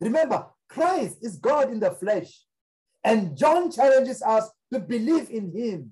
Remember, 0.01 0.47
Christ 0.67 1.17
is 1.21 1.37
God 1.37 1.71
in 1.71 1.79
the 1.79 1.91
flesh. 1.91 2.43
And 3.03 3.37
John 3.37 3.71
challenges 3.71 4.23
us 4.23 4.49
to 4.73 4.79
believe 4.79 5.29
in 5.29 5.51
him. 5.55 5.91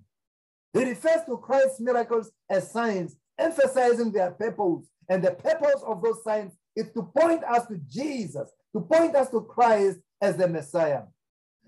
He 0.74 0.84
refers 0.84 1.24
to 1.26 1.38
Christ's 1.38 1.80
miracles 1.80 2.32
as 2.50 2.72
signs, 2.72 3.16
emphasizing 3.38 4.12
their 4.12 4.32
purpose. 4.32 4.88
And 5.10 5.24
the 5.24 5.32
purpose 5.32 5.82
of 5.86 6.02
those 6.02 6.24
signs 6.24 6.54
is 6.76 6.92
to 6.94 7.04
point 7.04 7.44
us 7.44 7.66
to 7.68 7.78
Jesus, 7.90 8.50
to 8.74 8.82
point 8.82 9.16
us 9.16 9.30
to 9.30 9.42
Christ 9.42 10.00
as 10.22 10.38
the 10.38 10.48
Messiah. 10.48 11.04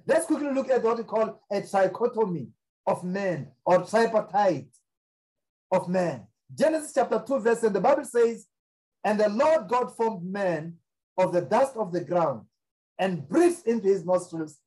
Let's 0.05 0.25
quickly 0.25 0.51
look 0.51 0.69
at 0.69 0.83
what 0.83 0.97
we 0.97 1.03
call 1.03 1.41
a 1.51 1.61
trichotomy 1.61 2.49
of 2.85 3.03
man 3.03 3.47
or 3.65 3.85
tripartite 3.85 4.69
of 5.71 5.87
man. 5.87 6.25
Genesis 6.53 6.93
chapter 6.93 7.23
2, 7.25 7.39
verse 7.39 7.61
10, 7.61 7.73
the 7.73 7.79
Bible 7.79 8.05
says, 8.05 8.47
And 9.03 9.19
the 9.19 9.29
Lord 9.29 9.67
God 9.67 9.95
formed 9.95 10.25
man 10.25 10.75
of 11.17 11.31
the 11.31 11.41
dust 11.41 11.75
of 11.75 11.91
the 11.91 12.01
ground 12.01 12.45
and 12.97 13.27
breathed 13.27 13.67
into 13.67 13.87
his 13.87 14.05
nostrils 14.05 14.57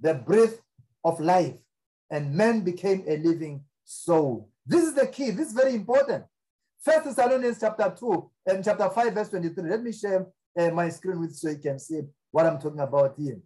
the 0.00 0.14
breath 0.14 0.58
of 1.04 1.20
life, 1.20 1.54
and 2.10 2.34
man 2.34 2.60
became 2.60 3.04
a 3.06 3.16
living 3.18 3.62
soul. 3.84 4.48
This 4.66 4.84
is 4.84 4.94
the 4.94 5.06
key. 5.06 5.30
This 5.30 5.48
is 5.48 5.54
very 5.54 5.74
important. 5.74 6.24
First 6.82 7.04
Thessalonians 7.04 7.58
chapter 7.60 7.94
2 7.98 8.30
and 8.46 8.64
chapter 8.64 8.88
5, 8.88 9.12
verse 9.12 9.28
23. 9.30 9.70
Let 9.70 9.82
me 9.82 9.92
share 9.92 10.26
uh, 10.58 10.70
my 10.70 10.88
screen 10.88 11.20
with 11.20 11.34
so 11.34 11.50
you 11.50 11.58
can 11.58 11.78
see 11.78 12.00
what 12.30 12.46
I'm 12.46 12.58
talking 12.58 12.80
about 12.80 13.14
here. 13.18 13.38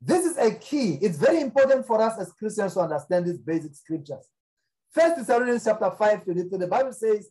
This 0.00 0.26
is 0.26 0.36
a 0.36 0.54
key. 0.54 0.98
It's 1.00 1.16
very 1.16 1.40
important 1.40 1.86
for 1.86 2.00
us 2.02 2.18
as 2.18 2.32
Christians 2.32 2.74
to 2.74 2.80
understand 2.80 3.26
these 3.26 3.38
basic 3.38 3.74
scriptures. 3.74 4.26
First 4.90 5.16
Thessalonians 5.16 5.64
chapter 5.64 5.90
5, 5.90 6.24
22, 6.24 6.58
the 6.58 6.66
Bible 6.66 6.92
says, 6.92 7.30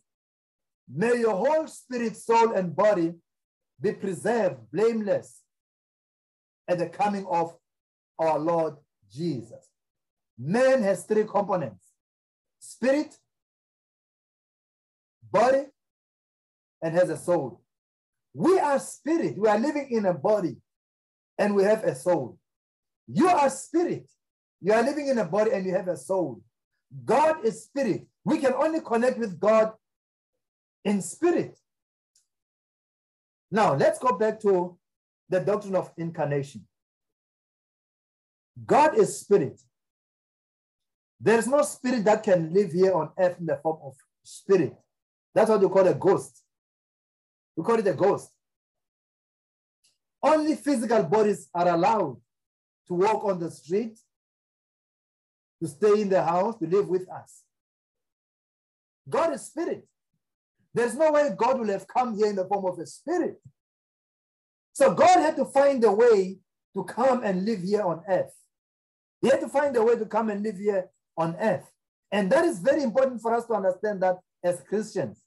May 0.88 1.18
your 1.18 1.34
whole 1.34 1.66
spirit, 1.66 2.16
soul, 2.16 2.52
and 2.52 2.74
body 2.74 3.14
be 3.80 3.92
preserved 3.92 4.56
blameless 4.72 5.42
at 6.68 6.78
the 6.78 6.88
coming 6.88 7.26
of 7.28 7.54
our 8.18 8.38
Lord 8.38 8.76
Jesus. 9.12 9.68
Man 10.38 10.82
has 10.82 11.04
three 11.04 11.24
components 11.24 11.84
spirit, 12.58 13.16
body, 15.30 15.64
and 16.82 16.94
has 16.94 17.10
a 17.10 17.16
soul. 17.16 17.62
We 18.34 18.58
are 18.58 18.78
spirit. 18.78 19.38
We 19.38 19.48
are 19.48 19.58
living 19.58 19.88
in 19.90 20.06
a 20.06 20.14
body 20.14 20.56
and 21.38 21.54
we 21.54 21.64
have 21.64 21.84
a 21.84 21.94
soul. 21.94 22.38
You 23.06 23.28
are 23.28 23.48
spirit. 23.50 24.10
You 24.60 24.72
are 24.72 24.82
living 24.82 25.08
in 25.08 25.18
a 25.18 25.24
body 25.24 25.52
and 25.52 25.64
you 25.64 25.72
have 25.72 25.88
a 25.88 25.96
soul. 25.96 26.42
God 27.04 27.44
is 27.44 27.64
spirit. 27.64 28.06
We 28.24 28.38
can 28.38 28.52
only 28.54 28.80
connect 28.80 29.18
with 29.18 29.38
God 29.38 29.72
in 30.84 31.00
spirit. 31.02 31.58
Now, 33.50 33.74
let's 33.74 33.98
go 33.98 34.16
back 34.16 34.40
to 34.40 34.76
the 35.28 35.40
doctrine 35.40 35.76
of 35.76 35.92
incarnation. 35.96 36.66
God 38.64 38.98
is 38.98 39.20
spirit. 39.20 39.60
There 41.20 41.38
is 41.38 41.46
no 41.46 41.62
spirit 41.62 42.04
that 42.04 42.22
can 42.22 42.52
live 42.52 42.72
here 42.72 42.94
on 42.94 43.10
earth 43.18 43.38
in 43.38 43.46
the 43.46 43.56
form 43.56 43.78
of 43.82 43.94
spirit. 44.22 44.74
That's 45.34 45.50
what 45.50 45.60
we 45.60 45.68
call 45.68 45.86
a 45.86 45.94
ghost. 45.94 46.42
We 47.56 47.64
call 47.64 47.78
it 47.78 47.86
a 47.86 47.94
ghost. 47.94 48.30
Only 50.22 50.56
physical 50.56 51.02
bodies 51.04 51.48
are 51.54 51.68
allowed 51.68 52.16
to 52.88 52.94
walk 52.94 53.24
on 53.24 53.40
the 53.40 53.50
street, 53.50 53.98
to 55.62 55.68
stay 55.68 56.02
in 56.02 56.08
the 56.08 56.22
house, 56.22 56.58
to 56.58 56.66
live 56.66 56.88
with 56.88 57.08
us. 57.10 57.42
God 59.08 59.32
is 59.34 59.42
spirit. 59.42 59.86
There's 60.74 60.94
no 60.94 61.12
way 61.12 61.30
God 61.36 61.58
will 61.58 61.68
have 61.68 61.86
come 61.86 62.16
here 62.16 62.26
in 62.26 62.36
the 62.36 62.44
form 62.44 62.66
of 62.66 62.78
a 62.78 62.86
spirit. 62.86 63.40
So 64.72 64.92
God 64.92 65.20
had 65.20 65.36
to 65.36 65.46
find 65.46 65.82
a 65.84 65.92
way 65.92 66.38
to 66.74 66.84
come 66.84 67.22
and 67.24 67.44
live 67.46 67.62
here 67.62 67.82
on 67.82 68.02
earth. 68.06 68.34
He 69.22 69.28
had 69.28 69.40
to 69.40 69.48
find 69.48 69.74
a 69.76 69.82
way 69.82 69.96
to 69.96 70.04
come 70.04 70.28
and 70.28 70.42
live 70.42 70.58
here 70.58 70.90
on 71.16 71.36
earth. 71.40 71.70
And 72.12 72.30
that 72.30 72.44
is 72.44 72.60
very 72.60 72.82
important 72.82 73.20
for 73.20 73.34
us 73.34 73.46
to 73.46 73.54
understand 73.54 74.02
that 74.02 74.18
as 74.42 74.62
Christians. 74.68 75.22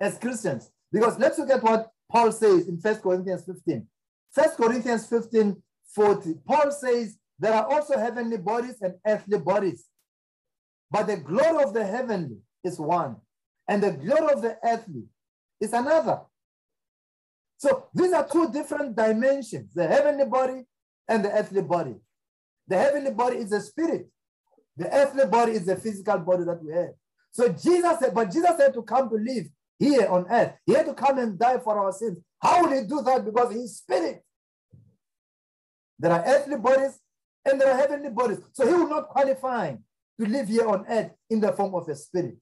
As 0.00 0.18
Christians. 0.18 0.70
Because 0.90 1.18
let's 1.18 1.38
look 1.38 1.50
at 1.50 1.62
what 1.62 1.90
Paul 2.10 2.32
says 2.32 2.68
in 2.68 2.76
1 2.76 2.96
Corinthians 2.96 3.44
15. 3.44 3.86
1 4.34 4.48
Corinthians 4.56 5.06
15, 5.06 5.62
40. 5.94 6.34
Paul 6.46 6.70
says, 6.70 7.16
There 7.38 7.52
are 7.52 7.70
also 7.70 7.98
heavenly 7.98 8.38
bodies 8.38 8.76
and 8.80 8.94
earthly 9.06 9.38
bodies. 9.38 9.84
But 10.90 11.06
the 11.06 11.16
glory 11.16 11.64
of 11.64 11.72
the 11.72 11.84
heavenly 11.84 12.36
is 12.62 12.78
one, 12.78 13.16
and 13.66 13.82
the 13.82 13.92
glory 13.92 14.34
of 14.34 14.42
the 14.42 14.58
earthly 14.62 15.04
is 15.58 15.72
another. 15.72 16.20
So 17.56 17.86
these 17.94 18.12
are 18.12 18.28
two 18.28 18.50
different 18.52 18.96
dimensions 18.96 19.72
the 19.72 19.86
heavenly 19.86 20.26
body 20.26 20.64
and 21.08 21.24
the 21.24 21.32
earthly 21.32 21.62
body. 21.62 21.94
The 22.68 22.76
heavenly 22.76 23.12
body 23.12 23.36
is 23.36 23.52
a 23.52 23.60
spirit, 23.60 24.08
the 24.76 24.92
earthly 24.92 25.26
body 25.26 25.52
is 25.52 25.66
the 25.66 25.76
physical 25.76 26.18
body 26.18 26.44
that 26.44 26.62
we 26.62 26.72
have. 26.72 26.90
So 27.30 27.48
Jesus 27.48 27.98
said, 28.00 28.14
but 28.14 28.30
Jesus 28.30 28.58
had 28.58 28.74
to 28.74 28.82
come 28.82 29.08
to 29.08 29.16
live 29.16 29.46
here 29.78 30.06
on 30.08 30.26
earth. 30.30 30.52
He 30.66 30.74
had 30.74 30.86
to 30.86 30.94
come 30.94 31.18
and 31.18 31.38
die 31.38 31.58
for 31.58 31.78
our 31.78 31.92
sins. 31.92 32.18
How 32.40 32.62
would 32.62 32.72
he 32.76 32.84
do 32.86 33.02
that? 33.02 33.24
Because 33.24 33.52
he's 33.52 33.76
spirit. 33.76 34.22
There 35.98 36.12
are 36.12 36.24
earthly 36.26 36.56
bodies 36.56 36.98
and 37.44 37.60
there 37.60 37.72
are 37.72 37.76
heavenly 37.76 38.10
bodies. 38.10 38.38
So 38.52 38.66
he 38.66 38.72
will 38.72 38.88
not 38.88 39.08
qualify 39.08 39.74
to 40.20 40.26
live 40.26 40.48
here 40.48 40.66
on 40.66 40.84
earth 40.88 41.12
in 41.30 41.40
the 41.40 41.52
form 41.52 41.74
of 41.74 41.88
a 41.88 41.94
spirit. 41.94 42.36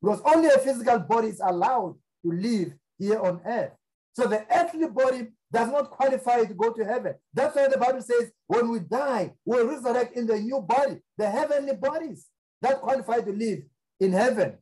Because 0.00 0.20
only 0.24 0.48
a 0.48 0.58
physical 0.58 0.98
body 1.00 1.28
is 1.28 1.40
allowed 1.44 1.96
to 2.24 2.32
live 2.32 2.72
here 2.98 3.20
on 3.20 3.40
earth. 3.44 3.72
So 4.12 4.26
the 4.26 4.46
earthly 4.50 4.88
body 4.88 5.28
does 5.52 5.70
not 5.70 5.90
qualify 5.90 6.44
to 6.44 6.54
go 6.54 6.72
to 6.72 6.84
heaven. 6.84 7.14
That's 7.34 7.56
why 7.56 7.68
the 7.68 7.78
Bible 7.78 8.02
says 8.02 8.30
when 8.46 8.70
we 8.70 8.80
die, 8.80 9.32
we'll 9.44 9.66
resurrect 9.66 10.16
in 10.16 10.26
the 10.26 10.38
new 10.38 10.60
body, 10.60 11.00
the 11.16 11.28
heavenly 11.28 11.74
bodies 11.74 12.26
that 12.62 12.80
qualify 12.80 13.20
to 13.20 13.32
live 13.32 13.60
in 13.98 14.12
heaven. 14.12 14.58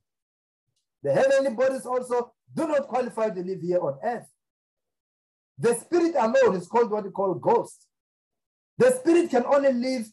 The 1.02 1.12
heavenly 1.12 1.50
bodies 1.50 1.84
also 1.86 2.32
do 2.54 2.66
not 2.66 2.88
qualify 2.88 3.30
to 3.30 3.40
live 3.40 3.60
here 3.60 3.80
on 3.80 3.98
earth. 4.02 4.26
The 5.58 5.74
spirit 5.74 6.14
alone 6.16 6.56
is 6.56 6.66
called 6.66 6.90
what 6.90 7.04
we 7.04 7.10
call 7.10 7.34
ghost. 7.34 7.86
The 8.78 8.92
spirit 8.92 9.30
can 9.30 9.44
only 9.44 9.72
live 9.72 10.06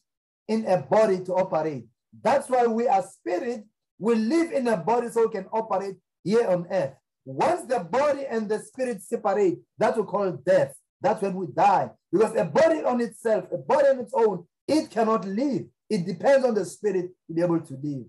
in 0.47 0.65
a 0.65 0.78
body 0.78 1.23
to 1.26 1.34
operate. 1.34 1.86
That's 2.21 2.49
why 2.49 2.65
we 2.65 2.88
are 2.88 3.03
spirit. 3.03 3.65
We 3.99 4.15
live 4.15 4.51
in 4.51 4.67
a 4.67 4.78
body 4.78 5.09
so 5.09 5.28
we 5.28 5.32
can 5.32 5.45
operate 5.53 5.95
here 6.23 6.47
on 6.47 6.67
earth. 6.69 6.95
Once 7.26 7.63
the 7.63 7.80
body 7.80 8.26
and 8.30 8.47
the 8.47 8.59
spirit 8.59 9.01
separate, 9.01 9.57
that 9.78 9.97
we 9.97 10.03
call 10.03 10.32
death. 10.32 10.76
That's 11.01 11.21
when 11.21 11.36
we 11.36 11.47
die. 11.47 11.89
Because 12.11 12.36
a 12.36 12.45
body 12.45 12.84
on 12.84 13.01
itself, 13.01 13.45
a 13.51 13.57
body 13.57 13.88
on 13.89 13.99
its 13.99 14.13
own, 14.13 14.45
it 14.67 14.89
cannot 14.89 15.26
live. 15.26 15.65
It 15.89 16.05
depends 16.05 16.45
on 16.45 16.53
the 16.53 16.65
spirit 16.65 17.11
to 17.28 17.34
be 17.34 17.41
able 17.41 17.59
to 17.59 17.73
live, 17.73 18.05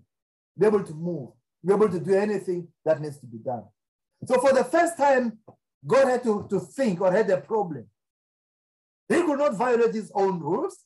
be 0.58 0.66
able 0.66 0.84
to 0.84 0.94
move, 0.94 1.30
be 1.64 1.72
able 1.72 1.88
to 1.88 2.00
do 2.00 2.14
anything 2.14 2.68
that 2.84 3.00
needs 3.00 3.18
to 3.18 3.26
be 3.26 3.38
done. 3.38 3.64
So 4.24 4.40
for 4.40 4.52
the 4.52 4.64
first 4.64 4.96
time, 4.96 5.38
God 5.86 6.08
had 6.08 6.22
to, 6.24 6.46
to 6.48 6.60
think 6.60 7.00
or 7.00 7.12
had 7.12 7.28
a 7.30 7.38
problem. 7.38 7.86
He 9.08 9.22
could 9.22 9.38
not 9.38 9.54
violate 9.54 9.94
his 9.94 10.10
own 10.14 10.40
rules. 10.40 10.78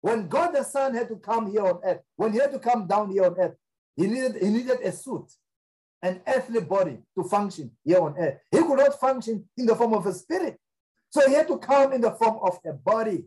When 0.00 0.28
God 0.28 0.52
the 0.52 0.62
Son 0.62 0.94
had 0.94 1.08
to 1.08 1.16
come 1.16 1.50
here 1.50 1.66
on 1.66 1.80
earth, 1.84 2.00
when 2.16 2.32
he 2.32 2.38
had 2.38 2.52
to 2.52 2.58
come 2.58 2.86
down 2.86 3.10
here 3.10 3.24
on 3.24 3.38
earth, 3.38 3.54
he 3.96 4.06
needed, 4.06 4.36
he 4.42 4.50
needed 4.50 4.80
a 4.82 4.92
suit, 4.92 5.30
an 6.04 6.20
earthly 6.26 6.60
body 6.60 6.98
to 7.16 7.24
function 7.24 7.70
here 7.82 7.98
on 7.98 8.14
earth. 8.18 8.38
He 8.50 8.58
could 8.58 8.76
not 8.76 9.00
function 9.00 9.48
in 9.56 9.64
the 9.64 9.74
form 9.74 9.94
of 9.94 10.04
a 10.04 10.12
spirit. 10.12 10.60
So 11.08 11.26
he 11.26 11.34
had 11.34 11.48
to 11.48 11.56
come 11.56 11.94
in 11.94 12.02
the 12.02 12.10
form 12.10 12.38
of 12.42 12.58
a 12.66 12.74
body. 12.74 13.24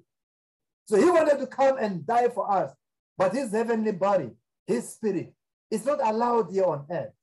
So 0.86 0.96
he 0.96 1.10
wanted 1.10 1.40
to 1.40 1.48
come 1.48 1.78
and 1.80 2.06
die 2.06 2.30
for 2.30 2.50
us. 2.50 2.72
But 3.18 3.34
his 3.34 3.52
heavenly 3.52 3.94
body, 3.94 4.30
his 4.68 4.90
spirit, 4.90 5.34
is 5.72 5.86
not 5.86 6.00
allowed 6.06 6.52
here 6.52 6.66
on 6.66 6.86
earth. 6.92 7.14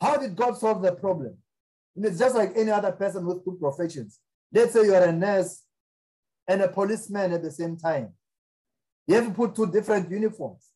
How 0.00 0.16
did 0.16 0.36
God 0.36 0.56
solve 0.56 0.80
the 0.80 0.92
problem? 0.92 1.36
It's 1.96 2.18
just 2.18 2.36
like 2.36 2.52
any 2.54 2.70
other 2.70 2.92
person 2.92 3.26
with 3.26 3.44
two 3.44 3.58
professions. 3.60 4.20
Let's 4.52 4.72
say 4.74 4.84
you're 4.84 5.02
a 5.02 5.12
nurse 5.12 5.62
and 6.46 6.62
a 6.62 6.68
policeman 6.68 7.32
at 7.32 7.42
the 7.42 7.50
same 7.50 7.76
time. 7.76 8.12
You 9.08 9.16
have 9.16 9.26
to 9.26 9.32
put 9.32 9.56
two 9.56 9.66
different 9.66 10.08
uniforms, 10.08 10.68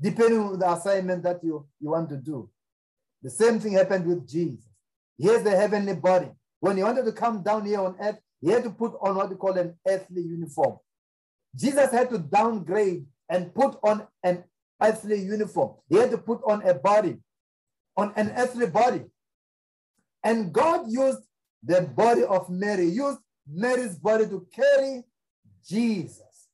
depending 0.00 0.40
on 0.40 0.58
the 0.58 0.70
assignment 0.70 1.22
that 1.22 1.42
you, 1.42 1.66
you 1.80 1.90
want 1.90 2.08
to 2.10 2.16
do. 2.16 2.48
The 3.22 3.30
same 3.30 3.58
thing 3.58 3.72
happened 3.72 4.06
with 4.06 4.28
Jesus. 4.28 4.64
Here's 5.18 5.42
the 5.42 5.56
heavenly 5.56 5.94
body. 5.94 6.30
When 6.60 6.76
he 6.76 6.82
wanted 6.82 7.04
to 7.04 7.12
come 7.12 7.42
down 7.42 7.64
here 7.66 7.80
on 7.80 7.96
earth, 8.00 8.18
he 8.40 8.50
had 8.50 8.64
to 8.64 8.70
put 8.70 8.94
on 9.00 9.16
what 9.16 9.30
we 9.30 9.36
call 9.36 9.56
an 9.56 9.74
earthly 9.86 10.22
uniform. 10.22 10.78
Jesus 11.56 11.90
had 11.90 12.10
to 12.10 12.18
downgrade 12.18 13.06
and 13.28 13.54
put 13.54 13.78
on 13.82 14.06
an 14.22 14.44
earthly 14.82 15.20
uniform. 15.20 15.74
He 15.88 15.96
had 15.96 16.10
to 16.10 16.18
put 16.18 16.40
on 16.46 16.62
a 16.62 16.74
body, 16.74 17.18
on 17.96 18.12
an 18.16 18.32
earthly 18.36 18.66
body. 18.66 19.04
And 20.22 20.52
God 20.52 20.86
used 20.90 21.20
the 21.62 21.82
body 21.82 22.24
of 22.24 22.50
Mary, 22.50 22.86
used 22.86 23.18
Mary's 23.46 23.96
body 23.96 24.26
to 24.26 24.46
carry 24.54 25.04
Jesus. 25.66 26.48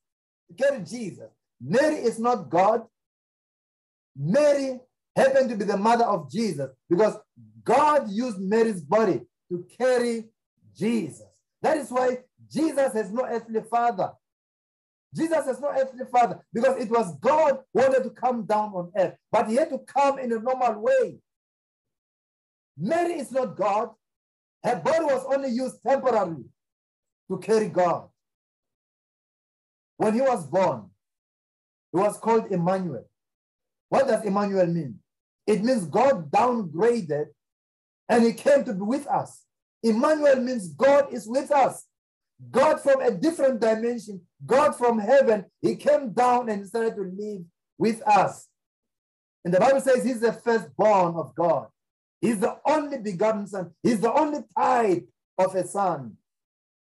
To 0.49 0.55
carry 0.55 0.81
Jesus. 0.85 1.31
Mary 1.61 1.97
is 1.97 2.19
not 2.19 2.51
God. 2.51 2.87
Mary 4.17 4.81
happened 5.17 5.51
to 5.51 5.57
be 5.57 5.65
the 5.65 5.77
mother 5.77 6.05
of 6.05 6.31
Jesus 6.31 6.71
because 6.89 7.17
God 7.65 8.11
used 8.11 8.39
Mary's 8.39 8.81
body 8.81 9.23
to 9.51 9.67
carry 9.79 10.25
Jesus. 10.77 11.27
That 11.63 11.77
is 11.77 11.91
why 11.91 12.19
Jesus 12.51 12.93
has 12.93 13.11
no 13.13 13.25
earthly 13.25 13.61
father. 13.71 14.13
Jesus 15.15 15.45
has 15.45 15.61
no 15.61 15.69
earthly 15.69 16.05
father 16.11 16.41
because 16.53 16.81
it 16.81 16.89
was 16.91 17.17
God 17.19 17.59
who 17.73 17.81
wanted 17.81 18.05
to 18.05 18.11
come 18.11 18.47
down 18.47 18.73
on 18.75 18.93
earth, 18.97 19.15
but 19.33 19.49
he 19.49 19.57
had 19.57 19.71
to 19.71 19.79
come 19.79 20.19
in 20.19 20.33
a 20.33 20.39
normal 20.39 20.81
way. 20.81 21.19
Mary 22.79 23.15
is 23.15 23.33
not 23.33 23.57
God. 23.57 23.91
Her 24.63 24.77
body 24.77 25.05
was 25.05 25.25
only 25.27 25.51
used 25.51 25.83
temporarily 25.83 26.45
to 27.31 27.39
carry 27.39 27.69
God. 27.69 28.09
When 29.97 30.15
he 30.15 30.21
was 30.21 30.47
born, 30.47 30.91
he 31.93 31.99
was 31.99 32.19
called 32.19 32.51
Emmanuel. 32.51 33.10
What 33.91 34.07
does 34.07 34.25
Emmanuel 34.25 34.67
mean? 34.67 34.99
It 35.47 35.63
means 35.63 35.85
God 35.85 36.31
downgraded 36.31 37.27
and 38.09 38.25
he 38.25 38.33
came 38.33 38.65
to 38.65 38.73
be 38.73 38.81
with 38.81 39.07
us. 39.07 39.45
Emmanuel 39.83 40.37
means 40.37 40.69
God 40.69 41.13
is 41.13 41.27
with 41.27 41.51
us. 41.51 41.85
God 42.51 42.81
from 42.81 43.03
a 43.03 43.11
different 43.11 43.61
dimension, 43.61 44.23
God 44.47 44.73
from 44.75 44.99
heaven, 44.99 45.45
he 45.61 45.77
came 45.77 46.13
down 46.13 46.49
and 46.49 46.67
started 46.67 46.97
to 46.97 47.03
live 47.03 47.43
with 47.77 48.01
us. 48.07 48.49
And 49.45 49.53
the 49.53 49.61
Bible 49.61 49.81
says 49.81 50.05
he's 50.05 50.21
the 50.21 50.33
firstborn 50.33 51.17
of 51.17 51.35
God. 51.35 51.67
He's 52.21 52.39
the 52.39 52.57
only 52.67 52.99
begotten 52.99 53.47
son. 53.47 53.73
He's 53.83 54.01
the 54.01 54.13
only 54.13 54.41
type 54.57 55.07
of 55.37 55.55
a 55.55 55.67
son. 55.67 56.17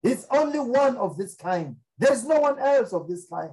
He's 0.02 0.26
only 0.30 0.58
one 0.58 0.96
of 0.96 1.16
this 1.16 1.34
kind. 1.34 1.76
There's 1.96 2.24
no 2.24 2.40
one 2.40 2.58
else 2.58 2.92
of 2.92 3.08
this 3.08 3.26
kind. 3.28 3.52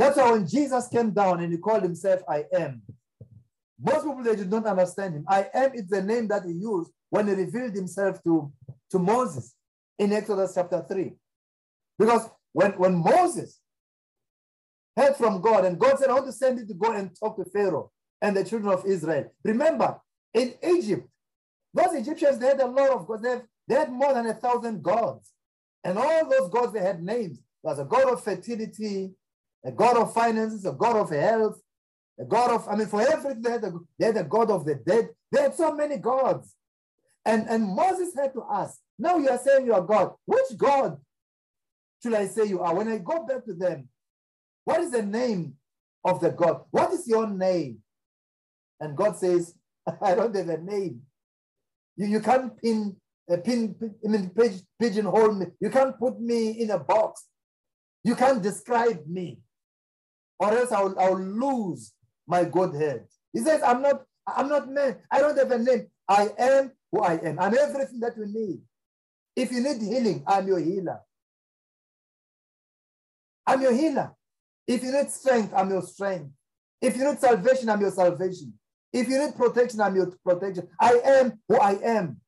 That's 0.00 0.16
why 0.16 0.30
when 0.30 0.46
Jesus 0.48 0.88
came 0.88 1.10
down 1.10 1.40
and 1.40 1.52
he 1.52 1.58
called 1.58 1.82
himself 1.82 2.22
I 2.26 2.44
am, 2.54 2.80
most 3.78 4.06
people 4.06 4.22
they 4.22 4.34
did 4.34 4.50
not 4.50 4.64
understand 4.64 5.14
him. 5.14 5.26
I 5.28 5.46
am 5.52 5.74
is 5.74 5.88
the 5.88 6.00
name 6.00 6.26
that 6.28 6.44
he 6.46 6.52
used 6.52 6.90
when 7.10 7.28
he 7.28 7.34
revealed 7.34 7.74
himself 7.74 8.22
to, 8.24 8.50
to 8.92 8.98
Moses 8.98 9.54
in 9.98 10.10
Exodus 10.14 10.54
chapter 10.54 10.82
3. 10.88 11.12
Because 11.98 12.30
when, 12.54 12.72
when 12.78 12.94
Moses 12.94 13.60
heard 14.96 15.16
from 15.16 15.42
God 15.42 15.66
and 15.66 15.78
God 15.78 15.98
said, 15.98 16.08
I 16.08 16.14
want 16.14 16.26
to 16.26 16.32
send 16.32 16.60
you 16.60 16.66
to 16.66 16.74
go 16.74 16.92
and 16.92 17.10
talk 17.14 17.36
to 17.36 17.44
Pharaoh 17.44 17.90
and 18.22 18.34
the 18.34 18.42
children 18.42 18.72
of 18.72 18.86
Israel. 18.86 19.30
Remember, 19.44 20.00
in 20.32 20.54
Egypt, 20.66 21.06
those 21.74 21.92
Egyptians, 21.92 22.38
they 22.38 22.46
had 22.46 22.60
a 22.60 22.66
lot 22.66 22.88
of 22.88 23.06
gods. 23.06 23.22
They, 23.22 23.42
they 23.68 23.74
had 23.74 23.92
more 23.92 24.14
than 24.14 24.28
a 24.28 24.34
thousand 24.34 24.82
gods. 24.82 25.30
And 25.84 25.98
all 25.98 26.26
those 26.26 26.48
gods, 26.48 26.72
they 26.72 26.80
had 26.80 27.02
names. 27.02 27.42
There 27.62 27.70
was 27.70 27.78
a 27.78 27.84
god 27.84 28.10
of 28.10 28.24
fertility, 28.24 29.12
a 29.64 29.72
god 29.72 29.96
of 29.96 30.14
finances, 30.14 30.64
a 30.64 30.72
god 30.72 30.96
of 30.96 31.10
health, 31.10 31.60
a 32.18 32.24
god 32.24 32.50
of, 32.50 32.68
I 32.68 32.76
mean, 32.76 32.86
for 32.86 33.00
everything, 33.00 33.42
they 33.42 33.50
had 33.50 33.64
a, 33.64 33.72
they 33.98 34.06
had 34.06 34.16
a 34.16 34.24
god 34.24 34.50
of 34.50 34.64
the 34.64 34.74
dead. 34.74 35.10
They 35.32 35.42
had 35.42 35.54
so 35.54 35.74
many 35.74 35.98
gods. 35.98 36.54
And, 37.24 37.48
and 37.48 37.74
Moses 37.74 38.14
had 38.14 38.32
to 38.34 38.44
ask, 38.50 38.78
now 38.98 39.16
you 39.16 39.28
are 39.28 39.38
saying 39.38 39.66
you 39.66 39.74
are 39.74 39.82
God. 39.82 40.12
Which 40.26 40.56
God 40.56 40.98
should 42.02 42.14
I 42.14 42.26
say 42.26 42.46
you 42.46 42.60
are? 42.60 42.74
When 42.74 42.88
I 42.88 42.98
go 42.98 43.26
back 43.26 43.44
to 43.44 43.54
them, 43.54 43.88
what 44.64 44.80
is 44.80 44.90
the 44.90 45.02
name 45.02 45.54
of 46.04 46.20
the 46.20 46.30
God? 46.30 46.62
What 46.70 46.92
is 46.92 47.06
your 47.06 47.26
name? 47.26 47.78
And 48.80 48.96
God 48.96 49.16
says, 49.16 49.54
I 50.02 50.14
don't 50.14 50.34
have 50.34 50.48
a 50.48 50.58
name. 50.58 51.02
You, 51.96 52.06
you 52.06 52.20
can't 52.20 52.56
pin, 52.60 52.96
uh, 53.30 53.36
pin, 53.38 53.74
pin, 53.74 53.94
I 54.04 54.08
mean, 54.08 54.30
pigeonhole 54.78 55.32
me. 55.32 55.46
You 55.60 55.70
can't 55.70 55.98
put 55.98 56.20
me 56.20 56.50
in 56.60 56.70
a 56.70 56.78
box. 56.78 57.26
You 58.02 58.14
can't 58.14 58.42
describe 58.42 59.06
me, 59.06 59.40
or 60.40 60.56
else 60.56 60.72
I'll, 60.72 60.98
I'll 60.98 61.20
lose 61.20 61.92
my 62.26 62.44
Godhead. 62.44 63.06
He 63.32 63.40
says, 63.40 63.62
I'm 63.62 63.82
not, 63.82 64.02
I'm 64.26 64.48
not 64.48 64.68
man. 64.68 64.96
I 65.10 65.20
don't 65.20 65.38
have 65.38 65.50
a 65.50 65.58
name. 65.58 65.86
I 66.08 66.30
am 66.38 66.72
who 66.90 67.00
I 67.02 67.20
am. 67.22 67.38
I'm 67.38 67.56
everything 67.56 68.00
that 68.00 68.16
you 68.16 68.26
need. 68.26 68.60
If 69.36 69.52
you 69.52 69.60
need 69.60 69.80
healing, 69.80 70.24
I'm 70.26 70.48
your 70.48 70.58
healer. 70.58 71.00
I'm 73.46 73.60
your 73.60 73.74
healer. 73.74 74.12
If 74.66 74.82
you 74.82 74.92
need 74.92 75.10
strength, 75.10 75.52
I'm 75.54 75.70
your 75.70 75.82
strength. 75.82 76.30
If 76.80 76.96
you 76.96 77.04
need 77.04 77.20
salvation, 77.20 77.68
I'm 77.68 77.80
your 77.80 77.90
salvation. 77.90 78.54
If 78.92 79.08
you 79.08 79.18
need 79.18 79.36
protection, 79.36 79.80
I'm 79.80 79.94
your 79.94 80.12
protection. 80.24 80.68
I 80.80 80.94
am 81.04 81.38
who 81.48 81.58
I 81.58 81.78
am. 81.82 82.20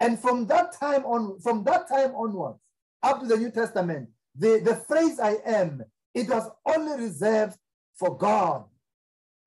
And 0.00 0.18
from 0.18 0.46
that 0.46 0.72
time 0.78 1.04
on, 1.04 1.40
from 1.40 1.64
that 1.64 1.88
time 1.88 2.14
onwards, 2.14 2.58
up 3.02 3.20
to 3.20 3.26
the 3.26 3.36
New 3.36 3.50
Testament, 3.50 4.08
the, 4.36 4.60
the 4.64 4.76
phrase 4.76 5.18
I 5.18 5.36
am, 5.44 5.82
it 6.14 6.28
was 6.28 6.50
only 6.66 7.04
reserved 7.04 7.56
for 7.98 8.16
God. 8.16 8.64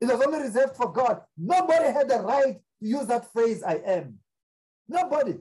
It 0.01 0.05
was 0.05 0.22
only 0.22 0.39
reserved 0.39 0.76
for 0.76 0.91
God. 0.91 1.22
Nobody 1.38 1.86
had 1.86 2.09
the 2.09 2.20
right 2.20 2.55
to 2.55 2.88
use 2.88 3.07
that 3.07 3.32
phrase 3.32 3.63
I 3.63 3.76
am. 3.86 4.20
Nobody. 4.88 5.36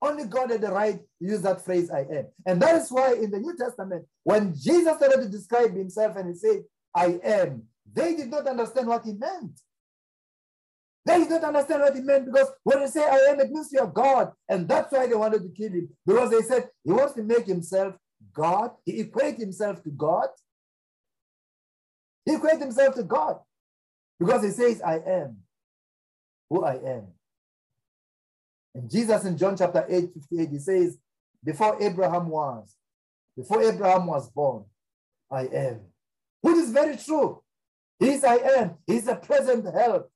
Only 0.00 0.24
God 0.24 0.50
had 0.50 0.60
the 0.60 0.72
right 0.72 0.98
to 0.98 1.04
use 1.24 1.42
that 1.42 1.64
phrase 1.64 1.90
I 1.90 2.00
am. 2.00 2.26
And 2.44 2.60
that 2.60 2.74
is 2.74 2.90
why 2.90 3.14
in 3.14 3.30
the 3.30 3.38
New 3.38 3.56
Testament, 3.56 4.04
when 4.24 4.52
Jesus 4.54 4.96
started 4.96 5.22
to 5.22 5.28
describe 5.28 5.74
himself 5.76 6.16
and 6.16 6.28
he 6.28 6.34
said, 6.34 6.64
I 6.94 7.20
am, 7.22 7.62
they 7.92 8.16
did 8.16 8.30
not 8.30 8.46
understand 8.46 8.88
what 8.88 9.04
he 9.04 9.12
meant. 9.12 9.60
They 11.04 11.18
did 11.18 11.30
not 11.30 11.44
understand 11.44 11.82
what 11.82 11.94
he 11.94 12.00
meant 12.00 12.26
because 12.26 12.48
when 12.62 12.80
they 12.80 12.86
say 12.86 13.02
I 13.02 13.30
am, 13.30 13.40
it 13.40 13.50
means 13.50 13.70
you 13.72 13.80
are 13.80 13.86
God. 13.86 14.32
And 14.48 14.68
that's 14.68 14.92
why 14.92 15.06
they 15.06 15.14
wanted 15.14 15.42
to 15.42 15.48
kill 15.48 15.72
him. 15.72 15.88
Because 16.06 16.30
they 16.30 16.42
said 16.42 16.68
he 16.84 16.92
wants 16.92 17.14
to 17.14 17.22
make 17.22 17.46
himself 17.46 17.94
God. 18.32 18.70
He 18.84 19.02
equates 19.02 19.40
himself 19.40 19.82
to 19.82 19.90
God. 19.90 20.28
He 22.24 22.36
equates 22.36 22.60
himself 22.60 22.94
to 22.94 23.02
God. 23.02 23.38
Because 24.18 24.44
he 24.44 24.50
says, 24.50 24.80
I 24.80 24.98
am 24.98 25.38
who 26.48 26.64
I 26.64 26.74
am. 26.74 27.06
And 28.74 28.90
Jesus 28.90 29.24
in 29.24 29.36
John 29.36 29.56
chapter 29.56 29.84
8, 29.88 30.12
58, 30.14 30.48
he 30.50 30.58
says, 30.58 30.98
Before 31.44 31.82
Abraham 31.82 32.28
was, 32.28 32.76
before 33.36 33.62
Abraham 33.62 34.06
was 34.06 34.30
born, 34.30 34.64
I 35.30 35.46
am. 35.46 35.80
Which 36.40 36.56
is 36.56 36.70
very 36.70 36.96
true. 36.96 37.42
He's 37.98 38.24
I 38.24 38.36
am. 38.36 38.72
He's 38.86 39.08
a 39.08 39.16
present 39.16 39.64
help. 39.72 40.10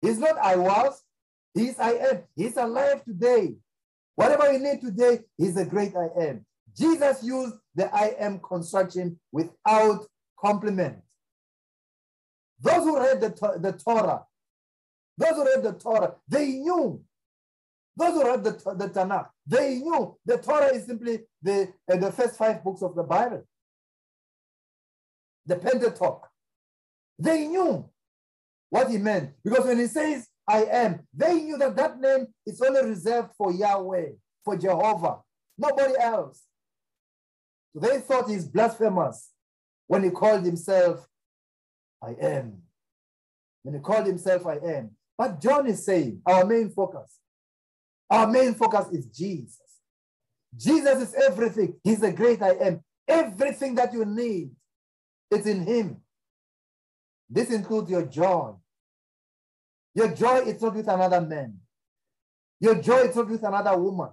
He's 0.00 0.18
not 0.18 0.38
I 0.38 0.56
was, 0.56 1.02
he's 1.54 1.78
I 1.78 1.90
am. 1.90 2.22
He's 2.34 2.56
alive 2.56 3.04
today. 3.04 3.54
Whatever 4.14 4.52
you 4.52 4.58
need 4.58 4.80
today, 4.80 5.20
he's 5.38 5.56
a 5.56 5.64
great 5.64 5.94
I 5.96 6.08
am. 6.20 6.46
Jesus 6.76 7.22
used 7.22 7.54
the 7.74 7.94
I 7.94 8.14
am 8.18 8.40
construction 8.40 9.18
without 9.30 10.06
complement. 10.42 10.98
Those 12.60 12.84
who 12.84 12.98
read 12.98 13.20
the, 13.20 13.58
the 13.60 13.72
Torah, 13.72 14.24
those 15.16 15.34
who 15.34 15.44
read 15.44 15.62
the 15.62 15.72
Torah, 15.72 16.14
they 16.28 16.46
knew. 16.46 17.02
Those 17.96 18.14
who 18.14 18.24
read 18.24 18.44
the, 18.44 18.52
the 18.52 18.88
Tanakh, 18.88 19.28
they 19.46 19.76
knew 19.76 20.16
the 20.24 20.38
Torah 20.38 20.74
is 20.74 20.86
simply 20.86 21.20
the, 21.42 21.72
uh, 21.90 21.96
the 21.96 22.10
first 22.10 22.36
five 22.36 22.64
books 22.64 22.82
of 22.82 22.94
the 22.94 23.02
Bible. 23.02 23.46
The 25.44 25.56
Pentateuch. 25.56 26.26
They 27.18 27.46
knew 27.48 27.88
what 28.70 28.90
he 28.90 28.96
meant. 28.96 29.32
Because 29.44 29.66
when 29.66 29.78
he 29.78 29.86
says, 29.86 30.26
I 30.48 30.64
am, 30.64 31.00
they 31.12 31.34
knew 31.34 31.58
that 31.58 31.76
that 31.76 32.00
name 32.00 32.28
is 32.46 32.60
only 32.62 32.82
reserved 32.84 33.30
for 33.36 33.52
Yahweh, 33.52 34.12
for 34.44 34.56
Jehovah, 34.56 35.18
nobody 35.58 35.94
else. 36.00 36.42
So 37.74 37.80
they 37.80 38.00
thought 38.00 38.30
he's 38.30 38.46
blasphemous 38.46 39.31
when 39.86 40.04
he 40.04 40.10
called 40.10 40.44
himself, 40.44 41.06
I 42.02 42.14
am. 42.20 42.62
When 43.62 43.74
he 43.74 43.80
called 43.80 44.06
himself, 44.06 44.46
I 44.46 44.56
am. 44.56 44.90
But 45.16 45.40
John 45.40 45.66
is 45.66 45.84
saying, 45.84 46.20
our 46.26 46.44
main 46.44 46.70
focus, 46.70 47.18
our 48.10 48.26
main 48.26 48.54
focus 48.54 48.86
is 48.92 49.06
Jesus. 49.06 49.58
Jesus 50.56 51.08
is 51.08 51.14
everything. 51.14 51.74
He's 51.82 52.00
the 52.00 52.12
great 52.12 52.42
I 52.42 52.50
am. 52.50 52.80
Everything 53.06 53.74
that 53.76 53.92
you 53.92 54.04
need, 54.04 54.50
it's 55.30 55.46
in 55.46 55.64
him. 55.66 55.98
This 57.28 57.50
includes 57.50 57.90
your 57.90 58.02
joy. 58.04 58.52
Your 59.94 60.08
joy 60.08 60.40
is 60.40 60.60
not 60.60 60.74
with 60.74 60.88
another 60.88 61.20
man. 61.20 61.58
Your 62.60 62.76
joy 62.76 63.08
is 63.08 63.16
not 63.16 63.28
with 63.28 63.42
another 63.42 63.76
woman. 63.78 64.10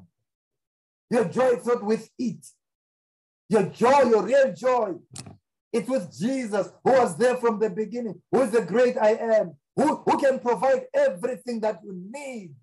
Your 1.10 1.26
joy 1.26 1.50
is 1.50 1.66
not 1.66 1.84
with 1.84 2.10
it. 2.18 2.46
Your 3.50 3.64
joy, 3.64 4.04
your 4.04 4.24
real 4.24 4.54
joy, 4.54 4.94
it's 5.72 5.90
was 5.90 6.18
Jesus 6.18 6.70
who 6.84 6.92
was 6.92 7.18
there 7.18 7.38
from 7.38 7.60
the 7.60 7.70
beginning, 7.70 8.22
who 8.32 8.42
is 8.42 8.52
the 8.52 8.62
great 8.62 8.98
I 8.98 9.12
am, 9.12 9.56
who, 9.76 9.98
who 9.98 10.18
can 10.18 10.40
provide 10.40 10.86
everything 10.94 11.60
that 11.62 11.80
you 11.84 11.94
need. 11.94 12.56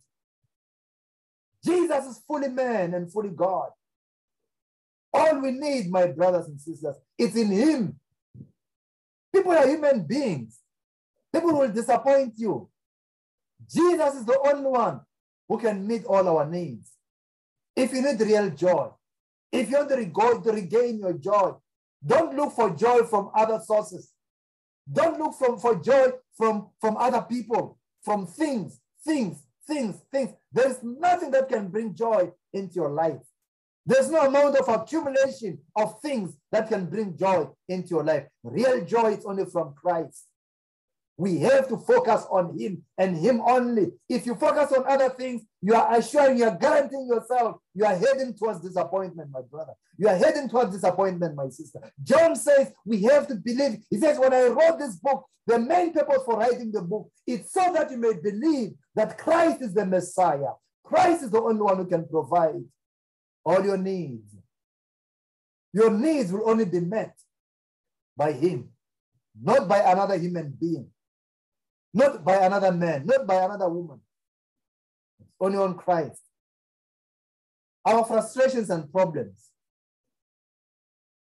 Jesus 1.64 2.04
is 2.06 2.22
fully 2.26 2.48
man 2.48 2.94
and 2.94 3.10
fully 3.12 3.30
God. 3.30 3.70
All 5.12 5.40
we 5.40 5.52
need, 5.52 5.90
my 5.90 6.08
brothers 6.08 6.46
and 6.46 6.60
sisters, 6.60 6.96
it's 7.18 7.36
in 7.36 7.48
Him. 7.48 8.00
People 9.32 9.52
are 9.52 9.66
human 9.66 10.02
beings. 10.02 10.58
People 11.32 11.58
will 11.58 11.68
disappoint 11.68 12.34
you. 12.36 12.68
Jesus 13.68 14.14
is 14.14 14.24
the 14.24 14.38
only 14.46 14.70
one 14.70 15.00
who 15.48 15.58
can 15.58 15.86
meet 15.86 16.04
all 16.04 16.28
our 16.28 16.46
needs. 16.48 16.92
If 17.74 17.92
you 17.92 18.02
need 18.02 18.20
real 18.20 18.50
joy, 18.50 18.90
if 19.52 19.70
you 19.70 19.76
want 19.76 19.90
to, 19.90 20.50
to 20.50 20.56
regain 20.56 20.98
your 20.98 21.12
joy, 21.14 21.54
don't 22.06 22.36
look 22.36 22.52
for 22.52 22.70
joy 22.70 23.02
from 23.04 23.30
other 23.34 23.60
sources. 23.64 24.12
Don't 24.90 25.18
look 25.18 25.34
from, 25.34 25.58
for 25.58 25.74
joy 25.76 26.12
from, 26.36 26.68
from 26.80 26.96
other 26.96 27.22
people, 27.22 27.78
from 28.02 28.26
things, 28.26 28.80
things, 29.04 29.42
things, 29.66 29.96
things. 30.12 30.30
There's 30.52 30.82
nothing 30.82 31.32
that 31.32 31.48
can 31.48 31.68
bring 31.68 31.94
joy 31.94 32.30
into 32.52 32.74
your 32.74 32.90
life. 32.90 33.20
There's 33.84 34.10
no 34.10 34.26
amount 34.26 34.56
of 34.56 34.68
accumulation 34.68 35.58
of 35.76 36.00
things 36.00 36.36
that 36.50 36.68
can 36.68 36.86
bring 36.86 37.16
joy 37.16 37.48
into 37.68 37.90
your 37.90 38.04
life. 38.04 38.26
Real 38.42 38.84
joy 38.84 39.12
is 39.12 39.24
only 39.24 39.44
from 39.46 39.74
Christ. 39.74 40.26
We 41.18 41.38
have 41.38 41.68
to 41.68 41.78
focus 41.78 42.26
on 42.30 42.58
Him 42.58 42.82
and 42.98 43.16
Him 43.16 43.40
only. 43.40 43.92
If 44.08 44.26
you 44.26 44.34
focus 44.34 44.76
on 44.76 44.84
other 44.86 45.08
things, 45.08 45.42
you 45.62 45.74
are 45.74 45.96
assuring, 45.96 46.38
you 46.38 46.44
are 46.44 46.56
guaranteeing 46.56 47.08
yourself, 47.08 47.56
you 47.74 47.86
are 47.86 47.96
heading 47.96 48.34
towards 48.34 48.60
disappointment, 48.60 49.30
my 49.32 49.40
brother. 49.50 49.72
You 49.96 50.08
are 50.08 50.16
heading 50.16 50.48
towards 50.48 50.72
disappointment, 50.72 51.34
my 51.34 51.48
sister. 51.48 51.80
John 52.02 52.36
says 52.36 52.72
we 52.84 53.02
have 53.04 53.26
to 53.28 53.34
believe. 53.34 53.78
He 53.88 53.96
says, 53.96 54.18
When 54.18 54.34
I 54.34 54.48
wrote 54.48 54.78
this 54.78 54.96
book, 54.96 55.24
the 55.46 55.58
main 55.58 55.92
purpose 55.92 56.22
for 56.26 56.38
writing 56.38 56.70
the 56.70 56.82
book 56.82 57.10
is 57.26 57.50
so 57.50 57.72
that 57.72 57.90
you 57.90 57.96
may 57.96 58.14
believe 58.22 58.72
that 58.94 59.16
Christ 59.16 59.62
is 59.62 59.72
the 59.72 59.86
Messiah. 59.86 60.52
Christ 60.84 61.22
is 61.22 61.30
the 61.30 61.40
only 61.40 61.62
one 61.62 61.78
who 61.78 61.86
can 61.86 62.06
provide 62.06 62.62
all 63.42 63.64
your 63.64 63.78
needs. 63.78 64.36
Your 65.72 65.90
needs 65.90 66.30
will 66.30 66.50
only 66.50 66.66
be 66.66 66.80
met 66.80 67.16
by 68.16 68.32
Him, 68.32 68.68
not 69.40 69.66
by 69.66 69.78
another 69.78 70.18
human 70.18 70.54
being 70.60 70.90
not 71.96 72.22
by 72.22 72.36
another 72.44 72.72
man, 72.72 73.06
not 73.06 73.26
by 73.26 73.36
another 73.36 73.68
woman. 73.70 73.98
Only 75.40 75.56
on 75.56 75.78
Christ. 75.78 76.20
Our 77.86 78.04
frustrations 78.04 78.68
and 78.68 78.92
problems 78.92 79.48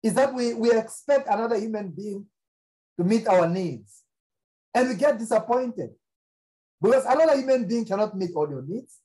is 0.03 0.13
that 0.15 0.35
we, 0.35 0.53
we 0.53 0.71
expect 0.71 1.29
another 1.29 1.59
human 1.59 1.89
being 1.89 2.27
to 2.99 3.05
meet 3.05 3.27
our 3.27 3.49
needs. 3.49 4.03
And 4.75 4.91
we 4.91 4.97
get 4.97 5.19
disappointed 5.19 5.91
because 6.81 7.07
another 7.07 7.37
human 7.39 7.67
being 7.67 7.87
cannot 7.87 8.15
meet 8.17 8.33
all 8.35 8.49
your 8.49 8.63
needs. 8.63 8.99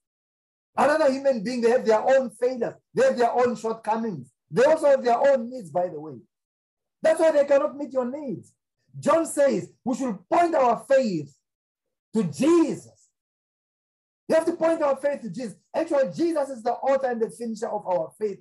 Another 0.75 1.09
human 1.09 1.41
being, 1.41 1.61
they 1.61 1.69
have 1.69 1.85
their 1.85 2.01
own 2.01 2.31
failures, 2.31 2.73
they 2.93 3.05
have 3.05 3.17
their 3.17 3.31
own 3.31 3.55
shortcomings. 3.55 4.29
They 4.51 4.63
also 4.65 4.87
have 4.87 5.03
their 5.03 5.17
own 5.17 5.49
needs, 5.49 5.69
by 5.69 5.87
the 5.87 5.99
way. 5.99 6.17
That's 7.01 7.19
why 7.19 7.31
they 7.31 7.45
cannot 7.45 7.77
meet 7.77 7.93
your 7.93 8.05
needs. 8.11 8.51
John 8.99 9.25
says 9.25 9.71
we 9.85 9.95
should 9.95 10.17
point 10.29 10.53
our 10.53 10.83
faith 10.89 11.33
to 12.15 12.23
Jesus. 12.23 13.09
You 14.27 14.35
have 14.35 14.45
to 14.45 14.53
point 14.53 14.81
our 14.81 14.95
faith 14.95 15.21
to 15.21 15.29
Jesus. 15.29 15.55
Actually, 15.75 16.11
Jesus 16.15 16.49
is 16.49 16.63
the 16.63 16.71
author 16.71 17.07
and 17.07 17.21
the 17.21 17.29
finisher 17.29 17.67
of 17.67 17.85
our 17.85 18.11
faith. 18.19 18.39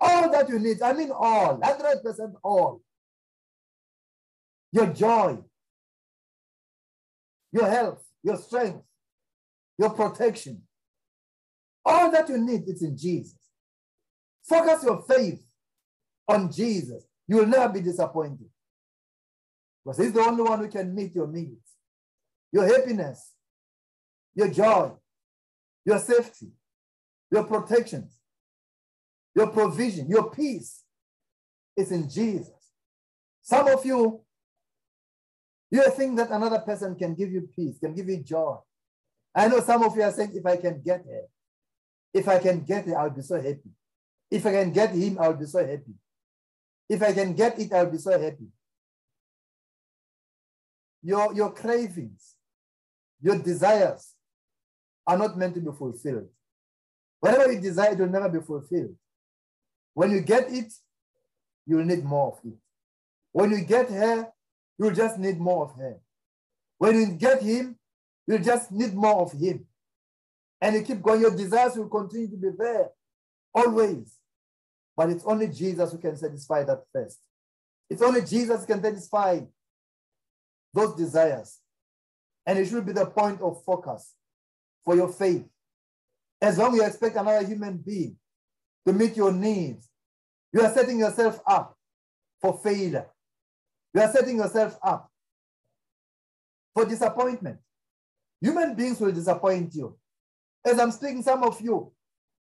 All 0.00 0.30
that 0.30 0.48
you 0.48 0.58
need, 0.58 0.80
I 0.80 0.92
mean 0.92 1.10
all, 1.10 1.58
100% 1.58 2.32
all. 2.42 2.80
Your 4.72 4.86
joy, 4.86 5.38
your 7.52 7.68
health, 7.68 8.02
your 8.22 8.36
strength, 8.36 8.84
your 9.76 9.90
protection. 9.90 10.62
All 11.84 12.10
that 12.12 12.28
you 12.28 12.38
need 12.38 12.62
is 12.68 12.82
in 12.82 12.96
Jesus. 12.96 13.36
Focus 14.44 14.84
your 14.84 15.02
faith 15.02 15.42
on 16.28 16.50
Jesus. 16.52 17.04
You 17.26 17.38
will 17.38 17.46
never 17.46 17.72
be 17.72 17.80
disappointed. 17.80 18.48
Because 19.84 19.98
he's 19.98 20.12
the 20.12 20.20
only 20.20 20.44
one 20.44 20.60
who 20.60 20.68
can 20.68 20.94
meet 20.94 21.14
your 21.14 21.26
needs 21.26 21.69
your 22.52 22.66
happiness, 22.66 23.32
your 24.34 24.48
joy, 24.48 24.92
your 25.84 25.98
safety, 25.98 26.52
your 27.30 27.44
protections, 27.44 28.20
your 29.34 29.48
provision, 29.48 30.08
your 30.08 30.30
peace 30.30 30.82
is 31.76 31.92
in 31.92 32.08
Jesus. 32.08 32.50
Some 33.42 33.68
of 33.68 33.84
you, 33.84 34.20
you 35.70 35.90
think 35.92 36.16
that 36.16 36.30
another 36.30 36.58
person 36.58 36.94
can 36.96 37.14
give 37.14 37.30
you 37.30 37.48
peace, 37.54 37.78
can 37.78 37.94
give 37.94 38.08
you 38.08 38.18
joy. 38.18 38.56
I 39.34 39.48
know 39.48 39.60
some 39.60 39.82
of 39.84 39.96
you 39.96 40.02
are 40.02 40.12
saying, 40.12 40.32
if 40.34 40.44
I 40.44 40.56
can 40.56 40.82
get 40.82 41.04
her, 41.04 41.22
if 42.12 42.26
I 42.28 42.38
can 42.40 42.64
get 42.64 42.88
it, 42.88 42.94
I'll 42.94 43.10
be 43.10 43.22
so 43.22 43.36
happy. 43.36 43.70
If 44.30 44.44
I 44.46 44.52
can 44.52 44.72
get 44.72 44.90
him, 44.90 45.18
I'll 45.20 45.34
be 45.34 45.46
so 45.46 45.64
happy. 45.64 45.94
If 46.88 47.02
I 47.02 47.12
can 47.12 47.34
get 47.34 47.58
it, 47.58 47.72
I'll 47.72 47.90
be 47.90 47.98
so 47.98 48.10
happy. 48.20 48.48
Your, 51.02 51.32
your 51.34 51.52
cravings, 51.52 52.34
your 53.20 53.38
desires 53.38 54.14
are 55.06 55.18
not 55.18 55.36
meant 55.36 55.54
to 55.54 55.60
be 55.60 55.70
fulfilled. 55.76 56.28
Whatever 57.20 57.52
you 57.52 57.60
desire, 57.60 57.92
it 57.92 57.98
will 57.98 58.08
never 58.08 58.28
be 58.28 58.40
fulfilled. 58.40 58.94
When 59.94 60.10
you 60.10 60.20
get 60.20 60.50
it, 60.50 60.72
you'll 61.66 61.84
need 61.84 62.04
more 62.04 62.32
of 62.32 62.38
it. 62.44 62.56
When 63.32 63.50
you 63.50 63.64
get 63.64 63.90
her, 63.90 64.28
you'll 64.78 64.94
just 64.94 65.18
need 65.18 65.38
more 65.38 65.64
of 65.64 65.76
her. 65.76 65.98
When 66.78 66.98
you 66.98 67.06
get 67.12 67.42
him, 67.42 67.76
you'll 68.26 68.38
just 68.38 68.72
need 68.72 68.94
more 68.94 69.22
of 69.22 69.32
him. 69.32 69.66
And 70.60 70.76
you 70.76 70.82
keep 70.82 71.02
going, 71.02 71.20
your 71.20 71.36
desires 71.36 71.76
will 71.76 71.88
continue 71.88 72.28
to 72.28 72.36
be 72.36 72.48
there, 72.56 72.90
always. 73.54 74.14
But 74.96 75.10
it's 75.10 75.24
only 75.24 75.48
Jesus 75.48 75.92
who 75.92 75.98
can 75.98 76.16
satisfy 76.16 76.64
that 76.64 76.82
first. 76.92 77.18
It's 77.88 78.02
only 78.02 78.22
Jesus 78.22 78.60
who 78.60 78.66
can 78.66 78.82
satisfy 78.82 79.40
those 80.72 80.94
desires. 80.94 81.58
And 82.46 82.58
it 82.58 82.68
should 82.68 82.86
be 82.86 82.92
the 82.92 83.06
point 83.06 83.40
of 83.40 83.62
focus 83.64 84.14
for 84.84 84.96
your 84.96 85.08
faith. 85.08 85.44
As 86.40 86.58
long 86.58 86.72
as 86.72 86.76
you 86.76 86.86
expect 86.86 87.16
another 87.16 87.46
human 87.46 87.76
being 87.76 88.16
to 88.86 88.92
meet 88.92 89.16
your 89.16 89.32
needs, 89.32 89.88
you 90.52 90.62
are 90.62 90.72
setting 90.72 90.98
yourself 90.98 91.40
up 91.46 91.76
for 92.40 92.58
failure. 92.58 93.06
You 93.94 94.00
are 94.00 94.12
setting 94.12 94.38
yourself 94.38 94.78
up 94.82 95.10
for 96.74 96.84
disappointment. 96.84 97.58
Human 98.40 98.74
beings 98.74 98.98
will 99.00 99.12
disappoint 99.12 99.74
you. 99.74 99.96
As 100.64 100.78
I'm 100.78 100.90
speaking, 100.90 101.22
some 101.22 101.42
of 101.44 101.60
you, 101.60 101.92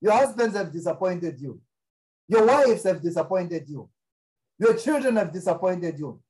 your 0.01 0.13
husbands 0.13 0.57
have 0.57 0.73
disappointed 0.73 1.41
you. 1.41 1.61
Your 2.29 2.47
wives 2.47 2.85
have 2.85 3.03
disappointed 3.03 3.69
you. 3.69 3.89
Your 4.59 4.77
children 4.77 5.17
have 5.17 5.33
disappointed 5.33 5.99
you. 5.99 6.21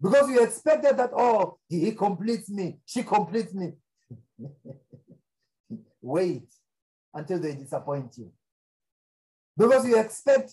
Because 0.00 0.30
you 0.30 0.42
expected 0.42 0.96
that, 0.96 1.10
oh, 1.16 1.58
he, 1.68 1.92
completes 1.92 2.48
me, 2.48 2.78
she 2.86 3.02
completes 3.02 3.52
me. 3.52 3.72
Wait 6.00 6.48
until 7.12 7.40
they 7.40 7.54
disappoint 7.54 8.16
you. 8.16 8.30
Because 9.56 9.86
you 9.86 9.98
expect 9.98 10.52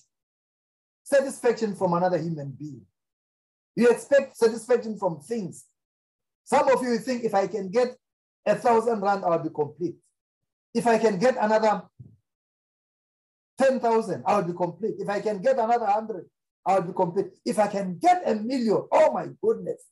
satisfaction 1.03 1.75
from 1.75 1.93
another 1.93 2.17
human 2.17 2.51
being. 2.51 2.81
You 3.75 3.89
expect 3.89 4.35
satisfaction 4.35 4.97
from 4.97 5.19
things. 5.19 5.65
Some 6.43 6.67
of 6.69 6.81
you 6.81 6.97
think 6.97 7.23
if 7.23 7.35
I 7.35 7.45
can 7.47 7.69
get 7.69 7.95
a 8.45 8.55
thousand 8.55 9.01
rand, 9.01 9.23
I'll 9.25 9.43
be 9.43 9.49
complete. 9.49 9.95
If 10.73 10.87
I 10.87 10.97
can 10.97 11.19
get 11.19 11.37
another 11.39 11.83
10,000, 13.59 14.23
I'll 14.25 14.43
be 14.43 14.53
complete. 14.53 14.95
If 14.99 15.09
I 15.09 15.21
can 15.21 15.41
get 15.41 15.57
another 15.57 15.85
100, 15.85 16.25
I'll 16.65 16.81
be 16.81 16.93
complete. 16.93 17.27
If 17.45 17.59
I 17.59 17.67
can 17.67 17.97
get 17.97 18.23
a 18.25 18.35
million, 18.35 18.87
oh 18.91 19.11
my 19.13 19.27
goodness, 19.41 19.83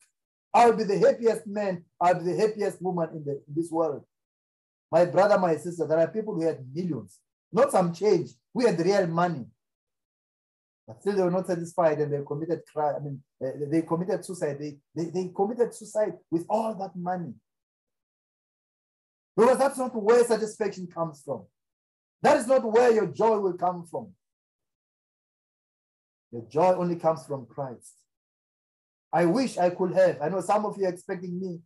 I'll 0.53 0.73
be 0.73 0.83
the 0.83 0.97
happiest 0.97 1.47
man, 1.47 1.83
I'll 1.99 2.15
be 2.15 2.31
the 2.31 2.37
happiest 2.37 2.81
woman 2.81 3.09
in, 3.15 3.23
the, 3.23 3.31
in 3.31 3.53
this 3.55 3.71
world. 3.71 4.03
My 4.91 5.05
brother, 5.05 5.37
my 5.37 5.55
sister, 5.57 5.87
there 5.87 5.99
are 5.99 6.07
people 6.07 6.35
who 6.35 6.45
had 6.45 6.65
millions, 6.73 7.19
not 7.51 7.71
some 7.71 7.93
change. 7.93 8.31
We 8.53 8.65
had 8.65 8.79
real 8.79 9.07
money. 9.07 9.45
But 10.87 11.01
still, 11.01 11.15
they 11.15 11.23
were 11.23 11.31
not 11.31 11.47
satisfied 11.47 11.99
and 11.99 12.13
they 12.13 12.19
committed 12.25 12.61
crime. 12.71 12.95
I 12.95 12.99
mean, 12.99 13.23
they, 13.39 13.79
they 13.79 13.81
committed 13.81 14.25
suicide. 14.25 14.57
They, 14.59 14.77
they, 14.93 15.09
they 15.09 15.31
committed 15.35 15.73
suicide 15.73 16.13
with 16.29 16.45
all 16.49 16.75
that 16.75 16.95
money. 16.95 17.33
Because 19.35 19.57
that's 19.57 19.77
not 19.77 19.95
where 19.95 20.23
satisfaction 20.23 20.87
comes 20.87 21.21
from. 21.23 21.43
That 22.21 22.37
is 22.37 22.47
not 22.47 22.63
where 22.63 22.91
your 22.91 23.07
joy 23.07 23.37
will 23.39 23.53
come 23.53 23.85
from. 23.89 24.13
The 26.33 26.41
joy 26.49 26.73
only 26.73 26.95
comes 26.95 27.25
from 27.27 27.45
Christ. 27.45 27.93
I 29.13 29.25
wish 29.25 29.59
I 29.59 29.69
could 29.69 29.93
have. 29.93 30.17
I 30.19 30.29
know 30.29 30.41
some 30.41 30.65
of 30.65 30.75
you 30.79 30.85
are 30.85 30.89
expecting 30.89 31.39
me 31.39 31.59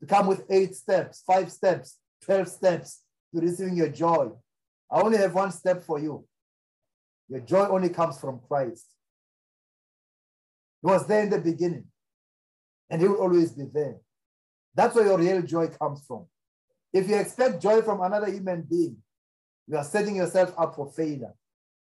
to 0.00 0.06
come 0.06 0.26
with 0.26 0.44
eight 0.50 0.74
steps, 0.74 1.22
five 1.24 1.52
steps, 1.52 1.98
12 2.22 2.48
steps 2.48 3.02
to 3.32 3.40
receiving 3.40 3.76
your 3.76 3.88
joy. 3.88 4.30
I 4.90 5.00
only 5.00 5.18
have 5.18 5.32
one 5.32 5.52
step 5.52 5.84
for 5.84 6.00
you. 6.00 6.26
Your 7.28 7.40
joy 7.40 7.68
only 7.68 7.90
comes 7.90 8.18
from 8.18 8.40
Christ. 8.48 8.86
He 10.82 10.86
was 10.86 11.06
there 11.06 11.22
in 11.22 11.30
the 11.30 11.40
beginning, 11.40 11.84
and 12.90 13.00
he 13.00 13.06
will 13.06 13.20
always 13.20 13.52
be 13.52 13.66
there. 13.72 13.98
That's 14.74 14.96
where 14.96 15.06
your 15.06 15.18
real 15.18 15.42
joy 15.42 15.68
comes 15.68 16.04
from. 16.06 16.26
If 16.92 17.08
you 17.08 17.16
expect 17.16 17.62
joy 17.62 17.82
from 17.82 18.00
another 18.00 18.30
human 18.30 18.62
being, 18.62 18.96
you 19.68 19.76
are 19.76 19.84
setting 19.84 20.16
yourself 20.16 20.54
up 20.58 20.74
for 20.74 20.90
failure 20.90 21.34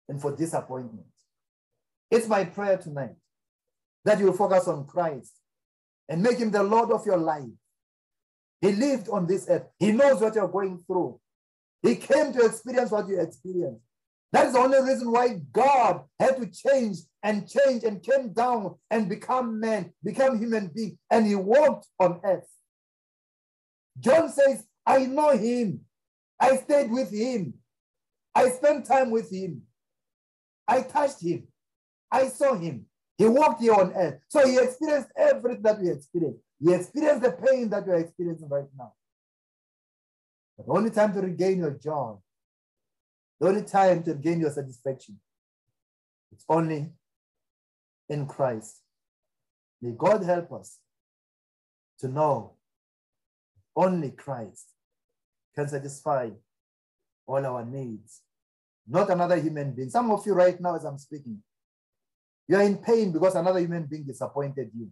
and 0.07 0.21
for 0.21 0.35
disappointment. 0.35 1.07
It's 2.11 2.27
my 2.27 2.43
prayer 2.45 2.77
tonight 2.77 3.15
that 4.05 4.19
you 4.19 4.25
will 4.25 4.33
focus 4.33 4.67
on 4.67 4.85
Christ 4.85 5.33
and 6.07 6.23
make 6.23 6.37
him 6.37 6.51
the 6.51 6.63
Lord 6.63 6.91
of 6.91 7.05
your 7.05 7.17
life. 7.17 7.43
He 8.61 8.71
lived 8.71 9.09
on 9.09 9.27
this 9.27 9.47
earth. 9.49 9.67
He 9.77 9.91
knows 9.91 10.19
what 10.19 10.35
you're 10.35 10.47
going 10.47 10.79
through. 10.85 11.19
He 11.81 11.95
came 11.95 12.33
to 12.33 12.45
experience 12.45 12.91
what 12.91 13.07
you 13.07 13.19
experienced. 13.19 13.81
That 14.31 14.47
is 14.47 14.53
the 14.53 14.59
only 14.59 14.81
reason 14.81 15.11
why 15.11 15.39
God 15.51 16.03
had 16.19 16.37
to 16.37 16.45
change 16.47 16.97
and 17.23 17.49
change 17.49 17.83
and 17.83 18.03
came 18.03 18.31
down 18.33 18.75
and 18.91 19.09
become 19.09 19.59
man, 19.59 19.91
become 20.03 20.39
human 20.39 20.67
being, 20.67 20.97
and 21.09 21.25
he 21.25 21.35
walked 21.35 21.87
on 21.99 22.19
earth. 22.23 22.47
John 23.99 24.29
says, 24.29 24.63
I 24.85 25.05
know 25.05 25.35
him. 25.35 25.81
I 26.39 26.57
stayed 26.57 26.91
with 26.91 27.11
him. 27.11 27.55
I 28.35 28.49
spent 28.49 28.85
time 28.85 29.09
with 29.09 29.31
him. 29.31 29.63
I 30.67 30.81
touched 30.81 31.21
him. 31.21 31.47
I 32.11 32.27
saw 32.27 32.55
him. 32.55 32.85
He 33.17 33.27
walked 33.27 33.61
here 33.61 33.73
on 33.73 33.93
earth. 33.93 34.19
So 34.29 34.47
he 34.47 34.57
experienced 34.57 35.09
everything 35.15 35.61
that 35.63 35.79
we 35.79 35.89
experience. 35.89 36.37
He 36.59 36.73
experienced 36.73 37.23
the 37.23 37.31
pain 37.31 37.69
that 37.69 37.85
we're 37.85 37.95
experiencing 37.95 38.49
right 38.49 38.67
now. 38.77 38.93
But 40.57 40.67
the 40.67 40.73
only 40.73 40.89
time 40.89 41.13
to 41.13 41.21
regain 41.21 41.59
your 41.59 41.71
joy, 41.71 42.15
the 43.39 43.47
only 43.47 43.63
time 43.63 44.03
to 44.03 44.13
regain 44.13 44.39
your 44.39 44.51
satisfaction, 44.51 45.19
it's 46.31 46.45
only 46.47 46.89
in 48.09 48.25
Christ. 48.25 48.81
May 49.81 49.91
God 49.91 50.23
help 50.23 50.51
us 50.51 50.79
to 51.99 52.07
know 52.07 52.53
only 53.75 54.11
Christ 54.11 54.73
can 55.55 55.67
satisfy 55.67 56.29
all 57.25 57.45
our 57.45 57.65
needs, 57.65 58.21
not 58.87 59.09
another 59.09 59.37
human 59.37 59.71
being. 59.71 59.89
Some 59.89 60.11
of 60.11 60.25
you 60.25 60.33
right 60.33 60.59
now, 60.59 60.75
as 60.75 60.83
I'm 60.83 60.97
speaking, 60.97 61.41
you 62.49 62.55
are 62.55 62.63
in 62.63 62.77
pain 62.77 63.11
because 63.11 63.35
another 63.35 63.59
human 63.59 63.85
being 63.85 64.03
disappointed 64.03 64.71
you. 64.75 64.89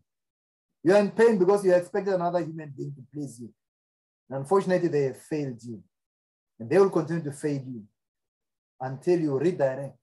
You 0.83 0.93
are 0.93 0.99
in 0.99 1.09
pain 1.09 1.39
because 1.39 1.65
you 1.65 1.73
expected 1.73 2.13
another 2.13 2.39
human 2.39 2.71
being 2.77 2.93
to 2.93 3.01
please 3.11 3.39
you. 3.39 3.49
And 4.29 4.39
unfortunately, 4.39 4.89
they 4.89 5.05
have 5.05 5.17
failed 5.17 5.57
you. 5.63 5.81
And 6.59 6.69
they 6.69 6.77
will 6.77 6.91
continue 6.91 7.23
to 7.23 7.31
fail 7.31 7.55
you 7.55 7.83
until 8.79 9.19
you 9.19 9.39
redirect 9.39 9.97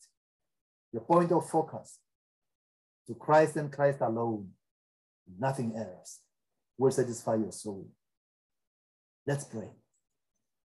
your 0.93 1.03
point 1.03 1.31
of 1.31 1.49
focus 1.49 2.01
to 3.07 3.15
Christ 3.15 3.55
and 3.55 3.73
Christ 3.73 4.01
alone. 4.01 4.51
Nothing 5.39 5.77
else 5.77 6.21
will 6.77 6.91
satisfy 6.91 7.37
your 7.37 7.53
soul. 7.53 7.87
Let's 9.25 9.45
pray. 9.45 9.71